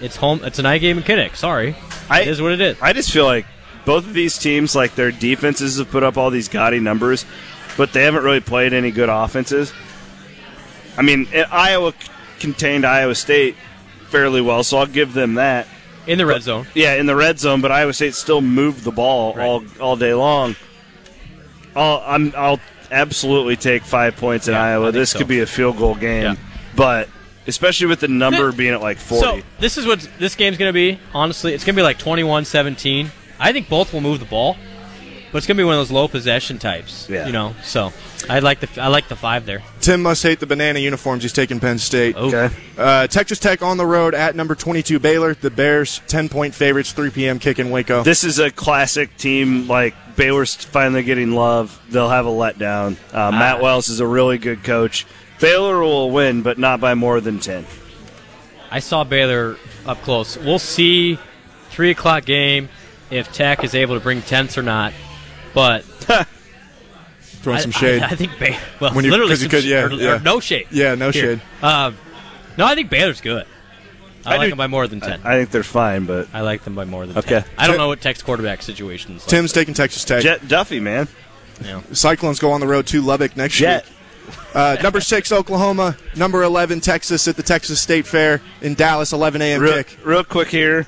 it's 0.00 0.16
home. 0.16 0.40
It's 0.44 0.58
a 0.58 0.62
night 0.62 0.80
game 0.80 0.98
in 0.98 1.04
Kinnick. 1.04 1.36
Sorry, 1.36 1.74
I- 2.08 2.22
it 2.22 2.28
is 2.28 2.40
what 2.42 2.52
it 2.52 2.60
is. 2.60 2.76
I 2.80 2.92
just 2.92 3.10
feel 3.10 3.24
like 3.24 3.46
both 3.84 4.06
of 4.06 4.12
these 4.14 4.36
teams, 4.38 4.74
like 4.74 4.94
their 4.94 5.10
defenses, 5.10 5.78
have 5.78 5.90
put 5.90 6.02
up 6.02 6.16
all 6.18 6.30
these 6.30 6.48
gaudy 6.48 6.80
numbers, 6.80 7.24
but 7.76 7.92
they 7.92 8.02
haven't 8.02 8.24
really 8.24 8.40
played 8.40 8.72
any 8.72 8.90
good 8.90 9.08
offenses. 9.08 9.72
I 10.98 11.02
mean, 11.02 11.28
Iowa 11.50 11.94
contained 12.40 12.84
Iowa 12.84 13.14
State 13.14 13.56
fairly 14.10 14.40
well, 14.40 14.62
so 14.64 14.78
I'll 14.78 14.86
give 14.86 15.14
them 15.14 15.34
that. 15.34 15.66
in 16.06 16.18
the 16.18 16.26
red 16.26 16.42
zone. 16.42 16.66
Yeah, 16.74 16.94
in 16.94 17.06
the 17.06 17.16
red 17.16 17.38
zone, 17.38 17.60
but 17.60 17.70
Iowa 17.72 17.92
State 17.92 18.14
still 18.14 18.40
moved 18.40 18.84
the 18.84 18.90
ball 18.90 19.34
Right. 19.34 19.44
all 19.46 19.64
all 19.80 19.96
day 19.96 20.14
long. 20.14 20.56
I'll 21.76 22.02
I'm, 22.04 22.32
I'll 22.36 22.60
absolutely 22.90 23.56
take 23.56 23.82
five 23.84 24.16
points 24.16 24.48
in 24.48 24.54
Yeah, 24.54 24.62
Iowa. 24.64 24.92
This 24.92 25.10
so. 25.10 25.18
could 25.18 25.28
be 25.28 25.40
a 25.40 25.46
field 25.46 25.78
goal 25.78 25.94
game, 25.94 26.22
Yeah. 26.24 26.34
but 26.74 27.08
especially 27.46 27.86
with 27.86 28.00
the 28.00 28.08
number 28.08 28.50
being 28.52 28.72
at 28.74 28.80
like 28.80 28.98
forty. 28.98 29.40
So 29.40 29.46
this 29.60 29.78
is 29.78 29.86
what 29.86 30.00
this 30.18 30.34
game's 30.34 30.56
going 30.58 30.68
to 30.70 30.72
be. 30.74 30.98
Honestly, 31.14 31.54
it's 31.54 31.64
going 31.64 31.74
to 31.74 31.78
be 31.78 31.82
like 31.84 31.98
21-17. 31.98 33.08
I 33.38 33.52
think 33.52 33.68
both 33.68 33.92
will 33.92 34.00
move 34.00 34.18
the 34.20 34.26
ball, 34.26 34.56
but 35.30 35.38
it's 35.38 35.46
going 35.46 35.56
to 35.56 35.60
be 35.60 35.64
one 35.64 35.74
of 35.74 35.80
those 35.80 35.90
low 35.90 36.08
possession 36.08 36.58
types. 36.58 37.08
Yeah. 37.08 37.26
You 37.26 37.32
know, 37.32 37.54
so 37.62 37.92
I 38.28 38.40
like 38.40 38.60
the 38.60 38.82
I 38.82 38.88
like 38.88 39.08
the 39.08 39.16
five 39.16 39.46
there. 39.46 39.62
Tim 39.80 40.02
must 40.02 40.22
hate 40.22 40.40
the 40.40 40.46
banana 40.46 40.78
uniforms. 40.78 41.22
He's 41.22 41.32
taking 41.32 41.60
Penn 41.60 41.78
State. 41.78 42.16
Oh. 42.16 42.28
okay. 42.28 42.54
Uh, 42.76 43.06
Texas 43.06 43.38
Tech 43.38 43.62
on 43.62 43.76
the 43.76 43.86
road 43.86 44.14
at 44.14 44.34
number 44.34 44.54
22 44.54 44.98
Baylor. 44.98 45.34
The 45.34 45.50
Bears 45.50 46.00
10 46.08 46.28
point 46.28 46.54
favorites. 46.54 46.92
3 46.92 47.10
p.m. 47.10 47.38
kick 47.38 47.58
in 47.58 47.70
Waco. 47.70 48.02
This 48.02 48.24
is 48.24 48.38
a 48.38 48.50
classic 48.50 49.16
team. 49.16 49.68
Like 49.68 49.94
Baylor's 50.16 50.54
finally 50.54 51.02
getting 51.02 51.32
love. 51.32 51.80
They'll 51.90 52.08
have 52.08 52.26
a 52.26 52.30
letdown. 52.30 52.96
Uh, 53.12 53.30
Matt 53.30 53.60
Wells 53.60 53.88
is 53.88 54.00
a 54.00 54.06
really 54.06 54.38
good 54.38 54.64
coach. 54.64 55.06
Baylor 55.40 55.80
will 55.80 56.10
win, 56.10 56.42
but 56.42 56.58
not 56.58 56.80
by 56.80 56.94
more 56.94 57.20
than 57.20 57.40
ten. 57.40 57.64
I 58.70 58.80
saw 58.80 59.04
Baylor 59.04 59.56
up 59.86 60.00
close. 60.02 60.36
We'll 60.38 60.58
see 60.58 61.18
three 61.70 61.90
o'clock 61.90 62.24
game 62.24 62.68
if 63.10 63.32
Tech 63.32 63.64
is 63.64 63.74
able 63.74 63.96
to 63.96 64.00
bring 64.00 64.22
tenths 64.22 64.56
or 64.58 64.62
not. 64.62 64.92
But 65.54 65.82
Throwing 67.42 67.58
I, 67.58 67.60
some 67.62 67.70
shade. 67.70 68.02
I, 68.02 68.08
I 68.10 68.14
think 68.16 68.38
Baylor. 68.38 68.58
Well, 68.80 68.92
When 68.94 69.04
you- 69.04 69.10
literally 69.10 69.32
'cause 69.32 69.42
you 69.42 69.48
some 69.48 69.60
could- 69.60 69.64
yeah, 69.64 69.84
or, 69.84 69.88
or 69.88 69.92
yeah. 70.16 70.20
no 70.22 70.40
shade. 70.40 70.66
Yeah, 70.70 70.94
no 70.94 71.10
Here. 71.10 71.38
shade. 71.38 71.42
Um, 71.62 71.96
no, 72.58 72.66
I 72.66 72.74
think 72.74 72.90
Baylor's 72.90 73.20
good. 73.20 73.46
I, 74.26 74.34
I 74.34 74.36
like 74.36 74.46
do- 74.46 74.50
them 74.50 74.58
by 74.58 74.66
more 74.66 74.86
than 74.86 75.00
ten. 75.00 75.20
I 75.24 75.36
think 75.38 75.50
they're 75.50 75.62
fine, 75.62 76.04
but 76.04 76.28
I 76.34 76.42
like 76.42 76.62
them 76.64 76.74
by 76.74 76.84
more 76.84 77.06
than 77.06 77.16
Okay. 77.16 77.40
10. 77.40 77.44
I 77.56 77.66
don't 77.66 77.78
know 77.78 77.88
what 77.88 78.02
Tech's 78.02 78.22
quarterback 78.22 78.60
situation 78.62 79.16
is 79.16 79.22
like. 79.22 79.28
Tim's 79.30 79.52
taking 79.52 79.72
Texas 79.72 80.04
Tech. 80.04 80.22
Jett 80.22 80.42
Duffey, 80.42 80.80
man. 80.82 81.08
Yeah. 81.64 81.80
Cyclones 81.92 82.38
go 82.38 82.52
on 82.52 82.60
the 82.60 82.66
road 82.66 82.86
to 82.88 83.00
Lubbock 83.00 83.36
next 83.36 83.54
Jet. 83.54 83.86
week. 83.86 83.94
Uh, 84.54 84.76
number 84.82 85.00
six 85.00 85.32
Oklahoma, 85.32 85.96
number 86.14 86.42
eleven 86.42 86.80
Texas 86.80 87.26
at 87.28 87.36
the 87.36 87.42
Texas 87.42 87.80
State 87.80 88.06
Fair 88.06 88.40
in 88.60 88.74
Dallas, 88.74 89.12
11 89.12 89.40
a.m. 89.42 89.60
Real, 89.62 89.72
kick. 89.74 89.98
real 90.04 90.22
quick 90.24 90.48
here. 90.48 90.86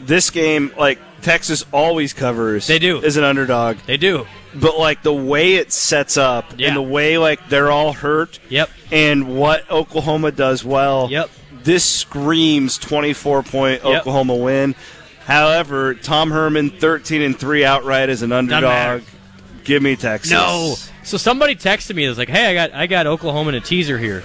This 0.00 0.30
game, 0.30 0.72
like 0.78 0.98
Texas 1.22 1.64
always 1.72 2.12
covers. 2.12 2.66
They 2.66 2.78
do. 2.78 3.02
as 3.02 3.16
an 3.16 3.24
underdog, 3.24 3.76
They 3.86 3.96
do. 3.96 4.26
but 4.54 4.78
like 4.78 5.02
the 5.02 5.12
way 5.12 5.54
it 5.56 5.72
sets 5.72 6.16
up 6.16 6.52
Yeah. 6.56 6.68
and 6.68 6.76
the 6.76 6.82
way 6.82 7.18
like 7.18 7.48
they're 7.48 7.70
all 7.70 7.92
hurt. 7.92 8.38
Yep. 8.48 8.70
And 8.90 9.36
what 9.36 9.70
Oklahoma 9.70 10.32
does 10.32 10.64
well. 10.64 11.08
Yep. 11.10 11.30
This 11.62 11.84
screams 11.84 12.78
twenty-four 12.78 13.42
point 13.42 13.84
Yep. 13.84 14.00
Oklahoma 14.00 14.34
win. 14.36 14.74
However, 15.26 15.94
Tom 15.94 16.30
Herman 16.30 16.70
thirteen 16.70 17.22
and 17.22 17.38
three 17.38 17.64
outright 17.64 18.08
as 18.08 18.22
an 18.22 18.32
underdog. 18.32 19.02
Give 19.64 19.82
me 19.82 19.94
Texas. 19.96 20.30
No. 20.32 20.74
So 21.04 21.16
somebody 21.18 21.54
texted 21.54 21.94
me. 21.94 22.04
It 22.04 22.08
was 22.08 22.18
like, 22.18 22.28
"Hey, 22.30 22.46
I 22.46 22.54
got 22.54 22.74
I 22.74 22.86
got 22.86 23.06
Oklahoma 23.06 23.50
in 23.50 23.54
a 23.56 23.60
teaser 23.60 23.98
here." 23.98 24.24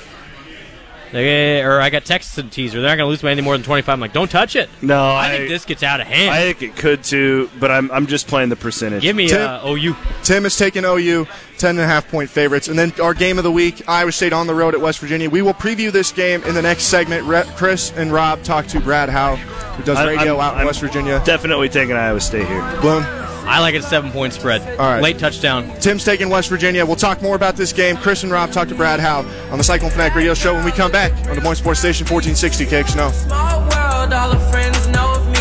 Like, 1.08 1.24
eh, 1.24 1.62
or 1.62 1.80
I 1.80 1.90
got 1.90 2.06
Texas 2.06 2.38
in 2.38 2.48
a 2.48 2.50
teaser. 2.50 2.82
They're 2.82 2.90
not 2.90 2.98
going 2.98 3.08
to 3.08 3.10
lose 3.10 3.22
by 3.22 3.32
any 3.32 3.42
more 3.42 3.54
than 3.56 3.64
twenty 3.64 3.82
five. 3.82 3.94
I'm 3.94 4.00
like, 4.00 4.14
"Don't 4.14 4.30
touch 4.30 4.56
it." 4.56 4.70
No, 4.82 5.02
I, 5.02 5.28
I, 5.28 5.38
think 5.38 5.50
this 5.50 5.66
gets 5.66 5.84
out 5.84 6.02
of 6.02 6.08
hand. 6.08 6.32
I 6.32 6.42
think 6.42 6.62
it 6.62 6.76
could 6.76 7.04
too, 7.04 7.50
but 7.60 7.72
I'm 7.72 7.90
I'm 7.92 8.08
just 8.08 8.28
playing 8.28 8.50
the 8.50 8.56
percentage. 8.56 9.02
Give 9.02 9.16
me 9.16 9.28
Tim- 9.28 9.42
uh, 9.50 9.66
OU. 9.68 9.96
Tim 10.24 10.46
is 10.46 10.58
taking 10.58 10.84
OU, 10.86 11.28
10 11.58 11.70
and 11.72 11.80
a 11.80 11.86
half 11.86 12.08
point 12.10 12.30
favorites. 12.30 12.68
And 12.68 12.78
then 12.78 12.94
our 13.02 13.14
game 13.14 13.38
of 13.38 13.44
the 13.44 13.52
week, 13.52 13.82
Iowa 13.88 14.12
State 14.12 14.34
on 14.34 14.48
the 14.48 14.56
road 14.56 14.74
at 14.74 14.82
West 14.82 15.00
Virginia. 15.00 15.30
We 15.30 15.42
will 15.42 15.54
preview 15.54 15.92
this 15.92 16.12
game 16.12 16.44
in 16.44 16.54
the 16.54 16.62
next 16.62 16.84
segment. 16.86 17.26
Re- 17.26 17.44
Chris 17.56 17.92
and 17.96 18.12
Rob 18.12 18.44
talk 18.44 18.68
to 18.68 18.80
Brad 18.80 19.10
Howe, 19.10 19.36
who 19.36 19.84
does 19.84 19.98
I- 19.98 20.06
radio 20.08 20.38
I'm- 20.38 20.42
out 20.42 20.54
in 20.56 20.60
I'm 20.62 20.66
West 20.66 20.82
Virginia. 20.82 21.22
Definitely 21.26 21.70
taking 21.70 21.96
Iowa 21.96 22.20
State 22.20 22.48
here. 22.48 22.62
Bloom. 22.82 23.04
I 23.48 23.60
like 23.60 23.76
it 23.76 23.84
seven 23.84 24.12
point 24.12 24.34
spread. 24.34 24.62
All 24.80 24.86
right. 24.86 25.02
Late 25.02 25.20
touchdown. 25.20 25.70
Tim's 25.80 26.04
taking 26.04 26.30
West 26.30 26.50
Virginia. 26.50 26.86
We'll 26.86 26.96
talk 26.96 27.22
more 27.22 27.36
about 27.36 27.56
this 27.56 27.72
game. 27.74 27.96
Chris 27.98 28.24
and 28.24 28.32
Rob 28.32 28.52
talk 28.52 28.68
to 28.70 28.76
Brad 28.76 29.00
Howe 29.00 29.24
on 29.52 29.58
the 29.58 29.64
Cyclone 29.64 29.92
Fanatic 29.92 30.16
Radio 30.16 30.34
Show 30.34 30.54
when 30.54 30.66
we 30.66 30.72
come 30.72 30.92
back 30.92 31.12
on 31.28 31.36
Des 31.36 31.42
Moines 31.42 31.56
Sports 31.58 31.80
Station 31.80 32.06
1460 32.08 32.66
KXNO. 32.66 33.12
Small 33.12 33.60
world, 33.62 34.14
all 34.14 34.30
the 34.30 34.40
friends 34.52 34.88
know 34.88 35.14
of 35.14 35.28
me. 35.30 35.36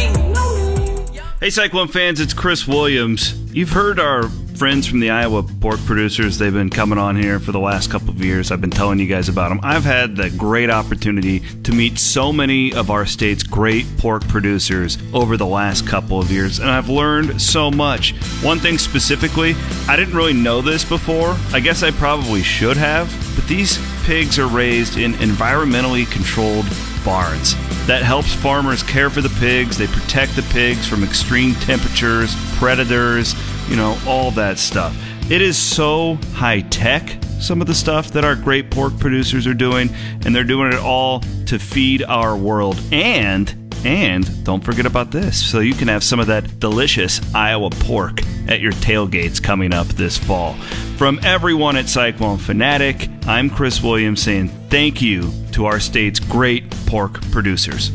Hey, 1.41 1.51
Cyclone 1.51 1.89
fans, 1.89 2.21
it's 2.21 2.33
Chris 2.33 2.67
Williams. 2.67 3.35
You've 3.53 3.73
heard 3.73 4.01
our 4.01 4.29
friends 4.57 4.87
from 4.87 5.01
the 5.01 5.11
Iowa 5.11 5.43
pork 5.43 5.81
producers. 5.85 6.39
They've 6.39 6.53
been 6.53 6.71
coming 6.71 6.99
on 6.99 7.17
here 7.17 7.41
for 7.41 7.51
the 7.53 7.59
last 7.59 7.91
couple 7.91 8.11
of 8.11 8.25
years. 8.25 8.53
I've 8.53 8.61
been 8.61 8.71
telling 8.71 8.99
you 9.01 9.07
guys 9.07 9.29
about 9.29 9.49
them. 9.49 9.61
I've 9.63 9.85
had 9.85 10.17
the 10.17 10.31
great 10.31 10.71
opportunity 10.71 11.41
to 11.65 11.73
meet 11.73 11.99
so 11.99 12.33
many 12.33 12.73
of 12.73 12.91
our 12.91 13.05
state's 13.05 13.43
great 13.43 13.85
pork 13.99 14.27
producers 14.29 14.97
over 15.13 15.37
the 15.37 15.47
last 15.47 15.87
couple 15.87 16.21
of 16.21 16.31
years, 16.31 16.61
and 16.61 16.71
I've 16.71 16.89
learned 16.89 17.43
so 17.43 17.71
much. 17.71 18.13
One 18.43 18.59
thing 18.59 18.79
specifically, 18.79 19.55
I 19.89 19.97
didn't 19.97 20.15
really 20.17 20.35
know 20.35 20.61
this 20.61 20.85
before. 20.85 21.37
I 21.53 21.61
guess 21.61 21.83
I 21.83 21.91
probably 21.91 22.43
should 22.43 22.77
have, 22.77 23.09
but 23.35 23.49
these 23.49 23.79
pigs 24.05 24.39
are 24.39 24.47
raised 24.47 24.97
in 24.99 25.15
environmentally 25.15 26.11
controlled 26.11 26.67
barns. 27.05 27.55
that 27.87 28.03
helps 28.03 28.33
farmers 28.33 28.83
care 28.83 29.11
for 29.11 29.21
the 29.21 29.29
pigs. 29.41 29.77
They 29.77 29.87
protect 29.87 30.37
the 30.37 30.43
pigs 30.45 30.89
from 30.89 31.05
extreme 31.05 31.55
temperatures, 31.57 32.35
predators, 32.57 33.35
you 33.69 33.77
know, 33.77 33.99
all 34.07 34.31
that 34.33 34.59
stuff. 34.59 34.97
It 35.31 35.41
is 35.41 35.57
so 35.57 36.17
high 36.35 36.61
tech, 36.61 37.19
some 37.41 37.61
of 37.61 37.67
the 37.67 37.75
stuff 37.75 38.11
that 38.13 38.25
our 38.25 38.37
great 38.37 38.71
pork 38.71 38.99
producers 38.99 39.47
are 39.47 39.55
doing, 39.55 39.91
and 40.25 40.35
they're 40.35 40.45
doing 40.45 40.73
it 40.73 40.79
all 40.79 41.21
to 41.47 41.59
feed 41.59 42.03
our 42.03 42.37
world. 42.37 42.81
And 42.93 43.65
and 43.85 44.45
don't 44.45 44.65
forget 44.65 44.87
about 44.87 45.11
this 45.11 45.45
so 45.45 45.61
you 45.61 45.75
can 45.75 45.89
have 45.89 46.03
some 46.03 46.19
of 46.19 46.29
that 46.29 46.59
delicious 46.59 47.21
Iowa 47.35 47.69
pork 47.71 48.21
at 48.49 48.61
your 48.61 48.73
tailgates 48.73 49.43
coming 49.43 49.75
up 49.75 49.87
this 49.89 50.17
fall. 50.17 50.55
From 50.97 51.21
everyone 51.23 51.77
at 51.77 51.89
Cyclone 51.89 52.39
Fanatic, 52.39 53.09
I'm 53.27 53.51
Chris 53.51 53.83
Williams 53.83 54.23
saying 54.23 54.49
thank 54.71 55.03
you 55.03 55.31
to 55.53 55.67
our 55.67 55.81
state's 55.81 56.19
great 56.19 56.71
pork 56.87 57.21
producers. 57.31 57.91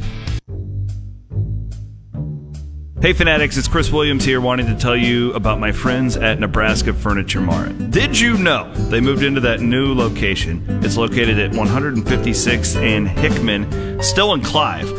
Hey 3.01 3.13
Fanatics, 3.13 3.55
it's 3.55 3.69
Chris 3.69 3.93
Williams 3.93 4.25
here 4.25 4.41
wanting 4.41 4.65
to 4.65 4.75
tell 4.75 4.97
you 4.97 5.31
about 5.31 5.57
my 5.57 5.71
friends 5.71 6.17
at 6.17 6.37
Nebraska 6.37 6.93
Furniture 6.93 7.39
Mart. 7.39 7.91
Did 7.91 8.19
you 8.19 8.37
know 8.37 8.73
they 8.73 8.99
moved 8.99 9.23
into 9.23 9.39
that 9.39 9.61
new 9.61 9.93
location? 9.93 10.65
It's 10.83 10.97
located 10.97 11.39
at 11.39 11.51
156th 11.51 12.75
and 12.75 13.07
Hickman, 13.07 14.03
still 14.03 14.33
in 14.33 14.41
Clive. 14.41 14.91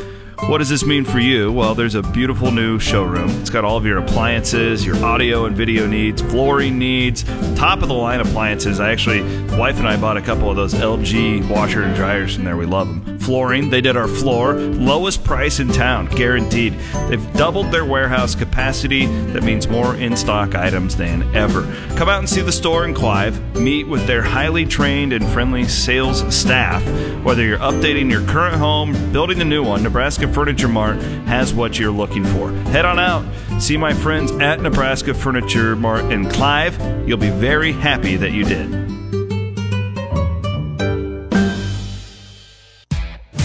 What 0.48 0.58
does 0.58 0.70
this 0.70 0.82
mean 0.82 1.04
for 1.04 1.20
you? 1.20 1.52
Well, 1.52 1.74
there's 1.74 1.94
a 1.94 2.02
beautiful 2.02 2.50
new 2.50 2.78
showroom. 2.78 3.28
It's 3.42 3.50
got 3.50 3.66
all 3.66 3.76
of 3.76 3.84
your 3.84 3.98
appliances, 3.98 4.86
your 4.86 4.96
audio 5.04 5.44
and 5.44 5.54
video 5.54 5.86
needs, 5.86 6.22
flooring 6.22 6.78
needs, 6.78 7.24
top 7.54 7.82
of 7.82 7.88
the 7.88 7.94
line 7.94 8.20
appliances. 8.20 8.80
I 8.80 8.92
actually, 8.92 9.20
wife 9.58 9.76
and 9.76 9.86
I 9.86 10.00
bought 10.00 10.16
a 10.16 10.22
couple 10.22 10.48
of 10.48 10.56
those 10.56 10.72
LG 10.72 11.50
washer 11.50 11.82
and 11.82 11.94
dryers 11.94 12.36
from 12.36 12.44
there. 12.44 12.56
We 12.56 12.64
love 12.64 12.88
them. 12.88 13.19
Flooring, 13.20 13.68
they 13.68 13.80
did 13.82 13.96
our 13.96 14.08
floor, 14.08 14.54
lowest 14.54 15.22
price 15.24 15.60
in 15.60 15.68
town, 15.68 16.06
guaranteed. 16.06 16.72
They've 17.08 17.32
doubled 17.34 17.70
their 17.70 17.84
warehouse 17.84 18.34
capacity. 18.34 19.06
That 19.06 19.42
means 19.42 19.68
more 19.68 19.94
in 19.94 20.16
stock 20.16 20.54
items 20.54 20.96
than 20.96 21.22
ever. 21.36 21.62
Come 21.96 22.08
out 22.08 22.20
and 22.20 22.28
see 22.28 22.40
the 22.40 22.50
store 22.50 22.86
in 22.86 22.94
Clive. 22.94 23.56
Meet 23.56 23.88
with 23.88 24.06
their 24.06 24.22
highly 24.22 24.64
trained 24.64 25.12
and 25.12 25.24
friendly 25.28 25.64
sales 25.68 26.34
staff. 26.34 26.82
Whether 27.22 27.44
you're 27.44 27.58
updating 27.58 28.10
your 28.10 28.26
current 28.26 28.56
home, 28.56 29.12
building 29.12 29.40
a 29.42 29.44
new 29.44 29.62
one, 29.62 29.82
Nebraska 29.82 30.26
Furniture 30.32 30.68
Mart 30.68 30.96
has 31.26 31.52
what 31.52 31.78
you're 31.78 31.90
looking 31.90 32.24
for. 32.24 32.50
Head 32.70 32.86
on 32.86 32.98
out, 32.98 33.24
see 33.60 33.76
my 33.76 33.92
friends 33.92 34.32
at 34.32 34.60
Nebraska 34.60 35.12
Furniture 35.12 35.76
Mart 35.76 36.10
in 36.10 36.28
Clive. 36.30 36.80
You'll 37.06 37.18
be 37.18 37.30
very 37.30 37.72
happy 37.72 38.16
that 38.16 38.32
you 38.32 38.44
did. 38.44 38.99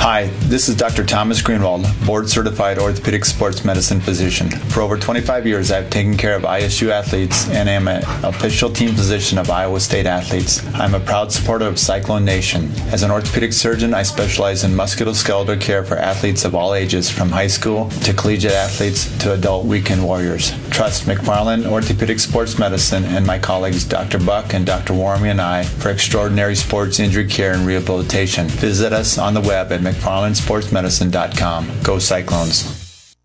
Hi, 0.06 0.28
this 0.42 0.70
is 0.70 0.76
Dr. 0.76 1.04
Thomas 1.04 1.42
Greenwald, 1.42 1.88
board 2.06 2.30
certified 2.30 2.78
orthopedic 2.78 3.26
sports 3.26 3.66
medicine 3.66 4.00
physician. 4.00 4.52
For 4.52 4.82
over 4.82 5.00
25 5.00 5.48
years, 5.48 5.72
I've 5.72 5.90
taken 5.90 6.16
care 6.16 6.36
of 6.36 6.44
ISU 6.44 6.90
athletes 6.90 7.50
and 7.50 7.68
am 7.68 7.88
an 7.88 8.04
official 8.24 8.70
team 8.70 8.94
physician 8.94 9.40
of 9.40 9.50
Iowa 9.50 9.80
State 9.80 10.06
athletes. 10.06 10.64
I'm 10.76 10.94
a 10.94 11.00
proud 11.00 11.32
supporter 11.32 11.66
of 11.66 11.80
Cyclone 11.80 12.24
Nation. 12.24 12.70
As 12.92 13.02
an 13.02 13.10
orthopedic 13.10 13.52
surgeon, 13.52 13.96
I 13.96 14.04
specialize 14.04 14.64
in 14.64 14.74
musculoskeletal 14.74 15.60
care 15.60 15.84
for 15.84 15.98
athletes 15.98 16.46
of 16.46 16.54
all 16.54 16.76
ages, 16.76 17.10
from 17.10 17.32
high 17.32 17.48
school 17.48 17.90
to 18.04 18.14
collegiate 18.14 18.54
athletes 18.54 19.06
to 19.18 19.34
adult 19.34 19.66
weekend 19.66 20.06
warriors. 20.06 20.52
Trust 20.70 21.08
McFarland 21.08 21.66
Orthopedic 21.66 22.20
Sports 22.20 22.60
Medicine 22.60 23.06
and 23.06 23.26
my 23.26 23.40
colleagues 23.40 23.84
Dr. 23.84 24.20
Buck 24.20 24.54
and 24.54 24.68
Dr. 24.68 24.94
Warmy 24.94 25.32
and 25.32 25.42
I 25.42 25.64
for 25.64 25.90
extraordinary 25.90 26.54
sports 26.54 27.00
injury 27.00 27.26
care 27.26 27.54
and 27.54 27.66
rehabilitation. 27.66 28.48
Visit 28.50 28.94
us 28.94 29.18
on 29.18 29.34
the 29.34 29.42
web 29.42 29.72
at 29.72 29.82
McFarlandSportsMedicine.com. 29.96 31.72
Go 31.84 32.00
Cyclones. 32.00 33.16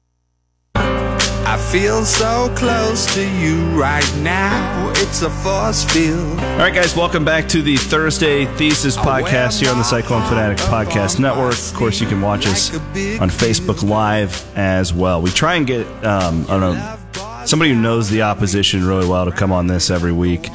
I 0.75 1.57
feel 1.73 2.05
so 2.05 2.53
close 2.57 3.13
to 3.15 3.29
you 3.41 3.65
right 3.79 4.09
now. 4.19 4.93
It's 4.97 5.23
a 5.23 5.31
force 5.31 5.85
field. 5.85 6.39
All 6.39 6.59
right, 6.59 6.73
guys, 6.73 6.95
welcome 6.95 7.25
back 7.25 7.49
to 7.49 7.61
the 7.61 7.77
Thursday 7.77 8.45
Thesis 8.57 8.97
podcast 8.97 9.61
here 9.61 9.71
on 9.71 9.79
the 9.79 9.83
Cyclone 9.85 10.23
Fanatic 10.29 10.59
Podcast 10.59 11.19
Network. 11.19 11.55
Of 11.55 11.75
course, 11.75 12.01
you 12.01 12.07
can 12.07 12.21
watch 12.21 12.47
us 12.47 12.73
on 12.75 13.31
Facebook 13.31 13.83
Live 13.83 14.47
as 14.57 14.95
well. 14.95 15.21
We 15.23 15.31
try 15.31 15.57
and 15.57 15.67
get 15.67 15.87
um, 16.05 16.45
I 16.49 16.59
don't 16.59 16.61
know, 16.61 17.45
somebody 17.47 17.73
who 17.75 17.81
knows 17.81 18.09
the 18.11 18.23
opposition 18.23 18.87
really 18.87 19.09
well 19.09 19.25
to 19.25 19.33
come 19.33 19.51
on 19.51 19.67
this 19.67 19.91
every 19.91 20.13
week. 20.13 20.49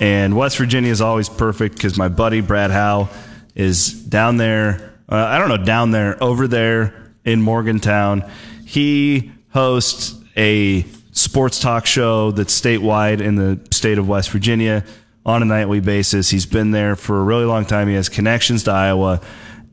And 0.00 0.36
West 0.36 0.58
Virginia 0.58 0.90
is 0.90 1.00
always 1.00 1.30
perfect 1.30 1.76
because 1.76 1.96
my 1.96 2.08
buddy 2.08 2.42
Brad 2.42 2.70
Howe 2.70 3.08
is 3.54 3.90
down 3.92 4.36
there. 4.36 4.91
Uh, 5.12 5.26
I 5.26 5.38
don't 5.38 5.50
know, 5.50 5.62
down 5.62 5.90
there, 5.90 6.16
over 6.24 6.48
there 6.48 7.12
in 7.22 7.42
Morgantown. 7.42 8.24
He 8.64 9.30
hosts 9.50 10.14
a 10.38 10.86
sports 11.10 11.60
talk 11.60 11.84
show 11.84 12.30
that's 12.30 12.58
statewide 12.58 13.20
in 13.20 13.34
the 13.34 13.60
state 13.70 13.98
of 13.98 14.08
West 14.08 14.30
Virginia 14.30 14.86
on 15.26 15.42
a 15.42 15.44
nightly 15.44 15.80
basis. 15.80 16.30
He's 16.30 16.46
been 16.46 16.70
there 16.70 16.96
for 16.96 17.20
a 17.20 17.22
really 17.22 17.44
long 17.44 17.66
time. 17.66 17.88
He 17.88 17.94
has 17.94 18.08
connections 18.08 18.64
to 18.64 18.70
Iowa, 18.70 19.20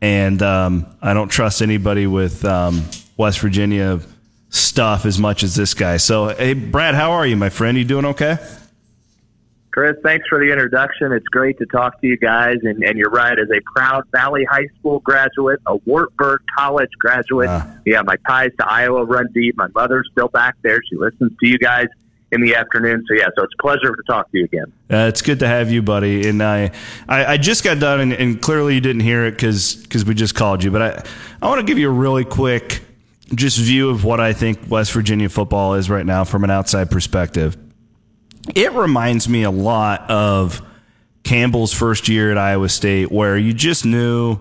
and 0.01 0.41
um, 0.43 0.85
I 1.01 1.13
don't 1.13 1.29
trust 1.29 1.61
anybody 1.61 2.05
with 2.05 2.43
um, 2.43 2.83
West 3.15 3.39
Virginia 3.39 4.01
stuff 4.49 5.05
as 5.05 5.19
much 5.19 5.43
as 5.43 5.55
this 5.55 5.73
guy. 5.73 5.95
So, 5.95 6.35
hey, 6.35 6.53
Brad, 6.53 6.95
how 6.95 7.11
are 7.11 7.25
you, 7.25 7.37
my 7.37 7.49
friend? 7.49 7.77
You 7.77 7.85
doing 7.85 8.03
okay? 8.07 8.39
Chris, 9.71 9.95
thanks 10.03 10.27
for 10.27 10.39
the 10.39 10.51
introduction. 10.51 11.11
It's 11.11 11.27
great 11.27 11.59
to 11.59 11.65
talk 11.67 12.01
to 12.01 12.07
you 12.07 12.17
guys. 12.17 12.57
And, 12.63 12.83
and 12.83 12.97
you're 12.97 13.11
right, 13.11 13.37
as 13.37 13.49
a 13.51 13.61
proud 13.75 14.03
Valley 14.11 14.43
High 14.43 14.67
School 14.79 14.99
graduate, 14.99 15.59
a 15.67 15.75
Wartburg 15.85 16.41
College 16.57 16.89
graduate, 16.99 17.49
yeah, 17.85 18.01
my 18.01 18.15
ties 18.27 18.51
to 18.59 18.67
Iowa 18.67 19.05
run 19.05 19.27
deep. 19.31 19.55
My 19.57 19.67
mother's 19.75 20.09
still 20.11 20.27
back 20.27 20.55
there. 20.63 20.79
She 20.89 20.95
listens 20.95 21.31
to 21.39 21.47
you 21.47 21.59
guys 21.59 21.87
in 22.31 22.41
the 22.41 22.55
afternoon. 22.55 23.05
So, 23.07 23.13
yeah, 23.15 23.27
so 23.37 23.43
it's 23.43 23.53
a 23.57 23.61
pleasure 23.61 23.95
to 23.95 24.03
talk 24.07 24.31
to 24.31 24.37
you 24.39 24.45
again. 24.45 24.71
Uh, 24.91 25.07
it's 25.07 25.21
good 25.21 25.39
to 25.39 25.47
have 25.47 25.71
you, 25.71 25.83
buddy. 25.83 26.27
And 26.27 26.41
I, 26.41 26.71
I, 27.07 27.25
I 27.25 27.37
just 27.37 27.63
got 27.63 27.79
done, 27.79 27.99
and, 27.99 28.13
and 28.13 28.41
clearly 28.41 28.75
you 28.75 28.81
didn't 28.81 29.01
hear 29.01 29.25
it 29.25 29.31
because 29.31 30.03
we 30.05 30.15
just 30.15 30.33
called 30.33 30.63
you. 30.63 30.71
But 30.71 30.81
I, 30.81 31.03
I 31.41 31.47
want 31.47 31.59
to 31.59 31.65
give 31.65 31.77
you 31.77 31.89
a 31.89 31.93
really 31.93 32.25
quick 32.25 32.81
just 33.35 33.59
view 33.59 33.91
of 33.91 34.03
what 34.03 34.19
I 34.19 34.33
think 34.33 34.59
West 34.67 34.91
Virginia 34.93 35.29
football 35.29 35.75
is 35.75 35.89
right 35.89 36.05
now 36.05 36.23
from 36.23 36.43
an 36.43 36.49
outside 36.49 36.89
perspective. 36.89 37.55
It 38.55 38.71
reminds 38.73 39.29
me 39.29 39.43
a 39.43 39.51
lot 39.51 40.09
of 40.09 40.61
Campbell's 41.23 41.73
first 41.73 42.09
year 42.09 42.31
at 42.31 42.37
Iowa 42.37 42.69
State, 42.69 43.11
where 43.11 43.37
you 43.37 43.53
just 43.53 43.85
knew 43.85 44.39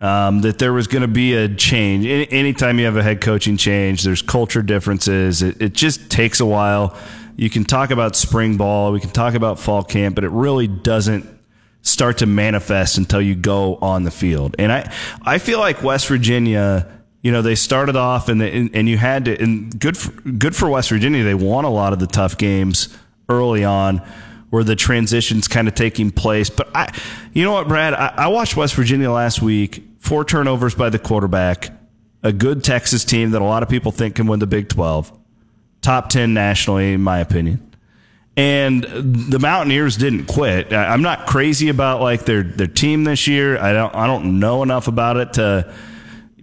um, 0.00 0.40
that 0.42 0.58
there 0.58 0.72
was 0.72 0.86
going 0.86 1.02
to 1.02 1.08
be 1.08 1.34
a 1.34 1.48
change. 1.48 2.06
Any, 2.06 2.30
anytime 2.32 2.78
you 2.78 2.86
have 2.86 2.96
a 2.96 3.02
head 3.02 3.20
coaching 3.20 3.56
change, 3.56 4.02
there's 4.02 4.22
culture 4.22 4.62
differences. 4.62 5.42
It, 5.42 5.60
it 5.60 5.72
just 5.74 6.10
takes 6.10 6.40
a 6.40 6.46
while. 6.46 6.96
You 7.36 7.50
can 7.50 7.64
talk 7.64 7.90
about 7.90 8.16
spring 8.16 8.56
ball, 8.56 8.92
we 8.92 9.00
can 9.00 9.10
talk 9.10 9.34
about 9.34 9.58
fall 9.58 9.82
camp, 9.82 10.14
but 10.14 10.24
it 10.24 10.30
really 10.30 10.68
doesn't 10.68 11.26
start 11.82 12.18
to 12.18 12.26
manifest 12.26 12.98
until 12.98 13.20
you 13.20 13.34
go 13.34 13.76
on 13.76 14.04
the 14.04 14.10
field. 14.10 14.56
And 14.58 14.70
I, 14.70 14.92
I 15.22 15.38
feel 15.38 15.58
like 15.58 15.82
West 15.82 16.08
Virginia 16.08 16.96
you 17.22 17.32
know 17.32 17.42
they 17.42 17.54
started 17.54 17.96
off 17.96 18.30
and, 18.30 18.40
they, 18.40 18.70
and, 18.72 18.88
you 18.88 18.96
had 18.96 19.26
to 19.26 19.42
and 19.42 19.78
good 19.78 19.96
for, 19.96 20.10
good 20.22 20.56
for 20.56 20.70
West 20.70 20.88
Virginia 20.88 21.22
they 21.22 21.34
won 21.34 21.66
a 21.66 21.70
lot 21.70 21.92
of 21.92 21.98
the 21.98 22.06
tough 22.06 22.38
games 22.38 22.96
early 23.30 23.64
on 23.64 23.98
where 24.50 24.64
the 24.64 24.76
transitions 24.76 25.48
kind 25.48 25.68
of 25.68 25.74
taking 25.74 26.10
place 26.10 26.50
but 26.50 26.68
I 26.74 26.92
you 27.32 27.44
know 27.44 27.52
what 27.52 27.68
Brad 27.68 27.94
I, 27.94 28.12
I 28.16 28.26
watched 28.28 28.56
West 28.56 28.74
Virginia 28.74 29.10
last 29.10 29.40
week 29.40 29.82
four 29.98 30.24
turnovers 30.24 30.74
by 30.74 30.90
the 30.90 30.98
quarterback 30.98 31.70
a 32.22 32.32
good 32.32 32.62
Texas 32.62 33.04
team 33.04 33.30
that 33.30 33.40
a 33.40 33.44
lot 33.44 33.62
of 33.62 33.68
people 33.68 33.92
think 33.92 34.16
can 34.16 34.26
win 34.26 34.40
the 34.40 34.46
Big 34.46 34.68
12 34.68 35.16
top 35.82 36.08
10 36.08 36.34
nationally 36.34 36.92
in 36.92 37.00
my 37.00 37.20
opinion 37.20 37.70
and 38.36 38.84
the 38.84 39.38
Mountaineers 39.38 39.96
didn't 39.96 40.24
quit. 40.24 40.72
I'm 40.72 41.02
not 41.02 41.26
crazy 41.26 41.68
about 41.68 42.00
like 42.00 42.24
their 42.24 42.42
their 42.42 42.66
team 42.66 43.04
this 43.04 43.26
year. 43.26 43.58
I 43.58 43.72
don't 43.72 43.94
I 43.94 44.06
don't 44.06 44.40
know 44.40 44.62
enough 44.62 44.88
about 44.88 45.16
it 45.16 45.34
to 45.34 45.72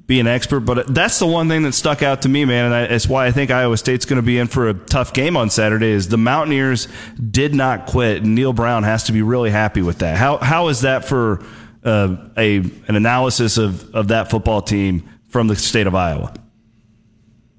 be 0.08 0.22
an 0.22 0.28
expert, 0.28 0.62
but 0.62 0.88
that's 0.94 1.20
the 1.20 1.28
one 1.28 1.50
thing 1.50 1.64
that 1.64 1.74
stuck 1.74 2.02
out 2.02 2.22
to 2.22 2.30
me, 2.30 2.46
man, 2.46 2.72
and 2.72 2.92
that's 2.92 3.08
why 3.08 3.26
I 3.26 3.32
think 3.32 3.52
Iowa 3.52 3.76
State's 3.76 4.06
going 4.06 4.16
to 4.16 4.26
be 4.26 4.38
in 4.38 4.48
for 4.48 4.70
a 4.70 4.74
tough 4.74 5.14
game 5.14 5.36
on 5.36 5.50
Saturday. 5.50 5.92
Is 5.92 6.08
the 6.08 6.18
Mountaineers 6.18 6.88
did 7.30 7.54
not 7.54 7.88
quit, 7.88 8.24
and 8.24 8.34
Neal 8.34 8.54
Brown 8.54 8.84
has 8.84 9.04
to 9.04 9.12
be 9.12 9.22
really 9.22 9.50
happy 9.50 9.82
with 9.82 10.00
that. 10.00 10.18
How 10.18 10.38
how 10.38 10.70
is 10.70 10.82
that 10.82 11.04
for 11.04 11.44
uh, 11.84 12.16
a 12.38 12.58
an 12.58 12.96
analysis 12.96 13.58
of 13.58 13.94
of 13.94 14.08
that 14.08 14.30
football 14.30 14.62
team 14.62 15.08
from 15.28 15.48
the 15.48 15.58
state 15.58 15.88
of 15.88 15.94
Iowa? 15.94 16.34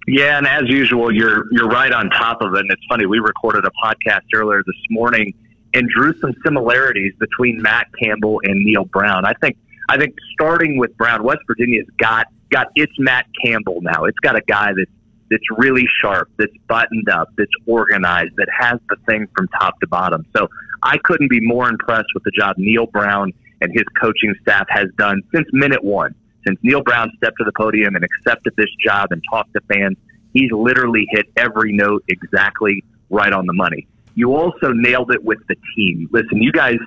Yeah, 0.06 0.38
and 0.38 0.46
as 0.46 0.62
usual, 0.68 1.14
you're 1.14 1.52
you're 1.52 1.68
right 1.68 1.92
on 1.92 2.08
top 2.08 2.40
of 2.40 2.54
it. 2.54 2.60
And 2.60 2.70
it's 2.70 2.84
funny, 2.88 3.04
we 3.04 3.18
recorded 3.18 3.66
a 3.66 3.70
podcast 3.84 4.22
earlier 4.34 4.62
this 4.66 4.86
morning 4.88 5.34
and 5.74 5.86
drew 5.90 6.18
some 6.18 6.34
similarities 6.42 7.12
between 7.18 7.60
Matt 7.60 7.88
Campbell 8.02 8.40
and 8.44 8.64
Neal 8.64 8.86
Brown. 8.86 9.26
I 9.26 9.34
think 9.34 9.58
I 9.90 9.98
think 9.98 10.14
starting 10.32 10.78
with 10.78 10.96
Brown, 10.96 11.22
West 11.22 11.40
Virginia's 11.46 11.86
got 11.98 12.26
got 12.50 12.68
its 12.74 12.92
Matt 12.98 13.26
Campbell 13.44 13.80
now. 13.82 14.04
It's 14.04 14.18
got 14.18 14.36
a 14.36 14.42
guy 14.42 14.72
that's 14.76 14.90
that's 15.30 15.44
really 15.58 15.86
sharp, 16.00 16.30
that's 16.38 16.56
buttoned 16.68 17.10
up, 17.10 17.28
that's 17.36 17.50
organized, 17.66 18.34
that 18.36 18.48
has 18.58 18.80
the 18.88 18.96
thing 19.06 19.28
from 19.36 19.46
top 19.48 19.78
to 19.80 19.86
bottom. 19.86 20.24
So 20.34 20.48
I 20.82 20.96
couldn't 21.04 21.28
be 21.28 21.40
more 21.40 21.68
impressed 21.68 22.08
with 22.14 22.24
the 22.24 22.30
job 22.30 22.56
Neal 22.56 22.86
Brown 22.86 23.34
and 23.60 23.70
his 23.74 23.84
coaching 24.00 24.34
staff 24.40 24.66
has 24.70 24.86
done 24.96 25.22
since 25.34 25.46
minute 25.52 25.84
one 25.84 26.14
since 26.48 26.58
Neal 26.62 26.82
Brown 26.82 27.10
stepped 27.16 27.36
to 27.38 27.44
the 27.44 27.52
podium 27.52 27.94
and 27.94 28.04
accepted 28.04 28.54
this 28.56 28.70
job 28.82 29.08
and 29.10 29.22
talked 29.30 29.52
to 29.54 29.60
fans, 29.72 29.96
he's 30.32 30.50
literally 30.50 31.06
hit 31.10 31.26
every 31.36 31.72
note 31.72 32.04
exactly 32.08 32.82
right 33.10 33.32
on 33.32 33.46
the 33.46 33.52
money. 33.52 33.86
You 34.14 34.34
also 34.34 34.72
nailed 34.72 35.12
it 35.12 35.22
with 35.22 35.38
the 35.48 35.56
team. 35.76 36.08
Listen, 36.10 36.42
you 36.42 36.52
guys 36.52 36.78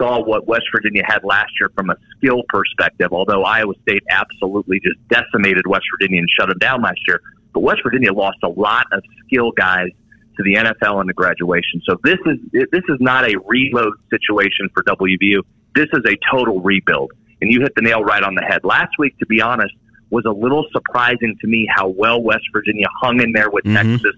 saw 0.00 0.22
what 0.24 0.46
West 0.46 0.64
Virginia 0.74 1.02
had 1.06 1.22
last 1.24 1.52
year 1.60 1.70
from 1.74 1.90
a 1.90 1.96
skill 2.16 2.42
perspective, 2.48 3.08
although 3.12 3.44
Iowa 3.44 3.74
State 3.82 4.02
absolutely 4.10 4.80
just 4.80 4.96
decimated 5.08 5.66
West 5.66 5.84
Virginia 5.92 6.20
and 6.20 6.28
shut 6.30 6.48
them 6.48 6.58
down 6.58 6.82
last 6.82 7.00
year. 7.06 7.20
But 7.52 7.60
West 7.60 7.80
Virginia 7.84 8.12
lost 8.12 8.38
a 8.42 8.48
lot 8.48 8.86
of 8.92 9.02
skill 9.26 9.50
guys 9.52 9.90
to 10.36 10.42
the 10.42 10.54
NFL 10.54 11.00
and 11.00 11.08
the 11.08 11.14
graduation. 11.14 11.82
So 11.84 11.96
this 12.02 12.18
is 12.26 12.38
this 12.52 12.84
is 12.88 12.96
not 13.00 13.28
a 13.28 13.36
reload 13.46 13.94
situation 14.08 14.68
for 14.72 14.82
WVU. 14.84 15.42
This 15.74 15.88
is 15.92 16.00
a 16.06 16.16
total 16.30 16.60
rebuild. 16.60 17.12
And 17.40 17.50
you 17.50 17.60
hit 17.60 17.74
the 17.74 17.82
nail 17.82 18.02
right 18.02 18.22
on 18.22 18.34
the 18.34 18.42
head. 18.42 18.64
Last 18.64 18.92
week, 18.98 19.18
to 19.18 19.26
be 19.26 19.40
honest, 19.40 19.74
was 20.10 20.24
a 20.26 20.30
little 20.30 20.66
surprising 20.72 21.36
to 21.40 21.46
me 21.46 21.66
how 21.74 21.88
well 21.88 22.22
West 22.22 22.44
Virginia 22.52 22.86
hung 23.00 23.20
in 23.20 23.32
there 23.32 23.50
with 23.50 23.64
mm-hmm. 23.64 23.92
Texas 23.92 24.14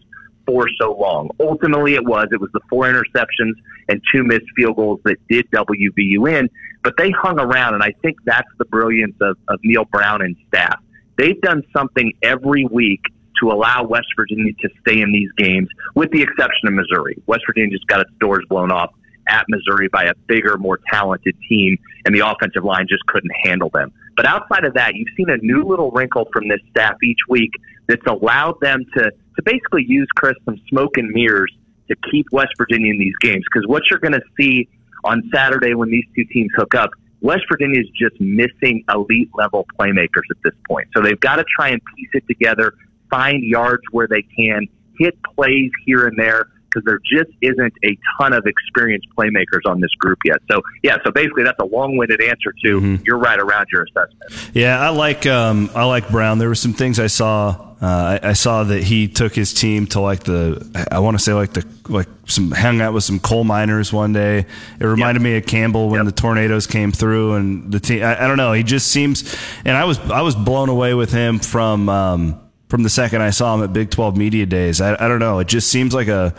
for 0.46 0.68
so 0.80 0.96
long. 0.98 1.30
Ultimately, 1.40 1.94
it 1.94 2.04
was. 2.04 2.28
It 2.32 2.40
was 2.40 2.50
the 2.52 2.60
four 2.68 2.84
interceptions 2.84 3.54
and 3.88 4.00
two 4.12 4.24
missed 4.24 4.46
field 4.56 4.76
goals 4.76 5.00
that 5.04 5.16
did 5.28 5.50
WVU 5.50 6.38
in, 6.38 6.48
but 6.82 6.94
they 6.96 7.10
hung 7.10 7.38
around, 7.38 7.74
and 7.74 7.82
I 7.82 7.92
think 8.02 8.18
that's 8.24 8.48
the 8.58 8.64
brilliance 8.64 9.16
of, 9.20 9.36
of 9.48 9.60
Neal 9.62 9.84
Brown 9.84 10.22
and 10.22 10.36
staff. 10.48 10.80
They've 11.16 11.40
done 11.40 11.62
something 11.74 12.12
every 12.22 12.64
week 12.64 13.02
to 13.40 13.50
allow 13.50 13.84
West 13.84 14.08
Virginia 14.16 14.52
to 14.60 14.68
stay 14.80 15.00
in 15.00 15.12
these 15.12 15.30
games, 15.36 15.68
with 15.94 16.10
the 16.10 16.22
exception 16.22 16.68
of 16.68 16.74
Missouri. 16.74 17.20
West 17.26 17.42
Virginia 17.46 17.70
just 17.70 17.86
got 17.86 18.00
its 18.00 18.10
doors 18.20 18.44
blown 18.48 18.70
off 18.70 18.92
at 19.28 19.44
Missouri 19.48 19.88
by 19.88 20.04
a 20.04 20.14
bigger, 20.26 20.56
more 20.58 20.78
talented 20.90 21.36
team, 21.48 21.76
and 22.04 22.14
the 22.14 22.20
offensive 22.20 22.64
line 22.64 22.86
just 22.88 23.04
couldn't 23.06 23.32
handle 23.44 23.70
them. 23.70 23.92
But 24.16 24.26
outside 24.26 24.64
of 24.64 24.74
that, 24.74 24.94
you've 24.94 25.08
seen 25.16 25.30
a 25.30 25.38
new 25.38 25.64
little 25.64 25.90
wrinkle 25.90 26.28
from 26.32 26.48
this 26.48 26.60
staff 26.70 26.94
each 27.02 27.20
week 27.28 27.50
that's 27.88 28.06
allowed 28.06 28.60
them 28.60 28.84
to, 28.96 29.04
to 29.04 29.42
basically 29.44 29.84
use, 29.86 30.08
Chris, 30.14 30.34
some 30.44 30.60
smoke 30.68 30.96
and 30.96 31.10
mirrors 31.10 31.52
to 31.88 31.96
keep 32.10 32.26
West 32.32 32.52
Virginia 32.58 32.92
in 32.92 32.98
these 32.98 33.16
games. 33.20 33.44
Because 33.52 33.66
what 33.66 33.82
you're 33.90 34.00
going 34.00 34.12
to 34.12 34.22
see 34.38 34.68
on 35.04 35.22
Saturday 35.34 35.74
when 35.74 35.90
these 35.90 36.04
two 36.14 36.24
teams 36.32 36.50
hook 36.56 36.74
up, 36.74 36.90
West 37.20 37.42
Virginia 37.50 37.80
is 37.80 37.88
just 37.90 38.20
missing 38.20 38.84
elite 38.92 39.30
level 39.34 39.66
playmakers 39.78 40.26
at 40.30 40.36
this 40.44 40.54
point. 40.68 40.88
So 40.94 41.02
they've 41.02 41.20
got 41.20 41.36
to 41.36 41.44
try 41.44 41.68
and 41.68 41.80
piece 41.96 42.10
it 42.14 42.26
together, 42.26 42.74
find 43.10 43.42
yards 43.42 43.82
where 43.92 44.08
they 44.08 44.22
can, 44.22 44.66
hit 44.98 45.16
plays 45.22 45.70
here 45.86 46.06
and 46.06 46.18
there 46.18 46.48
because 46.72 46.84
there 46.84 46.98
just 47.04 47.30
isn't 47.40 47.74
a 47.84 47.98
ton 48.18 48.32
of 48.32 48.46
experienced 48.46 49.08
playmakers 49.16 49.60
on 49.66 49.80
this 49.80 49.92
group 49.98 50.18
yet. 50.24 50.38
So 50.50 50.62
yeah, 50.82 50.96
so 51.04 51.10
basically 51.10 51.44
that's 51.44 51.58
a 51.60 51.64
long-winded 51.64 52.20
answer 52.20 52.52
to 52.64 52.80
mm-hmm. 52.80 53.04
you're 53.04 53.18
right 53.18 53.38
around 53.38 53.66
your 53.72 53.84
assessment. 53.84 54.50
Yeah, 54.54 54.80
I 54.80 54.90
like 54.90 55.26
um, 55.26 55.70
I 55.74 55.84
like 55.84 56.08
Brown. 56.10 56.38
There 56.38 56.48
were 56.48 56.54
some 56.54 56.72
things 56.72 56.98
I 56.98 57.08
saw. 57.08 57.68
Uh, 57.82 58.20
I, 58.22 58.28
I, 58.28 58.32
saw 58.34 58.62
that 58.62 58.84
he 58.84 59.08
took 59.08 59.34
his 59.34 59.52
team 59.52 59.88
to 59.88 60.00
like 60.00 60.22
the 60.22 60.86
I 60.92 61.00
want 61.00 61.18
to 61.18 61.22
say 61.22 61.32
like 61.32 61.52
the 61.52 61.66
like 61.88 62.06
some 62.26 62.52
hung 62.52 62.80
out 62.80 62.94
with 62.94 63.02
some 63.02 63.18
coal 63.18 63.42
miners 63.42 63.92
one 63.92 64.12
day. 64.12 64.46
It 64.78 64.84
reminded 64.84 65.20
yep. 65.20 65.24
me 65.24 65.36
of 65.38 65.46
Campbell 65.46 65.88
when 65.88 66.04
yep. 66.04 66.14
the 66.14 66.20
tornadoes 66.20 66.68
came 66.68 66.92
through 66.92 67.34
and 67.34 67.72
the 67.72 67.80
team. 67.80 68.04
I, 68.04 68.24
I, 68.24 68.28
don't 68.28 68.36
know. 68.36 68.52
He 68.52 68.62
just 68.62 68.86
seems, 68.86 69.36
and 69.64 69.76
I 69.76 69.84
was 69.84 69.98
I 69.98 70.20
was 70.20 70.36
blown 70.36 70.68
away 70.68 70.94
with 70.94 71.12
him 71.12 71.38
from. 71.40 71.88
Um, 71.88 72.38
from 72.72 72.82
the 72.84 72.88
second 72.88 73.20
I 73.20 73.28
saw 73.28 73.54
him 73.54 73.62
at 73.62 73.74
Big 73.74 73.90
12 73.90 74.16
Media 74.16 74.46
Days. 74.46 74.80
I, 74.80 74.94
I 74.94 75.06
don't 75.06 75.18
know. 75.18 75.40
It 75.40 75.46
just 75.46 75.68
seems 75.68 75.92
like 75.92 76.08
a 76.08 76.34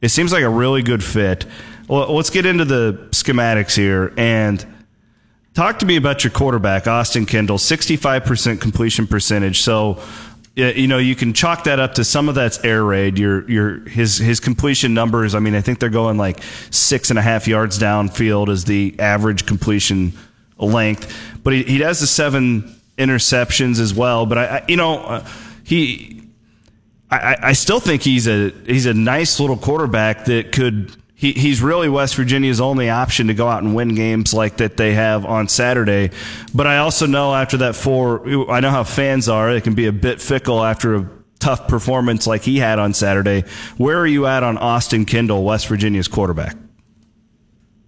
it 0.00 0.08
seems 0.10 0.32
like 0.32 0.42
a 0.42 0.48
really 0.48 0.82
good 0.82 1.02
fit. 1.02 1.44
Well, 1.88 2.14
let's 2.14 2.30
get 2.30 2.46
into 2.46 2.64
the 2.64 3.08
schematics 3.10 3.76
here 3.76 4.12
and 4.16 4.64
talk 5.54 5.80
to 5.80 5.86
me 5.86 5.96
about 5.96 6.22
your 6.22 6.30
quarterback, 6.30 6.86
Austin 6.86 7.26
Kendall, 7.26 7.58
65% 7.58 8.60
completion 8.60 9.06
percentage. 9.06 9.60
So, 9.60 10.00
you 10.54 10.86
know, 10.86 10.98
you 10.98 11.14
can 11.14 11.32
chalk 11.32 11.64
that 11.64 11.80
up 11.80 11.94
to 11.94 12.04
some 12.04 12.28
of 12.28 12.34
that's 12.34 12.62
air 12.64 12.84
raid. 12.84 13.18
Your 13.18 13.48
your 13.48 13.88
his 13.88 14.18
his 14.18 14.40
completion 14.40 14.92
numbers. 14.92 15.34
I 15.36 15.38
mean, 15.38 15.54
I 15.54 15.60
think 15.60 15.78
they're 15.78 15.88
going 15.88 16.18
like 16.18 16.42
six 16.70 17.10
and 17.10 17.18
a 17.18 17.22
half 17.22 17.46
yards 17.46 17.78
downfield 17.78 18.48
is 18.48 18.64
the 18.64 18.94
average 18.98 19.46
completion 19.46 20.12
length. 20.58 21.40
But 21.44 21.52
he, 21.52 21.62
he 21.62 21.78
does 21.78 22.00
the 22.00 22.08
seven 22.08 22.74
interceptions 22.98 23.80
as 23.80 23.94
well. 23.94 24.26
But 24.26 24.38
I, 24.38 24.44
I 24.44 24.64
you 24.66 24.76
know, 24.76 24.98
uh, 24.98 25.28
he 25.62 26.17
I, 27.10 27.36
I 27.42 27.52
still 27.54 27.80
think 27.80 28.02
he's 28.02 28.28
a 28.28 28.50
he's 28.66 28.86
a 28.86 28.94
nice 28.94 29.40
little 29.40 29.56
quarterback 29.56 30.26
that 30.26 30.52
could 30.52 30.94
he, 31.14 31.32
he's 31.32 31.62
really 31.62 31.88
West 31.88 32.14
Virginia's 32.14 32.60
only 32.60 32.90
option 32.90 33.26
to 33.26 33.34
go 33.34 33.48
out 33.48 33.62
and 33.62 33.74
win 33.74 33.94
games 33.94 34.34
like 34.34 34.58
that 34.58 34.76
they 34.76 34.92
have 34.92 35.24
on 35.24 35.48
Saturday. 35.48 36.10
But 36.54 36.66
I 36.66 36.78
also 36.78 37.06
know 37.06 37.34
after 37.34 37.56
that 37.58 37.74
four, 37.74 38.50
I 38.50 38.60
know 38.60 38.70
how 38.70 38.84
fans 38.84 39.28
are. 39.28 39.52
They 39.52 39.60
can 39.60 39.74
be 39.74 39.86
a 39.86 39.92
bit 39.92 40.20
fickle 40.20 40.62
after 40.62 40.96
a 40.96 41.10
tough 41.40 41.66
performance 41.66 42.26
like 42.26 42.42
he 42.42 42.58
had 42.58 42.78
on 42.78 42.94
Saturday. 42.94 43.44
Where 43.78 43.98
are 43.98 44.06
you 44.06 44.26
at 44.26 44.42
on 44.42 44.58
Austin 44.58 45.06
Kendall, 45.06 45.44
West 45.44 45.66
Virginia's 45.66 46.08
quarterback? 46.08 46.56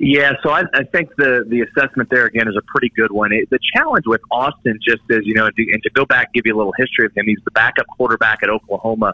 Yeah, 0.02 0.32
so 0.42 0.48
I, 0.48 0.62
I 0.72 0.84
think 0.84 1.14
the 1.16 1.44
the 1.46 1.60
assessment 1.60 2.08
there 2.08 2.24
again 2.24 2.48
is 2.48 2.56
a 2.56 2.62
pretty 2.62 2.88
good 2.96 3.12
one. 3.12 3.32
It, 3.32 3.50
the 3.50 3.58
challenge 3.76 4.06
with 4.06 4.22
Austin 4.30 4.78
just 4.82 5.02
is, 5.10 5.26
you 5.26 5.34
know, 5.34 5.44
and 5.44 5.54
to, 5.54 5.72
and 5.72 5.82
to 5.82 5.90
go 5.90 6.06
back, 6.06 6.32
give 6.32 6.46
you 6.46 6.56
a 6.56 6.56
little 6.56 6.72
history 6.78 7.04
of 7.04 7.12
him. 7.14 7.26
He's 7.26 7.38
the 7.44 7.50
backup 7.50 7.86
quarterback 7.86 8.42
at 8.42 8.48
Oklahoma 8.48 9.12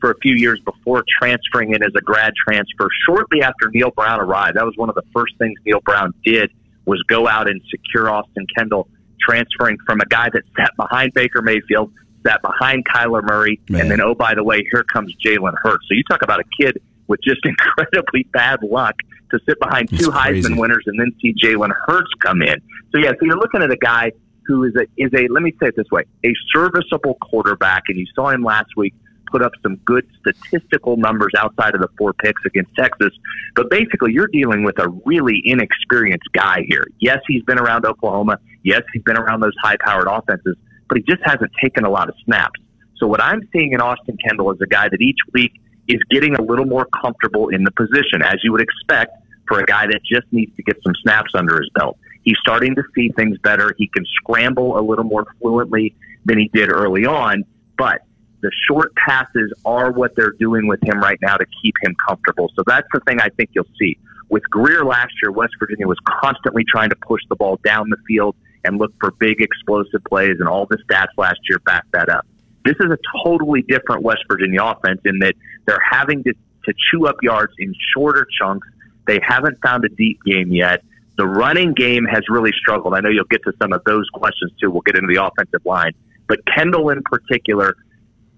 for 0.00 0.10
a 0.10 0.18
few 0.18 0.34
years 0.34 0.58
before 0.64 1.04
transferring 1.20 1.72
in 1.72 1.84
as 1.84 1.92
a 1.96 2.00
grad 2.00 2.32
transfer. 2.34 2.88
Shortly 3.06 3.42
after 3.42 3.70
Neal 3.72 3.92
Brown 3.92 4.20
arrived, 4.20 4.56
that 4.56 4.64
was 4.64 4.76
one 4.76 4.88
of 4.88 4.96
the 4.96 5.04
first 5.14 5.38
things 5.38 5.56
Neal 5.64 5.80
Brown 5.80 6.12
did 6.24 6.50
was 6.84 7.00
go 7.04 7.28
out 7.28 7.48
and 7.48 7.62
secure 7.70 8.10
Austin 8.10 8.48
Kendall, 8.58 8.88
transferring 9.20 9.78
from 9.86 10.00
a 10.00 10.06
guy 10.06 10.30
that 10.32 10.42
sat 10.58 10.72
behind 10.76 11.14
Baker 11.14 11.42
Mayfield, 11.42 11.92
sat 12.26 12.42
behind 12.42 12.84
Kyler 12.92 13.22
Murray, 13.22 13.60
Man. 13.68 13.82
and 13.82 13.90
then 13.92 14.00
oh 14.00 14.16
by 14.16 14.34
the 14.34 14.42
way, 14.42 14.66
here 14.72 14.82
comes 14.82 15.14
Jalen 15.24 15.54
Hurts. 15.62 15.84
So 15.88 15.94
you 15.94 16.02
talk 16.10 16.22
about 16.22 16.40
a 16.40 16.44
kid 16.60 16.82
with 17.06 17.20
just 17.22 17.40
incredibly 17.44 18.24
bad 18.32 18.64
luck 18.64 18.96
to 19.36 19.44
sit 19.46 19.58
behind 19.60 19.88
two 19.88 20.10
Heisman 20.10 20.58
winners 20.58 20.84
and 20.86 20.98
then 20.98 21.12
see 21.20 21.34
Jalen 21.34 21.70
Hurts 21.86 22.10
come 22.20 22.42
in. 22.42 22.60
So 22.92 22.98
yeah, 22.98 23.10
so 23.10 23.18
you're 23.22 23.38
looking 23.38 23.62
at 23.62 23.70
a 23.70 23.76
guy 23.76 24.12
who 24.46 24.64
is 24.64 24.74
a 24.76 24.82
is 24.96 25.10
a 25.14 25.28
let 25.28 25.42
me 25.42 25.52
say 25.60 25.68
it 25.68 25.76
this 25.76 25.90
way, 25.90 26.04
a 26.24 26.32
serviceable 26.52 27.14
quarterback, 27.20 27.84
and 27.88 27.98
you 27.98 28.06
saw 28.14 28.28
him 28.28 28.42
last 28.42 28.76
week 28.76 28.94
put 29.30 29.42
up 29.42 29.52
some 29.62 29.76
good 29.84 30.06
statistical 30.20 30.96
numbers 30.96 31.32
outside 31.36 31.74
of 31.74 31.80
the 31.80 31.88
four 31.98 32.12
picks 32.12 32.44
against 32.44 32.72
Texas. 32.76 33.10
But 33.56 33.68
basically, 33.68 34.12
you're 34.12 34.28
dealing 34.28 34.62
with 34.62 34.78
a 34.78 34.88
really 35.04 35.42
inexperienced 35.44 36.28
guy 36.32 36.64
here. 36.68 36.86
Yes, 37.00 37.18
he's 37.26 37.42
been 37.42 37.58
around 37.58 37.84
Oklahoma. 37.84 38.38
Yes, 38.62 38.82
he's 38.92 39.02
been 39.02 39.16
around 39.16 39.40
those 39.40 39.54
high 39.60 39.76
powered 39.80 40.06
offenses, 40.06 40.56
but 40.88 40.98
he 40.98 41.04
just 41.08 41.22
hasn't 41.24 41.50
taken 41.60 41.84
a 41.84 41.90
lot 41.90 42.08
of 42.08 42.14
snaps. 42.24 42.60
So 42.98 43.08
what 43.08 43.20
I'm 43.20 43.40
seeing 43.52 43.72
in 43.72 43.80
Austin 43.80 44.16
Kendall 44.24 44.52
is 44.52 44.60
a 44.60 44.66
guy 44.66 44.88
that 44.88 45.00
each 45.00 45.18
week 45.32 45.52
is 45.88 45.98
getting 46.10 46.36
a 46.36 46.42
little 46.42 46.64
more 46.64 46.86
comfortable 47.02 47.48
in 47.48 47.64
the 47.64 47.72
position, 47.72 48.22
as 48.22 48.36
you 48.42 48.52
would 48.52 48.62
expect 48.62 49.16
for 49.46 49.60
a 49.60 49.64
guy 49.64 49.86
that 49.86 50.00
just 50.04 50.26
needs 50.32 50.54
to 50.56 50.62
get 50.62 50.76
some 50.82 50.94
snaps 51.02 51.32
under 51.34 51.56
his 51.58 51.70
belt. 51.74 51.98
He's 52.22 52.36
starting 52.40 52.74
to 52.76 52.82
see 52.94 53.10
things 53.10 53.38
better. 53.38 53.74
He 53.76 53.88
can 53.88 54.04
scramble 54.06 54.78
a 54.78 54.82
little 54.82 55.04
more 55.04 55.26
fluently 55.40 55.94
than 56.24 56.38
he 56.38 56.50
did 56.52 56.70
early 56.72 57.04
on, 57.04 57.44
but 57.76 58.02
the 58.40 58.50
short 58.68 58.94
passes 58.94 59.52
are 59.64 59.90
what 59.90 60.14
they're 60.16 60.34
doing 60.38 60.66
with 60.66 60.82
him 60.82 61.00
right 61.00 61.18
now 61.22 61.36
to 61.36 61.46
keep 61.62 61.74
him 61.82 61.94
comfortable. 62.06 62.50
So 62.54 62.62
that's 62.66 62.86
the 62.92 63.00
thing 63.06 63.20
I 63.20 63.28
think 63.30 63.50
you'll 63.54 63.64
see. 63.78 63.98
With 64.28 64.42
Grier 64.50 64.84
last 64.84 65.12
year, 65.22 65.30
West 65.32 65.54
Virginia 65.58 65.86
was 65.86 65.98
constantly 66.06 66.64
trying 66.68 66.90
to 66.90 66.96
push 66.96 67.22
the 67.28 67.36
ball 67.36 67.58
down 67.64 67.88
the 67.90 67.96
field 68.06 68.36
and 68.64 68.78
look 68.78 68.92
for 69.00 69.12
big 69.12 69.40
explosive 69.40 70.02
plays, 70.04 70.36
and 70.40 70.48
all 70.48 70.66
the 70.66 70.78
stats 70.88 71.08
last 71.16 71.38
year 71.48 71.58
back 71.60 71.84
that 71.92 72.08
up. 72.08 72.26
This 72.64 72.76
is 72.80 72.90
a 72.90 72.98
totally 73.24 73.62
different 73.62 74.02
West 74.02 74.24
Virginia 74.28 74.64
offense 74.64 75.00
in 75.04 75.18
that 75.18 75.34
they're 75.66 75.82
having 75.90 76.22
to, 76.24 76.32
to 76.32 76.74
chew 76.90 77.06
up 77.06 77.16
yards 77.22 77.52
in 77.58 77.74
shorter 77.94 78.26
chunks 78.38 78.66
they 79.06 79.20
haven't 79.26 79.58
found 79.62 79.84
a 79.84 79.88
deep 79.88 80.22
game 80.24 80.52
yet. 80.52 80.82
The 81.16 81.26
running 81.26 81.74
game 81.74 82.04
has 82.06 82.28
really 82.28 82.52
struggled. 82.52 82.94
I 82.94 83.00
know 83.00 83.08
you'll 83.08 83.24
get 83.24 83.42
to 83.44 83.52
some 83.60 83.72
of 83.72 83.82
those 83.84 84.08
questions 84.10 84.52
too. 84.60 84.70
We'll 84.70 84.82
get 84.82 84.96
into 84.96 85.12
the 85.12 85.24
offensive 85.24 85.64
line. 85.64 85.92
But 86.26 86.40
Kendall 86.46 86.90
in 86.90 87.02
particular, 87.02 87.76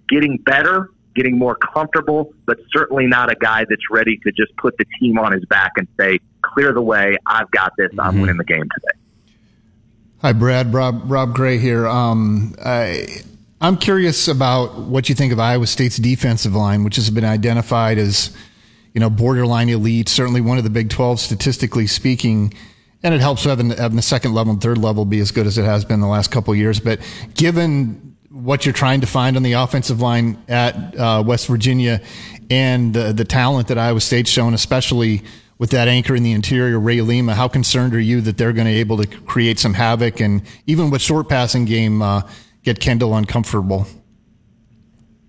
getting 0.09 0.37
better, 0.39 0.91
getting 1.15 1.39
more 1.39 1.55
comfortable, 1.55 2.35
but 2.45 2.59
certainly 2.71 3.07
not 3.07 3.31
a 3.31 3.35
guy 3.37 3.65
that's 3.69 3.91
ready 3.91 4.19
to 4.19 4.33
just 4.33 4.55
put 4.57 4.77
the 4.77 4.85
team 5.01 5.19
on 5.19 5.33
his 5.33 5.45
back 5.47 5.73
and 5.77 5.89
say, 5.99 6.19
clear 6.43 6.73
the 6.73 6.83
way, 6.83 7.17
I've 7.27 7.51
got 7.51 7.73
this, 7.79 7.91
I'm 7.99 8.13
mm-hmm. 8.13 8.21
winning 8.21 8.37
the 8.37 8.45
game 8.45 8.65
today. 8.75 8.99
Hi, 10.23 10.33
Brad. 10.33 10.75
Rob, 10.75 11.11
Rob 11.11 11.35
Gray 11.35 11.59
here. 11.59 11.87
Um, 11.87 12.55
I, 12.63 13.07
I'm 13.61 13.77
curious 13.77 14.29
about 14.29 14.79
what 14.79 15.09
you 15.09 15.15
think 15.15 15.33
of 15.33 15.39
Iowa 15.39 15.67
State's 15.67 15.97
defensive 15.97 16.55
line, 16.55 16.85
which 16.85 16.97
has 16.97 17.09
been 17.09 17.25
identified 17.25 17.97
as– 17.97 18.37
you 18.97 19.01
know, 19.01 19.11
borderline 19.11 19.69
elite, 19.69 20.09
certainly 20.09 20.41
one 20.41 20.57
of 20.57 20.65
the 20.65 20.71
Big 20.71 20.89
12 20.89 21.21
statistically 21.21 21.87
speaking. 21.87 22.55
And 23.03 23.13
it 23.13 23.21
helps 23.21 23.45
having, 23.45 23.69
having 23.69 23.97
the 23.97 24.01
second 24.01 24.33
level 24.33 24.55
and 24.55 24.63
third 24.63 24.79
level 24.79 25.05
be 25.05 25.21
as 25.21 25.33
good 25.33 25.47
as 25.47 25.59
it 25.59 25.67
has 25.67 25.85
been 25.85 26.01
the 26.01 26.07
last 26.07 26.31
couple 26.31 26.55
years. 26.55 26.81
But 26.81 27.01
given 27.35 28.17
what 28.31 28.65
you're 28.65 28.73
trying 28.73 29.03
to 29.03 29.07
find 29.07 29.37
on 29.37 29.43
the 29.43 29.53
offensive 29.53 30.01
line 30.01 30.43
at 30.49 30.99
uh, 30.99 31.23
West 31.27 31.47
Virginia 31.47 32.01
and 32.49 32.95
the, 32.95 33.13
the 33.13 33.27
talent 33.27 33.69
that 33.69 33.77
Iowa 33.77 34.01
State's 34.01 34.31
shown, 34.31 34.55
especially 34.55 35.23
with 35.59 35.73
that 35.73 35.89
anchor 35.89 36.17
in 36.17 36.23
the 36.23 36.33
interior, 36.33 36.81
Ray 36.81 37.03
Lima. 37.03 37.35
How 37.35 37.49
concerned 37.49 37.95
are 37.95 38.01
you 38.01 38.23
that 38.23 38.39
they're 38.39 38.55
going 38.55 38.67
to 38.67 38.73
be 38.73 38.81
able 38.81 38.97
to 38.97 39.07
create 39.07 39.59
some 39.59 39.75
havoc 39.75 40.21
and 40.21 40.41
even 40.67 40.89
with 40.89 41.03
short 41.03 41.29
passing 41.29 41.67
game 41.67 42.01
uh, 42.01 42.23
get 42.63 42.81
Kendall 42.81 43.15
uncomfortable? 43.15 43.87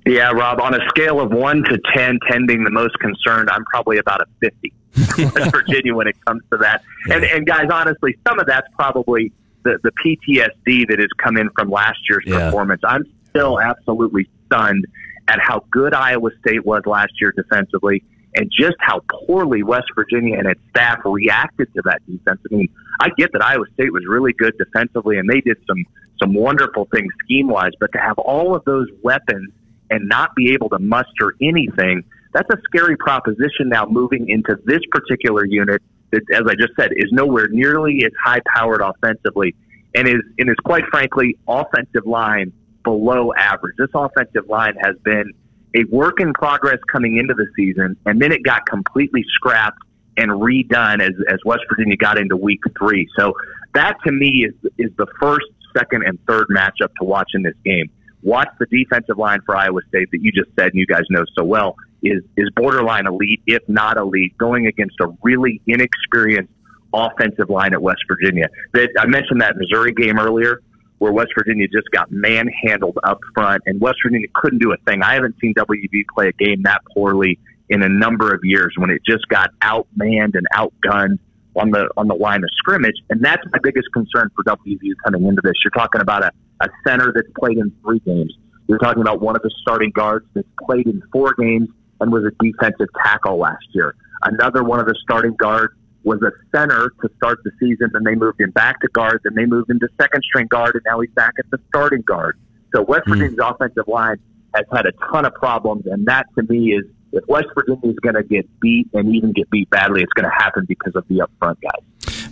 Yeah, 0.07 0.31
Rob, 0.31 0.61
on 0.61 0.73
a 0.73 0.87
scale 0.89 1.19
of 1.19 1.31
1 1.31 1.63
to 1.65 1.79
10, 1.93 2.19
10 2.29 2.45
being 2.45 2.63
the 2.63 2.71
most 2.71 2.97
concerned, 2.99 3.49
I'm 3.51 3.65
probably 3.65 3.97
about 3.97 4.21
a 4.21 4.25
50 4.39 4.73
West 5.35 5.51
Virginia 5.51 5.93
when 5.95 6.07
it 6.07 6.15
comes 6.25 6.41
to 6.51 6.57
that. 6.57 6.83
And, 7.11 7.23
and 7.23 7.45
guys, 7.45 7.67
honestly, 7.71 8.17
some 8.27 8.39
of 8.39 8.47
that's 8.47 8.67
probably 8.75 9.31
the, 9.63 9.77
the 9.83 9.91
PTSD 10.03 10.87
that 10.89 10.99
has 10.99 11.09
come 11.17 11.37
in 11.37 11.49
from 11.51 11.69
last 11.69 11.99
year's 12.09 12.23
Yeah. 12.25 12.45
performance. 12.45 12.81
I'm 12.85 13.03
still 13.29 13.59
absolutely 13.59 14.29
stunned 14.45 14.85
at 15.27 15.39
how 15.41 15.63
good 15.71 15.93
Iowa 15.93 16.29
State 16.39 16.65
was 16.65 16.83
last 16.85 17.11
year 17.19 17.33
defensively 17.35 18.03
and 18.35 18.49
just 18.57 18.75
how 18.79 19.01
poorly 19.25 19.61
West 19.63 19.87
Virginia 19.95 20.37
and 20.37 20.47
its 20.47 20.61
staff 20.69 20.99
reacted 21.03 21.73
to 21.73 21.81
that 21.85 22.01
defense. 22.09 22.39
I 22.49 22.55
mean, 22.55 22.69
I 23.01 23.09
get 23.17 23.33
that 23.33 23.43
Iowa 23.43 23.65
State 23.73 23.91
was 23.91 24.03
really 24.07 24.31
good 24.33 24.57
defensively 24.57 25.17
and 25.17 25.29
they 25.29 25.41
did 25.41 25.57
some 25.67 25.83
some 26.21 26.33
wonderful 26.33 26.87
things 26.91 27.11
scheme 27.23 27.47
wise, 27.47 27.73
but 27.79 27.91
to 27.91 27.99
have 27.99 28.17
all 28.17 28.55
of 28.55 28.63
those 28.65 28.87
weapons 29.03 29.49
and 29.89 30.07
not 30.07 30.35
be 30.35 30.53
able 30.53 30.69
to 30.69 30.79
muster 30.79 31.33
anything, 31.41 32.03
that's 32.33 32.49
a 32.49 32.57
scary 32.65 32.97
proposition 32.97 33.69
now 33.69 33.85
moving 33.85 34.29
into 34.29 34.57
this 34.65 34.81
particular 34.91 35.45
unit 35.45 35.81
that, 36.11 36.21
as 36.33 36.43
I 36.47 36.55
just 36.55 36.73
said, 36.79 36.91
is 36.95 37.11
nowhere 37.11 37.47
nearly 37.49 38.03
as 38.05 38.11
high 38.23 38.41
powered 38.55 38.81
offensively 38.81 39.55
and 39.95 40.07
is 40.07 40.21
and 40.37 40.49
is 40.49 40.55
quite 40.63 40.83
frankly 40.91 41.37
offensive 41.47 42.05
line 42.05 42.53
below 42.83 43.33
average. 43.37 43.75
This 43.77 43.89
offensive 43.93 44.47
line 44.47 44.75
has 44.81 44.95
been 45.03 45.33
a 45.75 45.83
work 45.85 46.19
in 46.19 46.33
progress 46.33 46.79
coming 46.91 47.17
into 47.17 47.33
the 47.33 47.47
season, 47.55 47.97
and 48.05 48.21
then 48.21 48.31
it 48.31 48.43
got 48.43 48.65
completely 48.65 49.23
scrapped 49.33 49.79
and 50.15 50.31
redone 50.31 51.01
as, 51.01 51.11
as 51.29 51.39
West 51.45 51.61
Virginia 51.69 51.95
got 51.95 52.17
into 52.17 52.35
week 52.35 52.61
three. 52.77 53.07
So 53.17 53.33
that 53.73 53.97
to 54.05 54.11
me 54.11 54.45
is 54.45 54.53
is 54.77 54.91
the 54.97 55.07
first, 55.19 55.45
second, 55.77 56.03
and 56.05 56.17
third 56.27 56.47
matchup 56.49 56.89
to 56.99 57.03
watch 57.03 57.31
in 57.33 57.43
this 57.43 57.55
game. 57.65 57.89
Watch 58.23 58.49
the 58.59 58.65
defensive 58.65 59.17
line 59.17 59.39
for 59.45 59.55
Iowa 59.55 59.81
State 59.89 60.09
that 60.11 60.21
you 60.21 60.31
just 60.31 60.49
said 60.57 60.71
and 60.71 60.75
you 60.75 60.85
guys 60.85 61.03
know 61.09 61.23
so 61.37 61.43
well 61.43 61.75
is 62.03 62.23
is 62.35 62.49
borderline 62.55 63.07
elite, 63.07 63.41
if 63.47 63.61
not 63.67 63.97
elite, 63.97 64.37
going 64.37 64.67
against 64.67 64.95
a 65.01 65.07
really 65.21 65.61
inexperienced 65.67 66.51
offensive 66.93 67.49
line 67.49 67.73
at 67.73 67.81
West 67.81 68.01
Virginia. 68.07 68.47
That 68.73 68.89
I 68.99 69.05
mentioned 69.05 69.41
that 69.41 69.55
Missouri 69.57 69.93
game 69.93 70.19
earlier 70.19 70.61
where 70.99 71.11
West 71.11 71.29
Virginia 71.37 71.67
just 71.67 71.89
got 71.91 72.11
manhandled 72.11 72.97
up 73.03 73.19
front, 73.35 73.61
and 73.67 73.79
West 73.79 73.97
Virginia 74.03 74.27
couldn't 74.33 74.59
do 74.59 74.73
a 74.73 74.77
thing. 74.89 75.03
I 75.03 75.13
haven't 75.13 75.35
seen 75.39 75.53
WV 75.53 76.05
play 76.13 76.29
a 76.29 76.31
game 76.31 76.63
that 76.63 76.81
poorly 76.93 77.39
in 77.69 77.83
a 77.83 77.89
number 77.89 78.33
of 78.33 78.39
years 78.43 78.73
when 78.77 78.89
it 78.89 79.01
just 79.07 79.27
got 79.27 79.51
outmanned 79.61 80.35
and 80.35 80.47
outgunned 80.53 81.19
on 81.55 81.71
the 81.71 81.89
on 81.97 82.07
the 82.07 82.15
line 82.15 82.43
of 82.43 82.49
scrimmage, 82.53 82.95
and 83.09 83.23
that's 83.23 83.43
my 83.51 83.59
biggest 83.61 83.87
concern 83.93 84.29
for 84.35 84.43
WVU 84.43 84.93
coming 85.03 85.25
into 85.25 85.41
this. 85.43 85.53
You're 85.63 85.71
talking 85.71 86.01
about 86.01 86.23
a, 86.23 86.31
a 86.61 86.69
center 86.87 87.11
that's 87.13 87.29
played 87.39 87.57
in 87.57 87.71
three 87.83 87.99
games. 87.99 88.33
You're 88.67 88.79
talking 88.79 89.01
about 89.01 89.21
one 89.21 89.35
of 89.35 89.41
the 89.41 89.51
starting 89.61 89.91
guards 89.91 90.25
that's 90.33 90.47
played 90.65 90.87
in 90.87 91.01
four 91.11 91.33
games 91.35 91.69
and 92.01 92.11
was 92.11 92.25
a 92.25 92.31
defensive 92.43 92.87
tackle 93.03 93.37
last 93.37 93.65
year. 93.71 93.95
Another 94.23 94.63
one 94.63 94.79
of 94.79 94.85
the 94.85 94.95
starting 95.03 95.35
guards 95.35 95.73
was 96.03 96.21
a 96.21 96.31
center 96.55 96.91
to 97.01 97.09
start 97.17 97.39
the 97.43 97.51
season, 97.59 97.89
then 97.93 98.03
they 98.03 98.15
moved 98.15 98.39
him 98.39 98.51
back 98.51 98.79
to 98.81 98.87
guard, 98.89 99.21
then 99.23 99.35
they 99.35 99.45
moved 99.45 99.69
him 99.69 99.79
to 99.79 99.87
second 99.99 100.23
string 100.23 100.47
guard, 100.47 100.75
and 100.75 100.83
now 100.85 100.99
he's 100.99 101.11
back 101.11 101.33
at 101.37 101.49
the 101.51 101.59
starting 101.67 102.01
guard. 102.01 102.39
So 102.73 102.81
West 102.81 103.03
hmm. 103.05 103.13
Virginia's 103.13 103.39
offensive 103.41 103.87
line 103.87 104.17
has 104.55 104.65
had 104.71 104.85
a 104.85 104.91
ton 105.11 105.25
of 105.25 105.33
problems, 105.33 105.85
and 105.85 106.05
that 106.07 106.25
to 106.35 106.43
me 106.43 106.73
is 106.73 106.85
if 107.11 107.25
West 107.27 107.47
Virginia 107.55 107.89
is 107.89 107.99
going 108.01 108.15
to 108.15 108.23
get 108.23 108.47
beat 108.59 108.87
and 108.93 109.13
even 109.15 109.31
get 109.31 109.49
beat 109.49 109.69
badly, 109.69 110.01
it's 110.01 110.13
going 110.13 110.29
to 110.29 110.35
happen 110.35 110.65
because 110.67 110.95
of 110.95 111.07
the 111.07 111.15
upfront 111.15 111.59
guys. 111.61 111.83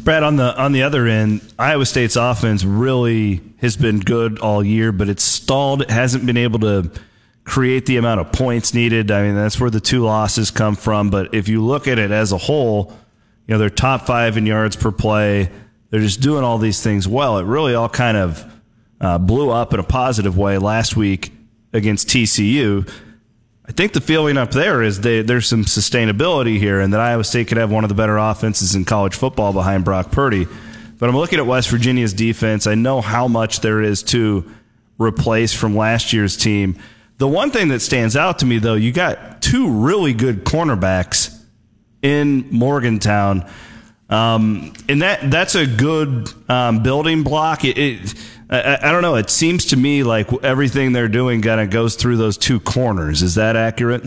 Brad, 0.06 0.22
on 0.22 0.36
the 0.36 0.56
on 0.56 0.72
the 0.72 0.84
other 0.84 1.08
end, 1.08 1.42
Iowa 1.58 1.84
State's 1.84 2.16
offense 2.16 2.64
really 2.64 3.42
has 3.58 3.76
been 3.76 4.00
good 4.00 4.38
all 4.38 4.64
year, 4.64 4.92
but 4.92 5.10
it's 5.10 5.24
stalled. 5.24 5.82
It 5.82 5.90
hasn't 5.90 6.28
been 6.28 6.38
able 6.38 6.60
to 6.60 6.92
create 7.44 7.88
the 7.88 7.98
amount 7.98 8.22
of 8.22 8.32
points 8.32 8.76
needed. 8.76 9.10
I 9.10 9.24
mean, 9.24 9.34
that's 9.34 9.60
where 9.60 9.72
the 9.72 9.80
two 9.80 10.04
losses 10.04 10.52
come 10.52 10.76
from. 10.76 11.10
But 11.10 11.34
if 11.34 11.48
you 11.48 11.66
look 11.66 11.88
at 11.88 11.98
it 11.98 12.12
as 12.12 12.32
a 12.32 12.38
whole, 12.38 12.94
you 13.48 13.54
know, 13.54 13.58
they're 13.58 13.72
top 13.72 14.06
five 14.06 14.38
in 14.38 14.46
yards 14.46 14.76
per 14.76 14.92
play. 14.92 15.50
They're 15.90 16.02
just 16.02 16.22
doing 16.22 16.44
all 16.44 16.60
these 16.60 16.84
things 16.84 17.08
well. 17.08 17.40
It 17.40 17.46
really 17.46 17.74
all 17.74 17.90
kind 17.90 18.16
of 18.16 18.62
uh, 19.02 19.18
blew 19.18 19.50
up 19.50 19.74
in 19.74 19.80
a 19.80 19.84
positive 19.84 20.38
way 20.38 20.60
last 20.60 20.96
week 20.96 21.32
against 21.74 22.10
TCU. 22.10 22.88
I 23.68 23.72
think 23.72 23.94
the 23.94 24.02
feeling 24.02 24.38
up 24.38 24.52
there 24.52 24.84
is 24.84 25.02
they, 25.02 25.24
there's 25.24 25.48
some 25.48 25.66
sustainability 25.66 26.60
here, 26.60 26.80
and 26.80 26.94
that 26.94 27.00
Iowa 27.00 27.24
State 27.24 27.48
could 27.48 27.58
have 27.58 27.72
one 27.72 27.84
of 27.84 27.90
the 27.90 27.96
better 27.96 28.18
offenses 28.18 28.76
in 28.76 28.86
college 28.86 29.16
football 29.16 29.54
behind 29.54 29.84
Brock 29.84 30.12
Purdy. 30.12 30.48
But 31.00 31.10
I'm 31.10 31.18
looking 31.18 31.40
at 31.40 31.48
West 31.48 31.70
Virginia's 31.70 32.14
defense. 32.14 32.68
I 32.68 32.76
know 32.76 33.02
how 33.02 33.28
much 33.28 33.62
there 33.62 33.82
is 33.82 34.04
to 34.04 34.50
replace 35.00 35.54
from 35.54 35.76
last 35.76 36.14
year's 36.14 36.38
team. 36.38 36.78
The 37.18 37.28
one 37.28 37.50
thing 37.50 37.70
that 37.70 37.80
stands 37.82 38.16
out 38.16 38.40
to 38.40 38.46
me, 38.46 38.60
though, 38.60 38.76
you 38.76 38.92
got 38.92 39.42
two 39.42 39.70
really 39.70 40.14
good 40.14 40.46
cornerbacks 40.46 41.36
in 42.02 42.48
Morgantown. 42.52 43.50
Um, 44.10 44.74
and 44.88 45.02
that 45.02 45.32
that's 45.32 45.56
a 45.56 45.66
good 45.66 46.32
um, 46.48 46.84
building 46.84 47.24
block. 47.24 47.66
It, 47.66 47.78
it 47.78 48.14
I, 48.50 48.78
I 48.82 48.92
don't 48.92 49.02
know. 49.02 49.16
It 49.16 49.30
seems 49.30 49.66
to 49.66 49.78
me 49.78 50.04
like 50.04 50.32
everything 50.44 50.94
they're 50.94 51.08
doing 51.08 51.42
kind 51.42 51.60
of 51.60 51.70
goes 51.70 51.96
through 51.96 52.18
those 52.18 52.38
two 52.38 52.60
corners. 52.60 53.22
Is 53.22 53.36
that 53.36 53.56
accurate? 53.56 54.04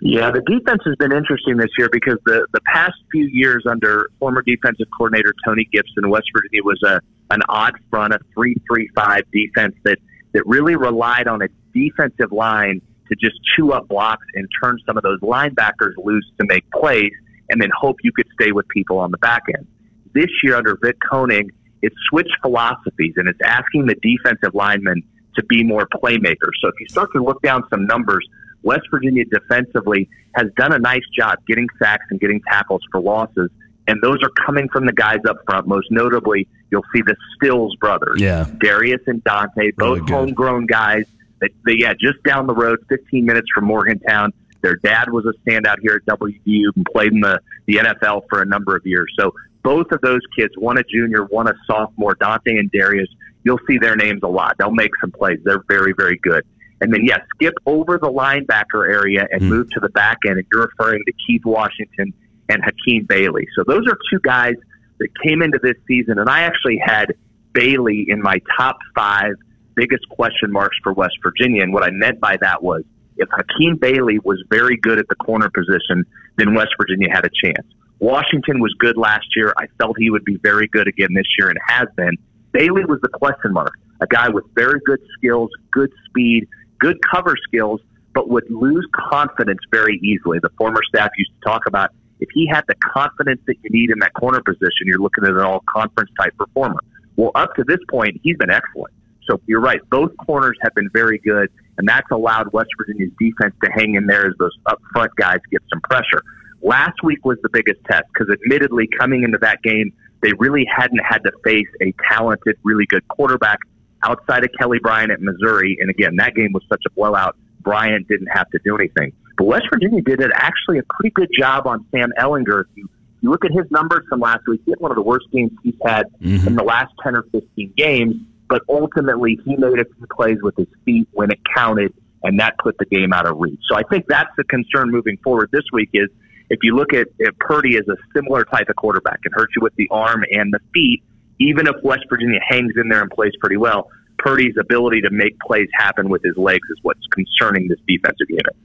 Yeah, 0.00 0.30
the 0.30 0.42
defense 0.42 0.82
has 0.84 0.96
been 0.96 1.12
interesting 1.12 1.56
this 1.56 1.70
year 1.78 1.88
because 1.90 2.18
the, 2.26 2.46
the 2.52 2.60
past 2.62 2.94
few 3.10 3.26
years 3.26 3.64
under 3.66 4.10
former 4.18 4.42
defensive 4.42 4.86
coordinator 4.96 5.32
Tony 5.46 5.66
Gibson, 5.72 6.10
West 6.10 6.26
Virginia 6.34 6.62
was 6.62 6.82
a 6.82 7.00
an 7.30 7.40
odd 7.48 7.72
front, 7.90 8.12
a 8.12 8.18
three 8.34 8.54
three 8.68 8.90
five 8.94 9.22
defense 9.32 9.74
that 9.84 9.98
that 10.32 10.46
really 10.46 10.76
relied 10.76 11.26
on 11.26 11.40
its 11.40 11.54
defensive 11.72 12.32
line 12.32 12.82
to 13.08 13.16
just 13.16 13.36
chew 13.56 13.72
up 13.72 13.88
blocks 13.88 14.26
and 14.34 14.46
turn 14.62 14.78
some 14.86 14.96
of 14.96 15.02
those 15.02 15.20
linebackers 15.20 15.92
loose 15.96 16.30
to 16.38 16.46
make 16.46 16.70
plays, 16.70 17.12
and 17.48 17.60
then 17.60 17.70
hope 17.74 17.96
you 18.02 18.12
could 18.12 18.26
stay 18.38 18.52
with 18.52 18.68
people 18.68 18.98
on 18.98 19.10
the 19.10 19.18
back 19.18 19.42
end. 19.56 19.66
This 20.12 20.30
year 20.42 20.56
under 20.56 20.76
Vic 20.82 20.96
Koenning, 21.00 21.48
it's 21.84 21.96
switched 22.08 22.34
philosophies 22.40 23.12
and 23.16 23.28
it's 23.28 23.40
asking 23.44 23.86
the 23.86 23.94
defensive 23.96 24.54
linemen 24.54 25.02
to 25.36 25.44
be 25.44 25.62
more 25.62 25.86
playmakers. 25.86 26.54
So 26.60 26.68
if 26.68 26.74
you 26.80 26.86
start 26.88 27.10
to 27.14 27.22
look 27.22 27.42
down 27.42 27.64
some 27.68 27.86
numbers, 27.86 28.26
West 28.62 28.84
Virginia 28.90 29.24
defensively 29.26 30.08
has 30.34 30.46
done 30.56 30.72
a 30.72 30.78
nice 30.78 31.02
job 31.16 31.38
getting 31.46 31.68
sacks 31.78 32.06
and 32.10 32.18
getting 32.18 32.40
tackles 32.48 32.80
for 32.90 33.00
losses. 33.00 33.50
And 33.86 34.00
those 34.02 34.22
are 34.22 34.30
coming 34.46 34.68
from 34.70 34.86
the 34.86 34.92
guys 34.92 35.18
up 35.28 35.36
front. 35.44 35.66
Most 35.66 35.88
notably, 35.90 36.48
you'll 36.70 36.86
see 36.94 37.02
the 37.02 37.14
Stills 37.36 37.76
brothers, 37.76 38.18
Yeah. 38.18 38.46
Darius 38.58 39.02
and 39.06 39.22
Dante, 39.24 39.72
both 39.76 39.98
Really 39.98 40.10
homegrown 40.12 40.66
guys. 40.66 41.04
That, 41.40 41.50
they, 41.66 41.74
yeah, 41.74 41.92
just 41.92 42.22
down 42.22 42.46
the 42.46 42.54
road, 42.54 42.78
15 42.88 43.26
minutes 43.26 43.48
from 43.54 43.66
Morgantown. 43.66 44.32
Their 44.62 44.76
dad 44.76 45.10
was 45.10 45.26
a 45.26 45.34
standout 45.46 45.76
here 45.82 46.00
at 46.00 46.18
WVU 46.18 46.70
and 46.74 46.86
played 46.90 47.12
in 47.12 47.20
the, 47.20 47.38
the 47.66 47.74
NFL 47.76 48.22
for 48.30 48.40
a 48.40 48.46
number 48.46 48.74
of 48.74 48.86
years. 48.86 49.12
So 49.20 49.34
both 49.64 49.90
of 49.90 50.00
those 50.02 50.20
kids, 50.38 50.52
one 50.56 50.78
a 50.78 50.84
junior, 50.84 51.24
one 51.24 51.48
a 51.48 51.54
sophomore, 51.66 52.14
Dante 52.20 52.56
and 52.56 52.70
Darius, 52.70 53.08
you'll 53.42 53.60
see 53.66 53.78
their 53.78 53.96
names 53.96 54.20
a 54.22 54.28
lot. 54.28 54.56
They'll 54.58 54.70
make 54.70 54.90
some 55.00 55.10
plays. 55.10 55.40
They're 55.42 55.64
very, 55.66 55.92
very 55.96 56.18
good. 56.22 56.44
And 56.80 56.92
then, 56.92 57.04
yeah, 57.04 57.18
skip 57.34 57.54
over 57.66 57.98
the 57.98 58.08
linebacker 58.08 58.86
area 58.88 59.26
and 59.32 59.42
hmm. 59.42 59.48
move 59.48 59.70
to 59.70 59.80
the 59.80 59.88
back 59.88 60.18
end. 60.26 60.36
And 60.36 60.46
you're 60.52 60.68
referring 60.76 61.02
to 61.06 61.12
Keith 61.26 61.44
Washington 61.44 62.12
and 62.50 62.62
Hakeem 62.62 63.06
Bailey. 63.06 63.48
So 63.56 63.64
those 63.66 63.86
are 63.88 63.96
two 64.12 64.20
guys 64.22 64.54
that 64.98 65.08
came 65.24 65.40
into 65.40 65.58
this 65.62 65.76
season. 65.88 66.18
And 66.18 66.28
I 66.28 66.42
actually 66.42 66.78
had 66.84 67.14
Bailey 67.52 68.04
in 68.08 68.20
my 68.20 68.40
top 68.56 68.76
five 68.94 69.32
biggest 69.74 70.06
question 70.10 70.52
marks 70.52 70.76
for 70.82 70.92
West 70.92 71.16
Virginia. 71.22 71.62
And 71.62 71.72
what 71.72 71.82
I 71.82 71.90
meant 71.90 72.20
by 72.20 72.36
that 72.42 72.62
was 72.62 72.82
if 73.16 73.28
Hakeem 73.30 73.76
Bailey 73.76 74.18
was 74.18 74.42
very 74.50 74.76
good 74.76 74.98
at 74.98 75.08
the 75.08 75.14
corner 75.14 75.48
position, 75.48 76.04
then 76.36 76.54
West 76.54 76.74
Virginia 76.78 77.08
had 77.10 77.24
a 77.24 77.30
chance. 77.42 77.66
Washington 78.04 78.60
was 78.60 78.74
good 78.78 78.98
last 78.98 79.24
year. 79.34 79.54
I 79.56 79.64
felt 79.78 79.96
he 79.98 80.10
would 80.10 80.26
be 80.26 80.36
very 80.36 80.68
good 80.68 80.86
again 80.86 81.14
this 81.14 81.24
year 81.38 81.48
and 81.48 81.58
has 81.66 81.88
been. 81.96 82.18
Bailey 82.52 82.84
was 82.84 83.00
the 83.00 83.08
question 83.08 83.54
mark, 83.54 83.72
a 84.02 84.06
guy 84.06 84.28
with 84.28 84.44
very 84.54 84.78
good 84.84 85.00
skills, 85.16 85.48
good 85.72 85.90
speed, 86.04 86.46
good 86.78 86.98
cover 87.10 87.34
skills, 87.48 87.80
but 88.14 88.28
would 88.28 88.44
lose 88.50 88.86
confidence 89.10 89.60
very 89.72 89.98
easily. 90.02 90.38
The 90.42 90.50
former 90.58 90.82
staff 90.86 91.12
used 91.16 91.30
to 91.30 91.50
talk 91.50 91.62
about 91.66 91.92
if 92.20 92.28
he 92.34 92.46
had 92.46 92.64
the 92.68 92.74
confidence 92.74 93.40
that 93.46 93.56
you 93.62 93.70
need 93.70 93.88
in 93.88 93.98
that 94.00 94.12
corner 94.12 94.42
position, 94.42 94.84
you're 94.84 95.00
looking 95.00 95.24
at 95.24 95.30
an 95.30 95.40
all 95.40 95.64
conference 95.66 96.10
type 96.20 96.36
performer. 96.36 96.80
Well, 97.16 97.30
up 97.34 97.54
to 97.54 97.64
this 97.66 97.80
point, 97.88 98.20
he's 98.22 98.36
been 98.36 98.50
excellent. 98.50 98.92
So 99.30 99.40
you're 99.46 99.62
right. 99.62 99.80
Both 99.88 100.10
corners 100.18 100.58
have 100.60 100.74
been 100.74 100.90
very 100.92 101.20
good, 101.20 101.48
and 101.78 101.88
that's 101.88 102.10
allowed 102.10 102.52
West 102.52 102.68
Virginia's 102.76 103.12
defense 103.18 103.54
to 103.64 103.70
hang 103.72 103.94
in 103.94 104.06
there 104.06 104.26
as 104.26 104.34
those 104.38 104.52
up 104.66 104.78
front 104.92 105.16
guys 105.16 105.38
get 105.50 105.62
some 105.70 105.80
pressure. 105.80 106.20
Last 106.64 107.02
week 107.04 107.24
was 107.26 107.36
the 107.42 107.50
biggest 107.50 107.78
test 107.84 108.04
because, 108.12 108.32
admittedly, 108.32 108.88
coming 108.98 109.22
into 109.22 109.36
that 109.42 109.62
game, 109.62 109.92
they 110.22 110.32
really 110.38 110.66
hadn't 110.74 111.00
had 111.04 111.18
to 111.18 111.32
face 111.44 111.68
a 111.82 111.92
talented, 112.10 112.56
really 112.64 112.86
good 112.86 113.06
quarterback 113.08 113.58
outside 114.02 114.44
of 114.44 114.50
Kelly 114.58 114.78
Bryant 114.82 115.10
at 115.10 115.20
Missouri. 115.20 115.76
And 115.80 115.90
again, 115.90 116.16
that 116.16 116.34
game 116.34 116.52
was 116.52 116.62
such 116.70 116.82
a 116.86 116.90
blowout. 116.94 117.36
Bryant 117.60 118.08
didn't 118.08 118.28
have 118.28 118.48
to 118.50 118.58
do 118.64 118.76
anything. 118.76 119.12
But 119.36 119.44
West 119.44 119.64
Virginia 119.72 120.00
did 120.00 120.20
it 120.22 120.30
actually 120.34 120.78
a 120.78 120.82
pretty 120.88 121.10
good 121.10 121.28
job 121.38 121.66
on 121.66 121.84
Sam 121.90 122.12
Ehlinger. 122.18 122.62
If 122.62 122.66
you, 122.76 122.88
you 123.20 123.30
look 123.30 123.44
at 123.44 123.50
his 123.50 123.70
numbers 123.70 124.04
from 124.08 124.20
last 124.20 124.40
week, 124.48 124.62
he 124.64 124.70
had 124.70 124.80
one 124.80 124.90
of 124.90 124.96
the 124.96 125.02
worst 125.02 125.26
games 125.32 125.50
he's 125.62 125.74
had 125.84 126.04
Mhm. 126.22 126.46
in 126.46 126.54
the 126.56 126.64
last 126.64 126.92
10 127.02 127.14
or 127.14 127.24
15 127.32 127.72
games. 127.76 128.14
But 128.48 128.62
ultimately, 128.70 129.38
he 129.44 129.56
made 129.56 129.80
a 129.80 129.84
few 129.84 130.06
plays 130.14 130.38
with 130.42 130.56
his 130.56 130.68
feet 130.86 131.08
when 131.12 131.30
it 131.30 131.40
counted, 131.54 131.92
and 132.22 132.38
that 132.40 132.56
put 132.58 132.78
the 132.78 132.84
game 132.86 133.12
out 133.12 133.26
of 133.26 133.38
reach. 133.38 133.60
So 133.68 133.76
I 133.76 133.82
think 133.82 134.06
that's 134.08 134.30
the 134.38 134.44
concern 134.44 134.90
moving 134.90 135.18
forward 135.24 135.50
this 135.52 135.64
week 135.72 135.90
is 135.92 136.08
if 136.54 136.60
you 136.62 136.76
look 136.76 136.94
at, 136.94 137.08
Purdy 137.40 137.76
as 137.76 137.86
a 137.88 137.96
similar 138.14 138.44
type 138.44 138.68
of 138.68 138.76
quarterback, 138.76 139.18
it 139.24 139.32
hurts 139.34 139.52
you 139.56 139.62
with 139.62 139.74
the 139.74 139.88
arm 139.90 140.24
and 140.30 140.52
the 140.52 140.60
feet. 140.72 141.02
Even 141.40 141.66
if 141.66 141.74
West 141.82 142.04
Virginia 142.08 142.38
hangs 142.48 142.72
in 142.76 142.88
there 142.88 143.02
and 143.02 143.10
plays 143.10 143.32
pretty 143.40 143.56
well, 143.56 143.90
Purdy's 144.18 144.54
ability 144.58 145.00
to 145.00 145.10
make 145.10 145.36
plays 145.40 145.68
happen 145.74 146.08
with 146.08 146.22
his 146.22 146.36
legs 146.36 146.66
is 146.70 146.78
what's 146.82 147.04
concerning 147.08 147.66
this 147.66 147.80
defensive 147.88 148.28
unit. 148.28 148.56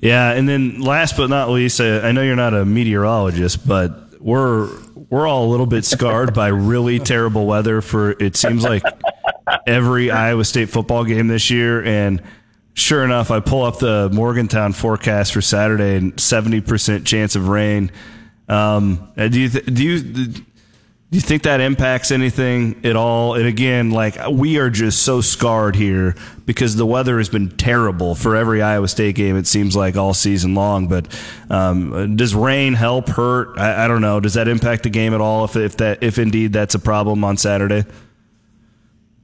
Yeah, 0.00 0.32
and 0.32 0.46
then 0.46 0.80
last 0.80 1.16
but 1.16 1.30
not 1.30 1.48
least, 1.48 1.80
uh, 1.80 2.02
I 2.04 2.12
know 2.12 2.20
you're 2.20 2.36
not 2.36 2.52
a 2.52 2.66
meteorologist, 2.66 3.66
but 3.66 4.20
we're 4.20 4.68
we're 5.08 5.26
all 5.26 5.46
a 5.46 5.50
little 5.50 5.66
bit 5.66 5.86
scarred 5.86 6.34
by 6.34 6.48
really 6.48 6.98
terrible 6.98 7.46
weather 7.46 7.80
for 7.80 8.10
it 8.10 8.36
seems 8.36 8.64
like 8.64 8.82
every 9.66 10.10
Iowa 10.10 10.44
State 10.44 10.68
football 10.68 11.04
game 11.04 11.28
this 11.28 11.50
year 11.50 11.82
and 11.82 12.22
sure 12.74 13.04
enough, 13.04 13.30
I 13.30 13.40
pull 13.40 13.64
up 13.64 13.78
the 13.78 14.10
Morgantown 14.12 14.72
forecast 14.72 15.32
for 15.32 15.40
Saturday 15.40 15.96
and 15.96 16.14
70% 16.16 17.06
chance 17.06 17.36
of 17.36 17.48
rain. 17.48 17.90
Um, 18.48 19.10
do 19.16 19.40
you 19.40 19.48
th- 19.48 19.64
do 19.64 19.82
you 19.82 20.42
do 21.14 21.18
you 21.18 21.22
think 21.22 21.44
that 21.44 21.60
impacts 21.60 22.10
anything 22.10 22.84
at 22.84 22.96
all? 22.96 23.34
And 23.34 23.46
again, 23.46 23.92
like 23.92 24.16
we 24.28 24.58
are 24.58 24.68
just 24.68 25.02
so 25.02 25.20
scarred 25.20 25.76
here 25.76 26.16
because 26.44 26.74
the 26.74 26.84
weather 26.84 27.18
has 27.18 27.28
been 27.28 27.50
terrible 27.50 28.16
for 28.16 28.34
every 28.34 28.60
Iowa 28.60 28.88
State 28.88 29.14
game. 29.14 29.36
It 29.36 29.46
seems 29.46 29.76
like 29.76 29.96
all 29.96 30.12
season 30.12 30.56
long. 30.56 30.88
But 30.88 31.06
um, 31.48 32.16
does 32.16 32.34
rain 32.34 32.74
help, 32.74 33.08
hurt? 33.08 33.56
I, 33.58 33.84
I 33.84 33.88
don't 33.88 34.00
know. 34.00 34.18
Does 34.18 34.34
that 34.34 34.48
impact 34.48 34.82
the 34.82 34.90
game 34.90 35.14
at 35.14 35.20
all? 35.20 35.44
If 35.44 35.54
if 35.54 35.76
that 35.76 36.02
if 36.02 36.18
indeed 36.18 36.52
that's 36.52 36.74
a 36.74 36.80
problem 36.80 37.22
on 37.22 37.36
Saturday. 37.36 37.84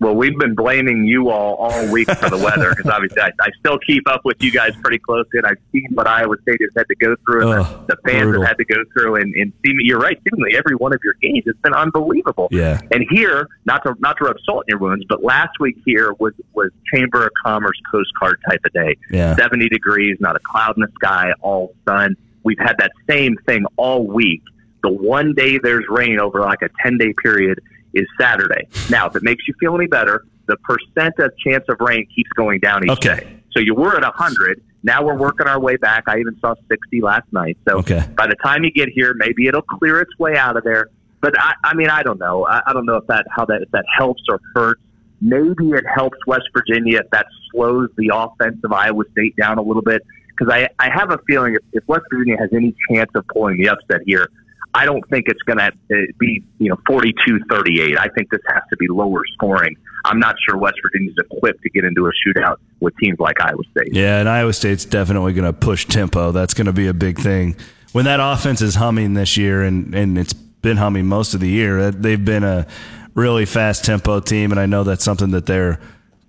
Well, 0.01 0.17
we've 0.17 0.37
been 0.39 0.55
blaming 0.55 1.05
you 1.05 1.29
all 1.29 1.57
all 1.57 1.93
week 1.93 2.11
for 2.11 2.31
the 2.31 2.39
weather 2.39 2.71
because 2.71 2.91
obviously 2.93 3.21
I, 3.21 3.31
I 3.41 3.51
still 3.59 3.79
keep 3.79 4.09
up 4.09 4.23
with 4.25 4.43
you 4.43 4.51
guys 4.51 4.73
pretty 4.83 4.99
closely, 4.99 5.39
and 5.39 5.47
I've 5.47 5.59
seen 5.73 5.89
what 5.93 6.07
Iowa 6.07 6.37
State 6.41 6.61
has 6.63 6.71
had 6.75 6.89
to 6.89 6.95
go 6.97 7.17
through, 7.27 7.53
and 7.53 7.63
Ugh, 7.63 7.87
the 7.87 7.97
fans 8.07 8.25
brutal. 8.25 8.43
have 8.43 8.49
had 8.49 8.59
to 8.59 8.65
go 8.65 8.83
through, 8.95 9.17
and, 9.17 9.35
and 9.35 9.53
seem, 9.65 9.77
you're 9.81 9.99
right. 9.99 10.19
Seemingly 10.25 10.57
every 10.57 10.75
one 10.75 10.95
of 10.95 11.01
your 11.05 11.15
games, 11.21 11.43
it's 11.45 11.61
been 11.61 11.75
unbelievable. 11.75 12.49
Yeah. 12.51 12.81
And 12.91 13.05
here, 13.11 13.47
not 13.67 13.83
to 13.85 13.95
not 13.99 14.17
to 14.19 14.25
rub 14.25 14.37
salt 14.45 14.65
in 14.67 14.73
your 14.73 14.79
wounds, 14.79 15.05
but 15.07 15.23
last 15.23 15.61
week 15.61 15.77
here 15.85 16.15
was 16.19 16.33
was 16.55 16.71
Chamber 16.93 17.27
of 17.27 17.33
Commerce 17.45 17.79
postcard 17.91 18.41
type 18.49 18.61
of 18.65 18.73
day. 18.73 18.97
Yeah. 19.11 19.37
70 19.37 19.69
degrees, 19.69 20.17
not 20.19 20.35
a 20.35 20.41
cloud 20.41 20.77
in 20.77 20.83
the 20.83 20.93
sky, 20.95 21.33
all 21.43 21.75
sun. 21.87 22.17
We've 22.43 22.59
had 22.59 22.77
that 22.79 22.93
same 23.09 23.37
thing 23.45 23.67
all 23.77 24.07
week. 24.07 24.43
The 24.83 24.91
one 24.91 25.35
day 25.35 25.59
there's 25.59 25.85
rain 25.91 26.19
over 26.19 26.41
like 26.41 26.63
a 26.63 26.71
10 26.83 26.97
day 26.97 27.13
period 27.23 27.61
is 27.95 28.07
Saturday. 28.20 28.68
Now, 28.88 29.07
if 29.09 29.16
it 29.16 29.22
makes 29.22 29.47
you 29.49 29.55
feel 29.61 29.74
any 29.74 29.86
better, 29.86 30.24
the 30.47 30.57
percent 30.59 31.14
of 31.18 31.32
chance 31.38 31.64
of 31.68 31.76
rain 31.80 32.07
keeps 32.14 32.30
going 32.36 32.61
down 32.61 32.84
each 32.84 32.91
Okay. 32.91 33.14
day. 33.16 33.43
So 33.53 33.61
you 33.61 33.74
were 33.74 33.97
at 33.97 34.03
100. 34.03 34.62
Now 34.82 35.05
we're 35.05 35.16
working 35.16 35.47
our 35.47 35.61
way 35.61 35.76
back. 35.76 36.05
I 36.07 36.18
even 36.18 36.38
saw 36.41 36.55
60 36.68 37.01
last 37.03 37.30
night. 37.32 37.59
So 37.68 37.78
Okay. 37.78 38.03
by 38.16 38.26
the 38.26 38.36
time 38.43 38.64
you 38.64 38.70
get 38.72 38.88
here, 38.88 39.12
maybe 39.14 39.47
it'll 39.47 39.62
clear 39.62 40.01
its 40.01 40.16
way 40.18 40.36
out 40.36 40.57
of 40.57 40.64
there. 40.64 40.86
But 41.20 41.38
I, 41.38 41.53
I 41.64 41.74
mean, 41.74 41.91
I 41.91 42.03
don't 42.03 42.18
know. 42.18 42.47
I, 42.47 42.62
I 42.66 42.72
don't 42.72 42.86
know 42.86 42.97
if 42.97 43.07
that 43.09 43.26
how 43.30 43.45
that 43.47 43.62
if 43.62 43.70
that 43.72 43.84
helps 43.97 44.22
or 44.28 44.41
hurts. 44.55 44.80
Maybe 45.20 45.68
it 45.72 45.84
helps 45.93 46.16
West 46.26 46.49
Virginia 46.55 47.01
if 47.01 47.11
that 47.11 47.26
slows 47.51 47.91
the 47.99 48.11
offense 48.14 48.57
of 48.64 48.72
Iowa 48.72 49.05
State 49.12 49.36
down 49.36 49.59
a 49.59 49.62
little 49.62 49.82
bit. 49.82 50.03
Because 50.28 50.51
I, 50.51 50.68
I 50.78 50.88
have 50.91 51.11
a 51.11 51.18
feeling 51.26 51.55
if, 51.55 51.61
if 51.74 51.86
West 51.86 52.05
Virginia 52.11 52.38
has 52.38 52.49
any 52.55 52.74
chance 52.88 53.11
of 53.14 53.26
pulling 53.28 53.59
the 53.59 53.68
upset 53.68 54.01
here, 54.07 54.30
I 54.73 54.85
don't 54.85 55.03
think 55.11 55.27
it's 55.27 55.43
going 55.43 55.59
to 55.59 55.66
uh, 55.66 55.97
be 56.18 56.45
you 56.59 56.68
know 56.68 56.77
42-38. 56.89 57.99
I 57.99 58.09
think 58.09 58.31
this 58.31 58.41
has 58.49 58.62
to 58.71 58.77
be 58.77 58.89
lower 58.89 59.23
scoring. 59.35 59.77
I'm 60.05 60.18
not 60.18 60.37
sure 60.47 60.57
West 60.57 60.77
Virginia's 60.83 61.16
equipped 61.18 61.62
to 61.62 61.71
get 61.71 61.85
into 61.85 62.07
a 62.07 62.11
shootout 62.11 62.57
with 62.81 62.97
teams 62.99 63.18
like 63.18 63.41
Iowa 63.41 63.62
State. 63.71 63.95
Yeah, 63.95 64.21
and 64.21 64.29
Iowa 64.29 64.53
State's 64.53 64.85
definitely 64.85 65.33
going 65.33 65.47
to 65.47 65.53
push 65.53 65.87
tempo. 65.87 66.33
That's 66.33 66.55
going 66.55 66.66
to 66.66 66.73
be 66.73 66.87
a 66.87 66.95
big 66.95 67.18
thing. 67.18 67.57
When 67.93 68.05
that 68.05 68.21
offense 68.21 68.62
is 68.62 68.77
humming 68.77 69.14
this 69.14 69.37
year, 69.37 69.62
and, 69.62 69.95
and 69.95 70.16
it's 70.16 70.33
been 70.33 70.77
humming 70.77 71.07
most 71.07 71.35
of 71.35 71.41
the 71.41 71.49
year, 71.49 71.79
uh, 71.81 71.93
they've 71.95 72.25
been 72.25 72.45
a 72.45 72.66
really 73.14 73.45
fast 73.45 73.85
tempo 73.85 74.21
team, 74.21 74.53
and 74.53 74.61
I 74.61 74.66
know 74.66 74.85
that's 74.85 75.05
something 75.05 75.33
that 75.33 75.47
they're 75.47 75.81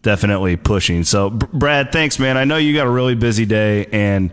definitely 0.02 0.58
pushing. 0.58 1.04
So, 1.04 1.30
Brad, 1.30 1.92
thanks, 1.92 2.20
man. 2.20 2.38
I 2.38 2.44
know 2.44 2.58
you 2.58 2.74
got 2.74 2.88
a 2.88 2.92
really 2.92 3.16
busy 3.16 3.46
day, 3.46 3.86
and 3.92 4.32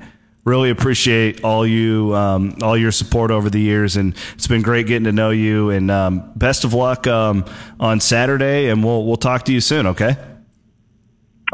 really 0.49 0.71
appreciate 0.71 1.45
all 1.45 1.67
you 1.67 2.15
um, 2.15 2.57
all 2.63 2.77
your 2.77 2.93
support 2.93 3.31
over 3.31 3.51
the 3.51 3.61
years, 3.61 3.97
and 3.97 4.15
it's 4.35 4.49
been 4.49 4.63
great 4.63 4.87
getting 4.87 5.05
to 5.05 5.13
know 5.13 5.31
you. 5.31 5.71
And 5.71 5.91
um, 5.91 6.33
best 6.35 6.65
of 6.65 6.75
luck 6.75 7.07
um, 7.07 7.45
on 7.79 8.01
Saturday, 8.01 8.71
and 8.71 8.83
we'll 8.83 9.05
we'll 9.05 9.17
talk 9.17 9.45
to 9.45 9.53
you 9.53 9.61
soon. 9.61 9.87
Okay. 9.87 10.17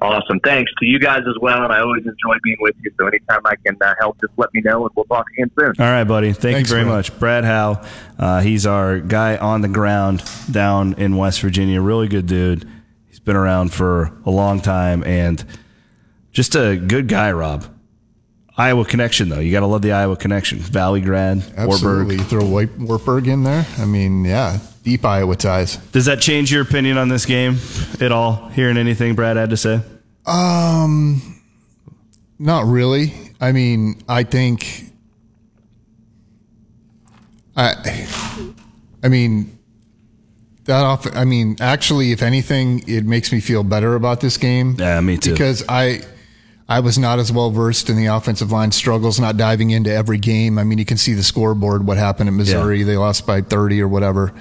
Awesome. 0.00 0.40
Thanks 0.40 0.72
to 0.80 0.86
you 0.86 0.98
guys 0.98 1.20
as 1.20 1.36
well. 1.40 1.62
And 1.62 1.72
I 1.72 1.80
always 1.80 2.04
enjoy 2.04 2.36
being 2.42 2.56
with 2.60 2.74
you. 2.82 2.90
So 2.98 3.06
anytime 3.06 3.40
I 3.44 3.54
can 3.64 3.76
uh, 3.80 3.94
help, 4.00 4.20
just 4.20 4.32
let 4.36 4.52
me 4.52 4.60
know 4.60 4.84
and 4.84 4.90
we'll 4.96 5.04
talk 5.04 5.24
again 5.34 5.50
soon. 5.56 5.72
All 5.78 5.92
right, 5.92 6.02
buddy. 6.02 6.32
Thank 6.32 6.56
Thanks, 6.56 6.70
you 6.70 6.74
very 6.74 6.84
Brad. 6.84 6.96
much. 6.96 7.18
Brad 7.20 7.44
Howe, 7.44 7.84
uh, 8.18 8.40
he's 8.40 8.66
our 8.66 8.98
guy 8.98 9.36
on 9.36 9.60
the 9.60 9.68
ground 9.68 10.24
down 10.50 10.94
in 10.94 11.16
West 11.16 11.40
Virginia. 11.40 11.80
Really 11.80 12.08
good 12.08 12.26
dude. 12.26 12.68
He's 13.06 13.20
been 13.20 13.36
around 13.36 13.72
for 13.72 14.18
a 14.26 14.30
long 14.30 14.60
time 14.60 15.04
and 15.04 15.44
just 16.32 16.56
a 16.56 16.76
good 16.76 17.06
guy, 17.06 17.30
Rob. 17.30 17.64
Iowa 18.56 18.84
connection, 18.84 19.28
though. 19.28 19.40
You 19.40 19.50
got 19.50 19.60
to 19.60 19.66
love 19.66 19.82
the 19.82 19.92
Iowa 19.92 20.16
connection. 20.16 20.58
Valley 20.58 21.00
grad, 21.00 21.38
Absolutely. 21.56 22.16
Wartburg. 22.16 22.18
You 22.18 22.24
throw 22.24 22.44
White 22.44 22.78
Wartburg 22.78 23.26
in 23.26 23.42
there. 23.42 23.66
I 23.78 23.84
mean, 23.84 24.24
yeah, 24.24 24.58
deep 24.84 25.04
Iowa 25.04 25.34
ties. 25.34 25.76
Does 25.76 26.04
that 26.04 26.20
change 26.20 26.52
your 26.52 26.62
opinion 26.62 26.96
on 26.96 27.08
this 27.08 27.26
game 27.26 27.58
at 28.00 28.12
all? 28.12 28.48
Hearing 28.50 28.76
anything 28.76 29.14
Brad 29.16 29.36
had 29.36 29.50
to 29.50 29.56
say? 29.56 29.80
Um, 30.26 31.42
not 32.38 32.66
really. 32.66 33.12
I 33.40 33.52
mean, 33.52 34.00
I 34.08 34.22
think. 34.22 34.92
I, 37.56 38.06
I 39.02 39.08
mean, 39.08 39.58
that 40.64 40.82
off. 40.82 41.06
I 41.14 41.24
mean, 41.24 41.56
actually, 41.60 42.12
if 42.12 42.22
anything, 42.22 42.82
it 42.88 43.04
makes 43.04 43.32
me 43.32 43.40
feel 43.40 43.62
better 43.62 43.94
about 43.94 44.20
this 44.20 44.36
game. 44.36 44.76
Yeah, 44.78 45.00
me 45.00 45.18
too. 45.18 45.32
Because 45.32 45.64
I, 45.68 46.00
I 46.68 46.80
was 46.80 46.98
not 46.98 47.18
as 47.18 47.30
well 47.30 47.50
versed 47.50 47.90
in 47.90 47.96
the 47.96 48.06
offensive 48.06 48.50
line 48.50 48.72
struggles, 48.72 49.20
not 49.20 49.36
diving 49.36 49.70
into 49.70 49.92
every 49.92 50.16
game. 50.18 50.58
I 50.58 50.64
mean, 50.64 50.78
you 50.78 50.86
can 50.86 50.96
see 50.96 51.12
the 51.12 51.22
scoreboard, 51.22 51.86
what 51.86 51.98
happened 51.98 52.28
at 52.28 52.32
Missouri. 52.32 52.82
They 52.82 52.96
lost 52.96 53.26
by 53.26 53.42
30 53.42 53.82
or 53.82 53.88
whatever. 53.88 54.32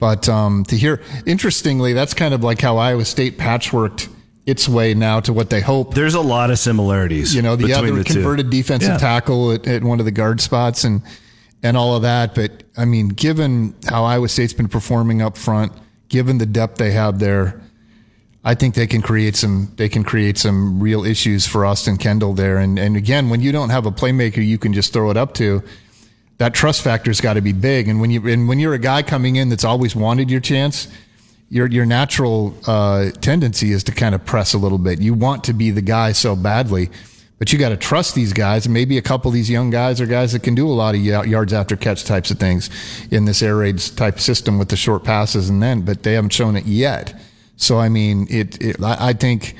But 0.00 0.28
um, 0.28 0.64
to 0.64 0.76
hear, 0.76 1.00
interestingly, 1.26 1.92
that's 1.92 2.14
kind 2.14 2.34
of 2.34 2.42
like 2.42 2.60
how 2.60 2.78
Iowa 2.78 3.04
State 3.04 3.38
patchworked 3.38 4.08
its 4.44 4.68
way 4.68 4.94
now 4.94 5.20
to 5.20 5.32
what 5.32 5.50
they 5.50 5.60
hope. 5.60 5.94
There's 5.94 6.14
a 6.14 6.20
lot 6.20 6.50
of 6.50 6.58
similarities. 6.58 7.32
You 7.32 7.42
know, 7.42 7.54
the 7.54 7.72
other 7.74 7.92
the 7.92 8.02
two. 8.02 8.14
converted 8.14 8.50
defensive 8.50 8.90
Yeah. 8.94 8.98
tackle 8.98 9.52
at, 9.52 9.68
at 9.68 9.84
one 9.84 10.00
of 10.00 10.04
the 10.04 10.10
guard 10.10 10.40
spots 10.40 10.82
and 10.82 11.02
and 11.62 11.76
all 11.76 11.94
of 11.94 12.02
that. 12.02 12.34
But 12.34 12.64
I 12.76 12.84
mean, 12.84 13.06
given 13.10 13.76
how 13.88 14.02
Iowa 14.02 14.28
State's 14.28 14.52
been 14.52 14.66
performing 14.66 15.22
up 15.22 15.36
front, 15.36 15.70
given 16.08 16.38
the 16.38 16.46
depth 16.46 16.78
they 16.78 16.90
have 16.90 17.20
there, 17.20 17.61
I 18.44 18.54
think 18.54 18.74
they 18.74 18.86
can 18.88 19.02
create 19.02 19.36
some 19.36 19.72
they 19.76 19.88
can 19.88 20.02
create 20.02 20.36
some 20.36 20.80
real 20.80 21.04
issues 21.04 21.46
for 21.46 21.64
Austin 21.64 21.96
Kendall 21.96 22.34
there. 22.34 22.58
And 22.58 22.78
and 22.78 22.96
again, 22.96 23.30
when 23.30 23.40
you 23.40 23.52
don't 23.52 23.70
have 23.70 23.86
a 23.86 23.92
playmaker 23.92 24.44
you 24.44 24.58
can 24.58 24.72
just 24.72 24.92
throw 24.92 25.10
it 25.10 25.16
up 25.16 25.34
to, 25.34 25.62
that 26.38 26.54
trust 26.54 26.82
factor's 26.82 27.20
got 27.20 27.34
to 27.34 27.40
be 27.40 27.52
big. 27.52 27.88
And 27.88 28.00
when 28.00 28.10
you 28.10 28.26
and 28.28 28.48
when 28.48 28.58
you're 28.58 28.74
a 28.74 28.78
guy 28.78 29.02
coming 29.02 29.36
in 29.36 29.48
that's 29.48 29.64
always 29.64 29.94
wanted 29.94 30.28
your 30.28 30.40
chance, 30.40 30.88
your 31.50 31.68
your 31.68 31.86
natural 31.86 32.56
uh, 32.66 33.10
tendency 33.20 33.70
is 33.70 33.84
to 33.84 33.92
kind 33.92 34.14
of 34.14 34.24
press 34.24 34.54
a 34.54 34.58
little 34.58 34.78
bit. 34.78 35.00
You 35.00 35.14
want 35.14 35.44
to 35.44 35.52
be 35.52 35.70
the 35.70 35.82
guy 35.82 36.10
so 36.10 36.34
badly, 36.34 36.90
but 37.38 37.52
you 37.52 37.60
got 37.60 37.68
to 37.68 37.76
trust 37.76 38.16
these 38.16 38.32
guys. 38.32 38.66
And 38.66 38.74
maybe 38.74 38.98
a 38.98 39.02
couple 39.02 39.28
of 39.28 39.34
these 39.34 39.50
young 39.50 39.70
guys 39.70 40.00
are 40.00 40.06
guys 40.06 40.32
that 40.32 40.42
can 40.42 40.56
do 40.56 40.66
a 40.66 40.72
lot 40.72 40.96
of 40.96 41.00
ya- 41.00 41.22
yards 41.22 41.52
after 41.52 41.76
catch 41.76 42.02
types 42.02 42.32
of 42.32 42.40
things 42.40 42.70
in 43.12 43.24
this 43.24 43.40
air 43.40 43.56
raid 43.56 43.78
type 43.78 44.18
system 44.18 44.58
with 44.58 44.68
the 44.68 44.76
short 44.76 45.04
passes 45.04 45.48
and 45.48 45.62
then, 45.62 45.82
but 45.82 46.02
they 46.02 46.14
haven't 46.14 46.32
shown 46.32 46.56
it 46.56 46.64
yet. 46.64 47.14
So 47.56 47.78
I 47.78 47.88
mean, 47.88 48.26
it. 48.30 48.60
it 48.62 48.82
I, 48.82 49.08
I 49.10 49.12
think 49.12 49.54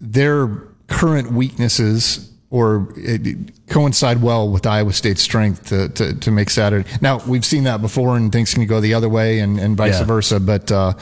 their 0.00 0.48
current 0.86 1.32
weaknesses 1.32 2.30
or 2.50 2.88
it 2.96 3.52
coincide 3.68 4.20
well 4.22 4.48
with 4.50 4.66
Iowa 4.66 4.92
State's 4.92 5.22
strength 5.22 5.66
to, 5.66 5.88
to, 5.90 6.14
to 6.18 6.30
make 6.32 6.50
Saturday. 6.50 6.88
Now 7.00 7.20
we've 7.26 7.44
seen 7.44 7.64
that 7.64 7.80
before, 7.80 8.16
and 8.16 8.32
things 8.32 8.52
can 8.54 8.66
go 8.66 8.80
the 8.80 8.94
other 8.94 9.08
way, 9.08 9.38
and, 9.38 9.60
and 9.60 9.76
vice 9.76 10.00
Yeah. 10.00 10.04
versa. 10.04 10.40
But 10.40 10.72
uh, 10.72 10.94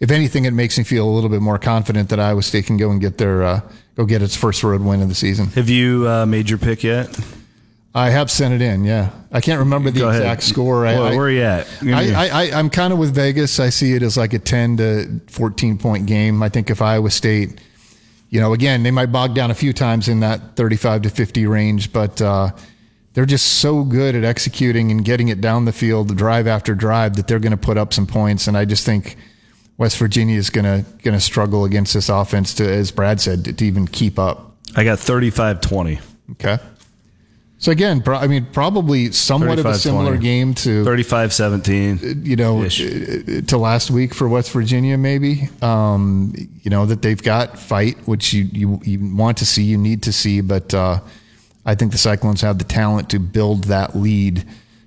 if 0.00 0.10
anything, 0.10 0.46
it 0.46 0.52
makes 0.54 0.78
me 0.78 0.84
feel 0.84 1.06
a 1.06 1.12
little 1.12 1.28
bit 1.28 1.42
more 1.42 1.58
confident 1.58 2.08
that 2.08 2.20
Iowa 2.20 2.42
State 2.42 2.66
can 2.66 2.78
go 2.78 2.90
and 2.90 3.00
get 3.00 3.18
their 3.18 3.42
uh, 3.42 3.60
go 3.94 4.06
get 4.06 4.22
its 4.22 4.34
first 4.36 4.62
road 4.62 4.80
win 4.80 5.02
of 5.02 5.08
the 5.10 5.14
season. 5.14 5.48
Have 5.48 5.68
you 5.68 6.08
uh, 6.08 6.24
made 6.24 6.48
your 6.48 6.58
pick 6.58 6.82
yet? 6.82 7.08
I 7.96 8.10
have 8.10 8.30
sent 8.30 8.52
it 8.54 8.60
in. 8.62 8.84
Yeah, 8.84 9.10
I 9.32 9.40
can't 9.40 9.58
remember 9.60 9.90
the 9.90 10.00
Go 10.00 10.08
ahead. 10.10 10.22
exact 10.22 10.42
score. 10.42 10.86
I, 10.86 10.94
Well, 10.94 11.04
I- 11.06 11.16
where 11.16 11.26
are 11.26 11.30
you 11.30 11.42
at? 11.42 11.66
I, 11.82 12.50
I'm 12.52 12.68
kind 12.70 12.92
of 12.92 12.98
with 12.98 13.14
Vegas. 13.14 13.58
I 13.58 13.70
see 13.70 13.94
it 13.94 14.02
as 14.02 14.16
like 14.16 14.32
a 14.34 14.38
10 14.38 14.76
to 14.76 15.20
14 15.28 15.78
point 15.78 16.06
game. 16.06 16.42
I 16.42 16.48
think 16.48 16.70
if 16.70 16.82
Iowa 16.82 17.10
State 17.10 17.58
you 18.28 18.40
know, 18.40 18.52
again, 18.52 18.82
they 18.82 18.90
might 18.90 19.06
bog 19.12 19.34
down 19.34 19.50
a 19.50 19.54
few 19.54 19.72
times 19.72 20.08
in 20.08 20.20
that 20.20 20.56
35 20.56 21.02
to 21.02 21.10
50 21.10 21.46
range, 21.46 21.92
but 21.92 22.20
uh, 22.20 22.50
they're 23.14 23.24
just 23.24 23.60
so 23.60 23.84
good 23.84 24.14
at 24.16 24.24
executing 24.24 24.90
and 24.90 25.04
getting 25.04 25.28
it 25.28 25.40
down 25.40 25.64
the 25.64 25.72
field, 25.72 26.14
drive 26.16 26.46
after 26.48 26.74
drive, 26.74 27.14
that 27.16 27.28
they're 27.28 27.38
going 27.38 27.52
to 27.52 27.56
put 27.56 27.78
up 27.78 27.94
some 27.94 28.06
points. 28.06 28.48
And 28.48 28.56
I 28.56 28.64
just 28.64 28.84
think 28.84 29.16
West 29.78 29.96
Virginia 29.98 30.36
is 30.36 30.50
going 30.50 30.64
to 30.64 30.84
going 31.02 31.14
to 31.14 31.20
struggle 31.20 31.64
against 31.64 31.94
this 31.94 32.08
offense 32.08 32.52
to, 32.54 32.68
as 32.68 32.90
Brad 32.90 33.20
said, 33.20 33.44
to, 33.44 33.52
to 33.52 33.64
even 33.64 33.86
keep 33.86 34.18
up. 34.18 34.56
I 34.74 34.82
got 34.82 34.98
35-20. 34.98 36.00
Okay. 36.32 36.58
So 37.58 37.72
again, 37.72 38.02
pro- 38.02 38.18
I 38.18 38.26
mean, 38.26 38.46
probably 38.52 39.12
somewhat 39.12 39.58
of 39.58 39.64
a 39.64 39.70
35-20. 39.70 39.76
similar 39.76 40.16
game 40.18 40.54
to 40.54 40.84
35-17. 40.84 42.26
you 42.26 42.36
know, 42.36 42.62
uh, 42.62 43.40
to 43.46 43.58
last 43.58 43.90
week 43.90 44.12
for 44.14 44.28
West 44.28 44.52
Virginia, 44.52 44.98
maybe. 44.98 45.48
Um, 45.62 46.34
you 46.62 46.70
know 46.70 46.84
that 46.86 47.00
they've 47.02 47.22
got 47.22 47.58
fight, 47.58 47.96
which 48.06 48.32
you, 48.32 48.44
you 48.52 48.80
you 48.84 49.16
want 49.16 49.38
to 49.38 49.46
see, 49.46 49.62
you 49.62 49.78
need 49.78 50.02
to 50.02 50.12
see, 50.12 50.40
but 50.42 50.74
uh, 50.74 51.00
I 51.64 51.74
think 51.74 51.92
the 51.92 51.98
Cyclones 51.98 52.42
have 52.42 52.58
the 52.58 52.64
talent 52.64 53.08
to 53.10 53.18
build 53.18 53.64
that 53.64 53.96
lead 53.96 54.44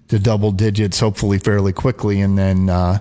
to 0.09 0.20
double 0.20 0.51
digits, 0.51 0.99
hopefully 0.99 1.39
fairly 1.39 1.74
quickly, 1.74 2.22
and 2.22 2.38
then 2.38 2.70
uh, 2.70 2.99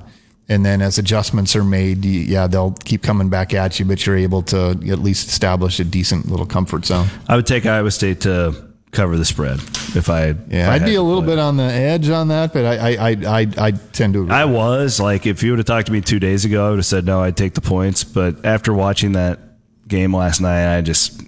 and 0.49 0.65
then 0.65 0.81
as 0.81 0.97
adjustments 0.99 1.55
are 1.55 1.65
made, 1.65 2.07
yeah, 2.07 2.47
they'll 2.47 2.73
keep 2.85 3.03
coming 3.03 3.29
back 3.29 3.53
at 3.53 3.79
you, 3.79 3.85
but 3.85 4.07
you're 4.07 4.17
able 4.17 4.43
to 4.45 4.71
at 4.71 4.99
least 4.99 5.29
establish 5.29 5.79
a 5.79 5.85
decent 5.85 6.31
little 6.31 6.47
comfort 6.47 6.87
zone. 6.87 7.09
I 7.29 7.37
would 7.37 7.47
take 7.47 7.67
Iowa 7.67 7.91
State 7.91 8.23
to 8.23 8.68
cover 8.91 9.17
the 9.17 9.25
spread 9.25 9.59
if 9.95 10.09
I. 10.11 10.29
if 10.29 10.69
I 10.69 10.75
I'd 10.75 10.85
be 10.85 10.95
a 10.95 11.03
little 11.03 11.23
play. 11.23 11.33
bit 11.35 11.39
on 11.39 11.57
the 11.57 11.65
edge 11.65 12.09
on 12.09 12.29
that, 12.29 12.53
but 12.53 12.65
I 12.65 12.77
I 12.77 13.11
I 13.11 13.41
I, 13.41 13.47
I 13.59 13.71
tend 13.71 14.15
to 14.15 14.23
agree. 14.23 14.35
I 14.35 14.45
was 14.47 14.99
like, 15.01 15.27
if 15.27 15.43
you 15.43 15.51
would 15.53 15.59
have 15.59 15.67
talked 15.67 15.87
to 15.87 15.93
me 15.93 16.01
two 16.01 16.19
days 16.21 16.45
ago, 16.45 16.67
I 16.67 16.71
would 16.71 16.79
have 16.79 16.87
said 16.87 17.05
no. 17.05 17.23
I'd 17.23 17.37
take 17.37 17.55
the 17.55 17.61
points. 17.61 18.05
But 18.05 18.45
after 18.45 18.73
watching 18.73 19.13
that 19.13 19.39
game 19.87 20.15
last 20.15 20.41
night, 20.41 20.77
I 20.77 20.81
just, 20.83 21.23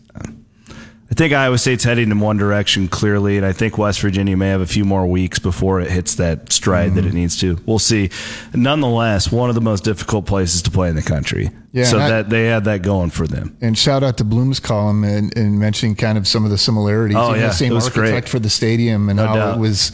I 1.10 1.14
think 1.14 1.32
Iowa 1.32 1.58
State's 1.58 1.82
heading 1.82 2.12
in 2.12 2.20
one 2.20 2.36
direction 2.36 2.86
clearly, 2.86 3.36
and 3.36 3.44
I 3.44 3.52
think 3.52 3.76
West 3.76 4.00
Virginia 4.00 4.36
may 4.36 4.48
have 4.50 4.60
a 4.60 4.66
few 4.66 4.84
more 4.84 5.06
weeks 5.08 5.40
before 5.40 5.80
it 5.80 5.90
hits 5.90 6.14
that 6.14 6.52
stride 6.52 6.94
that 6.94 7.04
it 7.04 7.12
needs 7.12 7.36
to. 7.40 7.58
We'll 7.66 7.80
see. 7.80 8.10
Nonetheless, 8.54 9.32
one 9.32 9.48
of 9.48 9.56
the 9.56 9.60
most 9.60 9.82
difficult 9.82 10.26
places 10.26 10.62
to 10.62 10.70
play 10.70 10.88
in 10.88 10.94
the 10.94 11.02
country. 11.02 11.50
Yeah, 11.72 11.84
so 11.84 11.96
and 11.96 12.04
I- 12.04 12.08
that 12.10 12.30
they 12.30 12.46
had 12.46 12.64
that 12.66 12.82
going 12.82 13.10
for 13.10 13.26
them. 13.26 13.56
And 13.60 13.76
shout 13.76 14.04
out 14.04 14.18
to 14.18 14.24
Bloom's 14.24 14.60
column 14.60 15.02
and, 15.02 15.36
and 15.36 15.58
mentioning 15.58 15.96
kind 15.96 16.16
of 16.16 16.28
some 16.28 16.44
of 16.44 16.50
the 16.52 16.58
similarities. 16.58 17.16
Oh, 17.18 17.34
yeah. 17.34 17.48
the 17.48 17.52
same 17.54 17.72
architect 17.74 17.94
great. 17.94 18.28
for 18.28 18.38
the 18.38 18.50
stadium 18.50 19.08
and 19.08 19.16
No 19.16 19.26
how 19.26 19.34
doubt. 19.34 19.56
it 19.56 19.60
was. 19.60 19.90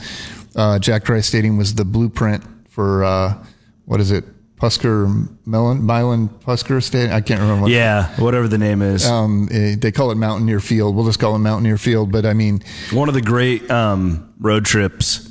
Uh, 0.54 0.78
Jack 0.78 1.04
Trice 1.04 1.26
Stadium 1.26 1.56
was 1.56 1.74
the 1.74 1.84
blueprint 1.86 2.44
for 2.68 3.04
uh, 3.04 3.42
what 3.86 4.00
is 4.00 4.10
it? 4.10 4.24
Puskar 4.56 5.28
Mellon 5.46 5.84
Milan 5.84 6.28
Puskar 6.28 6.82
Stadium. 6.82 7.14
I 7.14 7.20
can't 7.20 7.40
remember. 7.40 7.62
What 7.62 7.70
Yeah, 7.70 8.08
whatever 8.18 8.48
the 8.48 8.58
name 8.58 8.80
is. 8.80 9.06
Um, 9.06 9.48
eh, 9.52 9.76
they 9.78 9.92
call 9.92 10.10
it 10.10 10.14
Mountaineer 10.14 10.60
Field. 10.60 10.96
We'll 10.96 11.04
just 11.04 11.18
call 11.18 11.36
it 11.36 11.40
Mountaineer 11.40 11.76
Field. 11.76 12.10
But 12.10 12.24
I 12.24 12.32
mean, 12.32 12.62
One 12.92 13.08
of 13.08 13.14
the 13.14 13.20
great 13.20 13.70
um, 13.70 14.32
road 14.40 14.64
trips, 14.64 15.30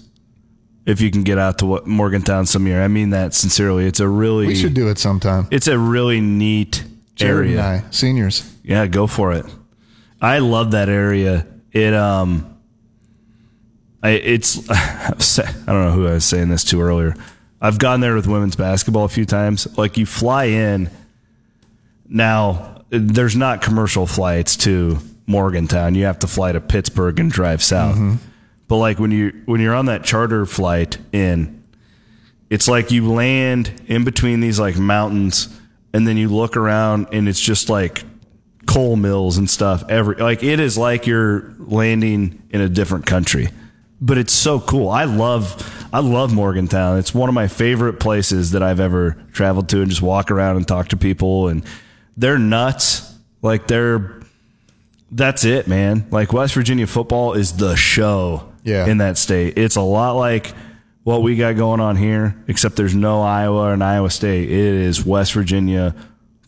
if 0.85 1.01
you 1.01 1.09
can 1.09 1.23
get 1.23 1.39
out 1.39 1.57
to 1.59 1.65
what 1.65 1.87
Morgantown 1.87 2.45
some 2.45 2.67
year. 2.67 2.83
I 2.83 2.87
mean 2.87 3.09
that 3.11 3.33
sincerely. 3.33 3.87
It's 3.87 3.99
a 3.99 4.07
really 4.07 4.45
we 4.47 4.55
should 4.55 4.75
do 4.75 4.89
it 4.89 4.99
sometime. 4.99 5.47
It's 5.49 5.67
a 5.67 5.77
really 5.77 6.21
neat 6.21 6.83
Jared 7.15 7.49
area. 7.49 7.63
I, 7.63 7.83
seniors. 7.89 8.51
Yeah, 8.63 8.85
go 8.85 9.07
for 9.07 9.33
it. 9.33 9.45
I 10.21 10.37
love 10.39 10.71
that 10.71 10.87
area. 10.87 11.47
It 11.71 11.95
um, 11.95 12.57
I 14.03 14.09
it's 14.11 14.69
I 14.69 15.09
don't 15.65 15.85
know 15.85 15.91
who 15.91 16.07
I 16.07 16.13
was 16.13 16.25
saying 16.25 16.49
this 16.49 16.63
to 16.65 16.79
earlier. 16.79 17.15
I've 17.61 17.79
gone 17.79 17.99
there 18.01 18.15
with 18.15 18.27
women's 18.27 18.55
basketball 18.55 19.05
a 19.05 19.09
few 19.09 19.25
times. 19.25 19.77
Like 19.77 19.97
you 19.97 20.05
fly 20.05 20.45
in. 20.45 20.89
Now 22.07 22.83
there's 22.89 23.35
not 23.35 23.61
commercial 23.61 24.05
flights 24.05 24.57
to 24.57 24.99
Morgantown. 25.27 25.95
You 25.95 26.05
have 26.05 26.19
to 26.19 26.27
fly 26.27 26.51
to 26.51 26.61
Pittsburgh 26.61 27.19
and 27.19 27.31
drive 27.31 27.63
south. 27.63 27.95
Mm-hmm. 27.95 28.15
But 28.67 28.77
like 28.77 28.99
when 28.99 29.11
you 29.11 29.41
when 29.45 29.61
you're 29.61 29.75
on 29.75 29.85
that 29.85 30.03
charter 30.03 30.45
flight 30.45 30.97
in, 31.11 31.63
it's 32.49 32.67
like 32.67 32.91
you 32.91 33.11
land 33.11 33.81
in 33.87 34.03
between 34.03 34.39
these 34.39 34.59
like 34.59 34.77
mountains 34.77 35.49
and 35.93 36.05
then 36.07 36.17
you 36.17 36.27
look 36.27 36.57
around 36.57 37.07
and 37.13 37.29
it's 37.29 37.39
just 37.39 37.69
like 37.69 38.03
coal 38.67 38.95
mills 38.95 39.37
and 39.37 39.49
stuff 39.49 39.83
every 39.89 40.15
like 40.15 40.43
it 40.43 40.59
is 40.59 40.77
like 40.77 41.05
you're 41.05 41.53
landing 41.59 42.41
in 42.49 42.61
a 42.61 42.67
different 42.67 43.05
country 43.05 43.47
but 44.01 44.17
it's 44.17 44.33
so 44.33 44.59
cool 44.59 44.89
i 44.89 45.03
love 45.03 45.84
i 45.95 45.99
love 45.99 46.33
morgantown. 46.33 46.97
It's 46.97 47.13
one 47.13 47.29
of 47.29 47.35
my 47.35 47.47
favorite 47.47 47.99
places 48.01 48.51
that 48.51 48.61
i've 48.61 48.81
ever 48.81 49.15
traveled 49.31 49.69
to 49.69 49.81
and 49.81 49.89
just 49.89 50.01
walk 50.01 50.29
around 50.29 50.57
and 50.57 50.67
talk 50.67 50.89
to 50.89 50.97
people. 50.97 51.47
And 51.47 51.63
they're 52.17 52.37
nuts. 52.37 53.13
Like 53.41 53.67
they're 53.67 54.19
that's 55.11 55.45
it 55.45 55.67
man. 55.67 56.05
Like 56.11 56.33
west 56.33 56.53
virginia 56.53 56.85
football 56.87 57.33
is 57.33 57.53
the 57.57 57.75
show 57.75 58.51
Yeah. 58.63 58.87
in 58.87 58.97
that 58.97 59.17
state. 59.17 59.57
It's 59.57 59.77
a 59.77 59.81
lot 59.81 60.13
like 60.17 60.53
what 61.03 61.21
we 61.23 61.37
got 61.37 61.55
going 61.55 61.79
on 61.79 61.95
here 61.95 62.35
except 62.47 62.75
there's 62.75 62.95
no 62.95 63.21
iowa 63.21 63.71
and 63.71 63.81
iowa 63.83 64.09
state. 64.09 64.49
It 64.49 64.73
is 64.89 65.05
west 65.05 65.31
virginia 65.33 65.95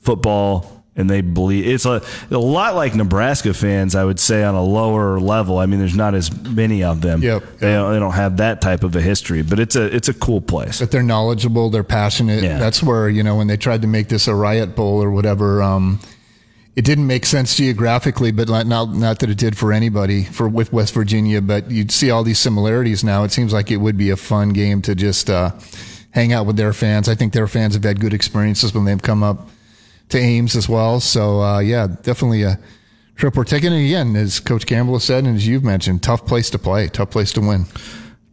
football 0.02 0.77
and 0.98 1.10
they 1.10 1.22
believe 1.22 1.66
it's 1.66 1.86
a, 1.86 2.02
a 2.32 2.38
lot 2.38 2.76
like 2.76 2.96
Nebraska 2.96 3.54
fans, 3.54 3.96
I 3.96 4.04
would 4.04 4.20
say, 4.20 4.44
on 4.44 4.56
a 4.56 4.64
lower 4.64 5.20
level. 5.20 5.60
I 5.60 5.68
mean, 5.68 5.80
there's 5.80 5.96
not 5.96 6.16
as 6.16 6.36
many 6.44 6.84
of 6.84 7.02
them. 7.02 7.22
Yep. 7.22 7.60
They, 7.60 7.74
don't, 7.74 7.94
they 7.94 8.00
don't 8.00 8.14
have 8.14 8.38
that 8.38 8.62
type 8.62 8.84
of 8.84 8.96
a 8.96 9.02
history, 9.02 9.44
but 9.44 9.60
it's 9.60 9.76
a 9.76 9.96
it's 9.96 10.10
a 10.10 10.14
cool 10.14 10.42
place. 10.42 10.80
But 10.80 10.92
they're 10.92 11.04
knowledgeable, 11.04 11.70
they're 11.70 11.84
passionate. 11.84 12.44
Yeah. 12.44 12.58
That's 12.58 12.82
where, 12.82 13.08
you 13.08 13.24
know, 13.24 13.36
when 13.36 13.48
they 13.48 13.58
tried 13.58 13.84
to 13.84 13.88
make 13.88 14.10
this 14.10 14.28
a 14.28 14.36
riot 14.36 14.76
bowl 14.76 15.02
or 15.02 15.12
whatever, 15.12 15.62
um, 15.62 16.00
it 16.76 16.84
didn't 16.84 17.08
make 17.08 17.26
sense 17.26 17.56
geographically, 17.56 18.32
but 18.32 18.48
not, 18.48 18.68
not 18.68 18.94
not 18.94 19.20
that 19.20 19.30
it 19.30 19.38
did 19.38 19.58
for 19.58 19.72
anybody 19.72 20.24
for 20.24 20.50
with 20.50 20.74
West 20.74 20.94
Virginia. 20.94 21.42
But 21.42 21.70
you'd 21.70 21.92
see 21.92 22.10
all 22.10 22.24
these 22.24 22.40
similarities 22.40 23.04
now. 23.04 23.24
It 23.24 23.32
seems 23.32 23.54
like 23.54 23.72
it 23.72 23.78
would 23.78 23.98
be 23.98 24.10
a 24.10 24.18
fun 24.18 24.50
game 24.50 24.82
to 24.84 24.96
just 24.96 25.30
uh, 25.30 25.52
hang 26.12 26.34
out 26.34 26.48
with 26.48 26.58
their 26.58 26.74
fans. 26.74 27.08
I 27.08 27.16
think 27.16 27.34
their 27.34 27.48
fans 27.48 27.76
have 27.76 27.84
had 27.84 28.00
good 28.00 28.14
experiences 28.14 28.74
when 28.74 28.86
they've 28.86 29.02
come 29.02 29.22
up 29.24 29.50
to 30.10 30.18
Ames 30.18 30.56
as 30.56 30.70
well. 30.70 31.00
So 31.00 31.42
uh, 31.42 31.60
yeah, 31.60 31.88
definitely 31.88 32.44
a 32.44 32.60
trip 33.16 33.36
we're 33.36 33.44
taking. 33.44 33.74
And 33.74 33.84
again, 33.84 34.16
as 34.16 34.40
Coach 34.40 34.66
Campbell 34.66 34.96
has 34.96 35.04
said, 35.04 35.26
and 35.26 35.36
as 35.36 35.48
you've 35.48 35.64
mentioned, 35.64 36.04
tough 36.04 36.26
place 36.26 36.50
to 36.52 36.60
play, 36.60 36.88
tough 36.88 37.12
place 37.12 37.34
to 37.34 37.42
win. 37.42 37.66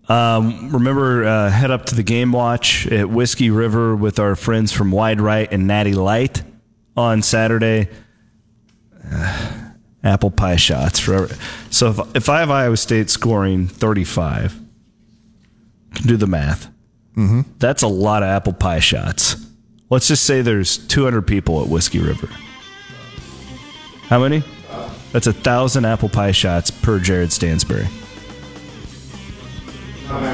Um, 0.08 0.70
remember, 0.70 1.24
uh, 1.24 1.50
head 1.50 1.70
up 1.70 1.86
to 1.86 1.94
the 1.94 2.02
game 2.02 2.32
watch 2.32 2.86
at 2.88 3.08
Whiskey 3.08 3.50
River 3.50 3.96
with 3.96 4.18
our 4.18 4.36
friends 4.36 4.70
from 4.70 4.90
Wide 4.90 5.20
Right 5.20 5.50
and 5.50 5.66
Natty 5.66 5.94
Light 5.94 6.42
on 6.96 7.22
Saturday. 7.22 7.88
Uh, 9.10 9.70
apple 10.02 10.30
pie 10.30 10.56
shots 10.56 11.00
forever. 11.00 11.34
So 11.70 11.90
if, 11.90 12.16
if 12.16 12.28
I 12.28 12.40
have 12.40 12.50
Iowa 12.50 12.76
State 12.76 13.08
scoring 13.08 13.66
35, 13.66 14.60
can 15.94 16.06
do 16.06 16.16
the 16.16 16.26
math. 16.26 16.66
Mm-hmm. 17.16 17.42
That's 17.58 17.82
a 17.82 17.88
lot 17.88 18.22
of 18.22 18.28
apple 18.28 18.52
pie 18.52 18.80
shots. 18.80 19.36
Let's 19.90 20.08
just 20.08 20.24
say 20.24 20.42
there's 20.42 20.78
200 20.78 21.22
people 21.22 21.62
at 21.62 21.68
Whiskey 21.68 22.00
River. 22.00 22.28
How 24.08 24.20
many? 24.20 24.42
That's 25.12 25.26
a 25.26 25.32
thousand 25.32 25.84
apple 25.84 26.08
pie 26.08 26.32
shots 26.32 26.70
per 26.70 26.98
Jared 26.98 27.30
Stansberry. 27.30 27.88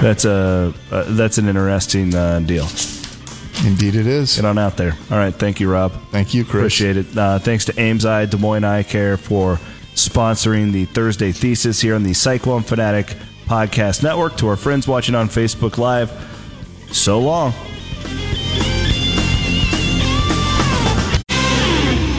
That's 0.01 0.25
a 0.25 0.73
uh, 0.91 1.05
that's 1.09 1.39
an 1.39 1.49
interesting 1.49 2.15
uh, 2.15 2.41
deal. 2.41 2.67
Indeed, 3.67 3.95
it 3.95 4.07
is. 4.07 4.37
Get 4.37 4.47
on 4.47 4.59
out 4.59 4.77
there. 4.77 4.97
All 5.11 5.19
right, 5.19 5.35
thank 5.35 5.61
you, 5.61 5.71
Rob. 5.71 5.93
Thank 6.11 6.33
you, 6.33 6.45
Chris. 6.45 6.61
Appreciate 6.61 6.97
it. 6.97 7.17
Uh, 7.17 7.39
thanks 7.39 7.67
to 7.67 7.79
Ames 7.79 8.07
Eye 8.07 8.25
Des 8.25 8.39
Moines 8.39 8.65
Eye 8.65 8.83
Care 8.83 9.17
for 9.19 9.57
sponsoring 9.95 10.73
the 10.73 10.87
Thursday 10.87 11.31
Thesis 11.33 11.81
here 11.81 11.95
on 11.95 12.03
the 12.03 12.15
Cyclone 12.15 12.63
Fanatic 12.63 13.15
Podcast 13.45 14.03
Network. 14.03 14.37
To 14.39 14.49
our 14.49 14.57
friends 14.57 14.89
watching 14.89 15.15
on 15.15 15.29
Facebook 15.29 15.77
Live, 15.77 16.11
so 16.91 17.21
long. 17.21 17.53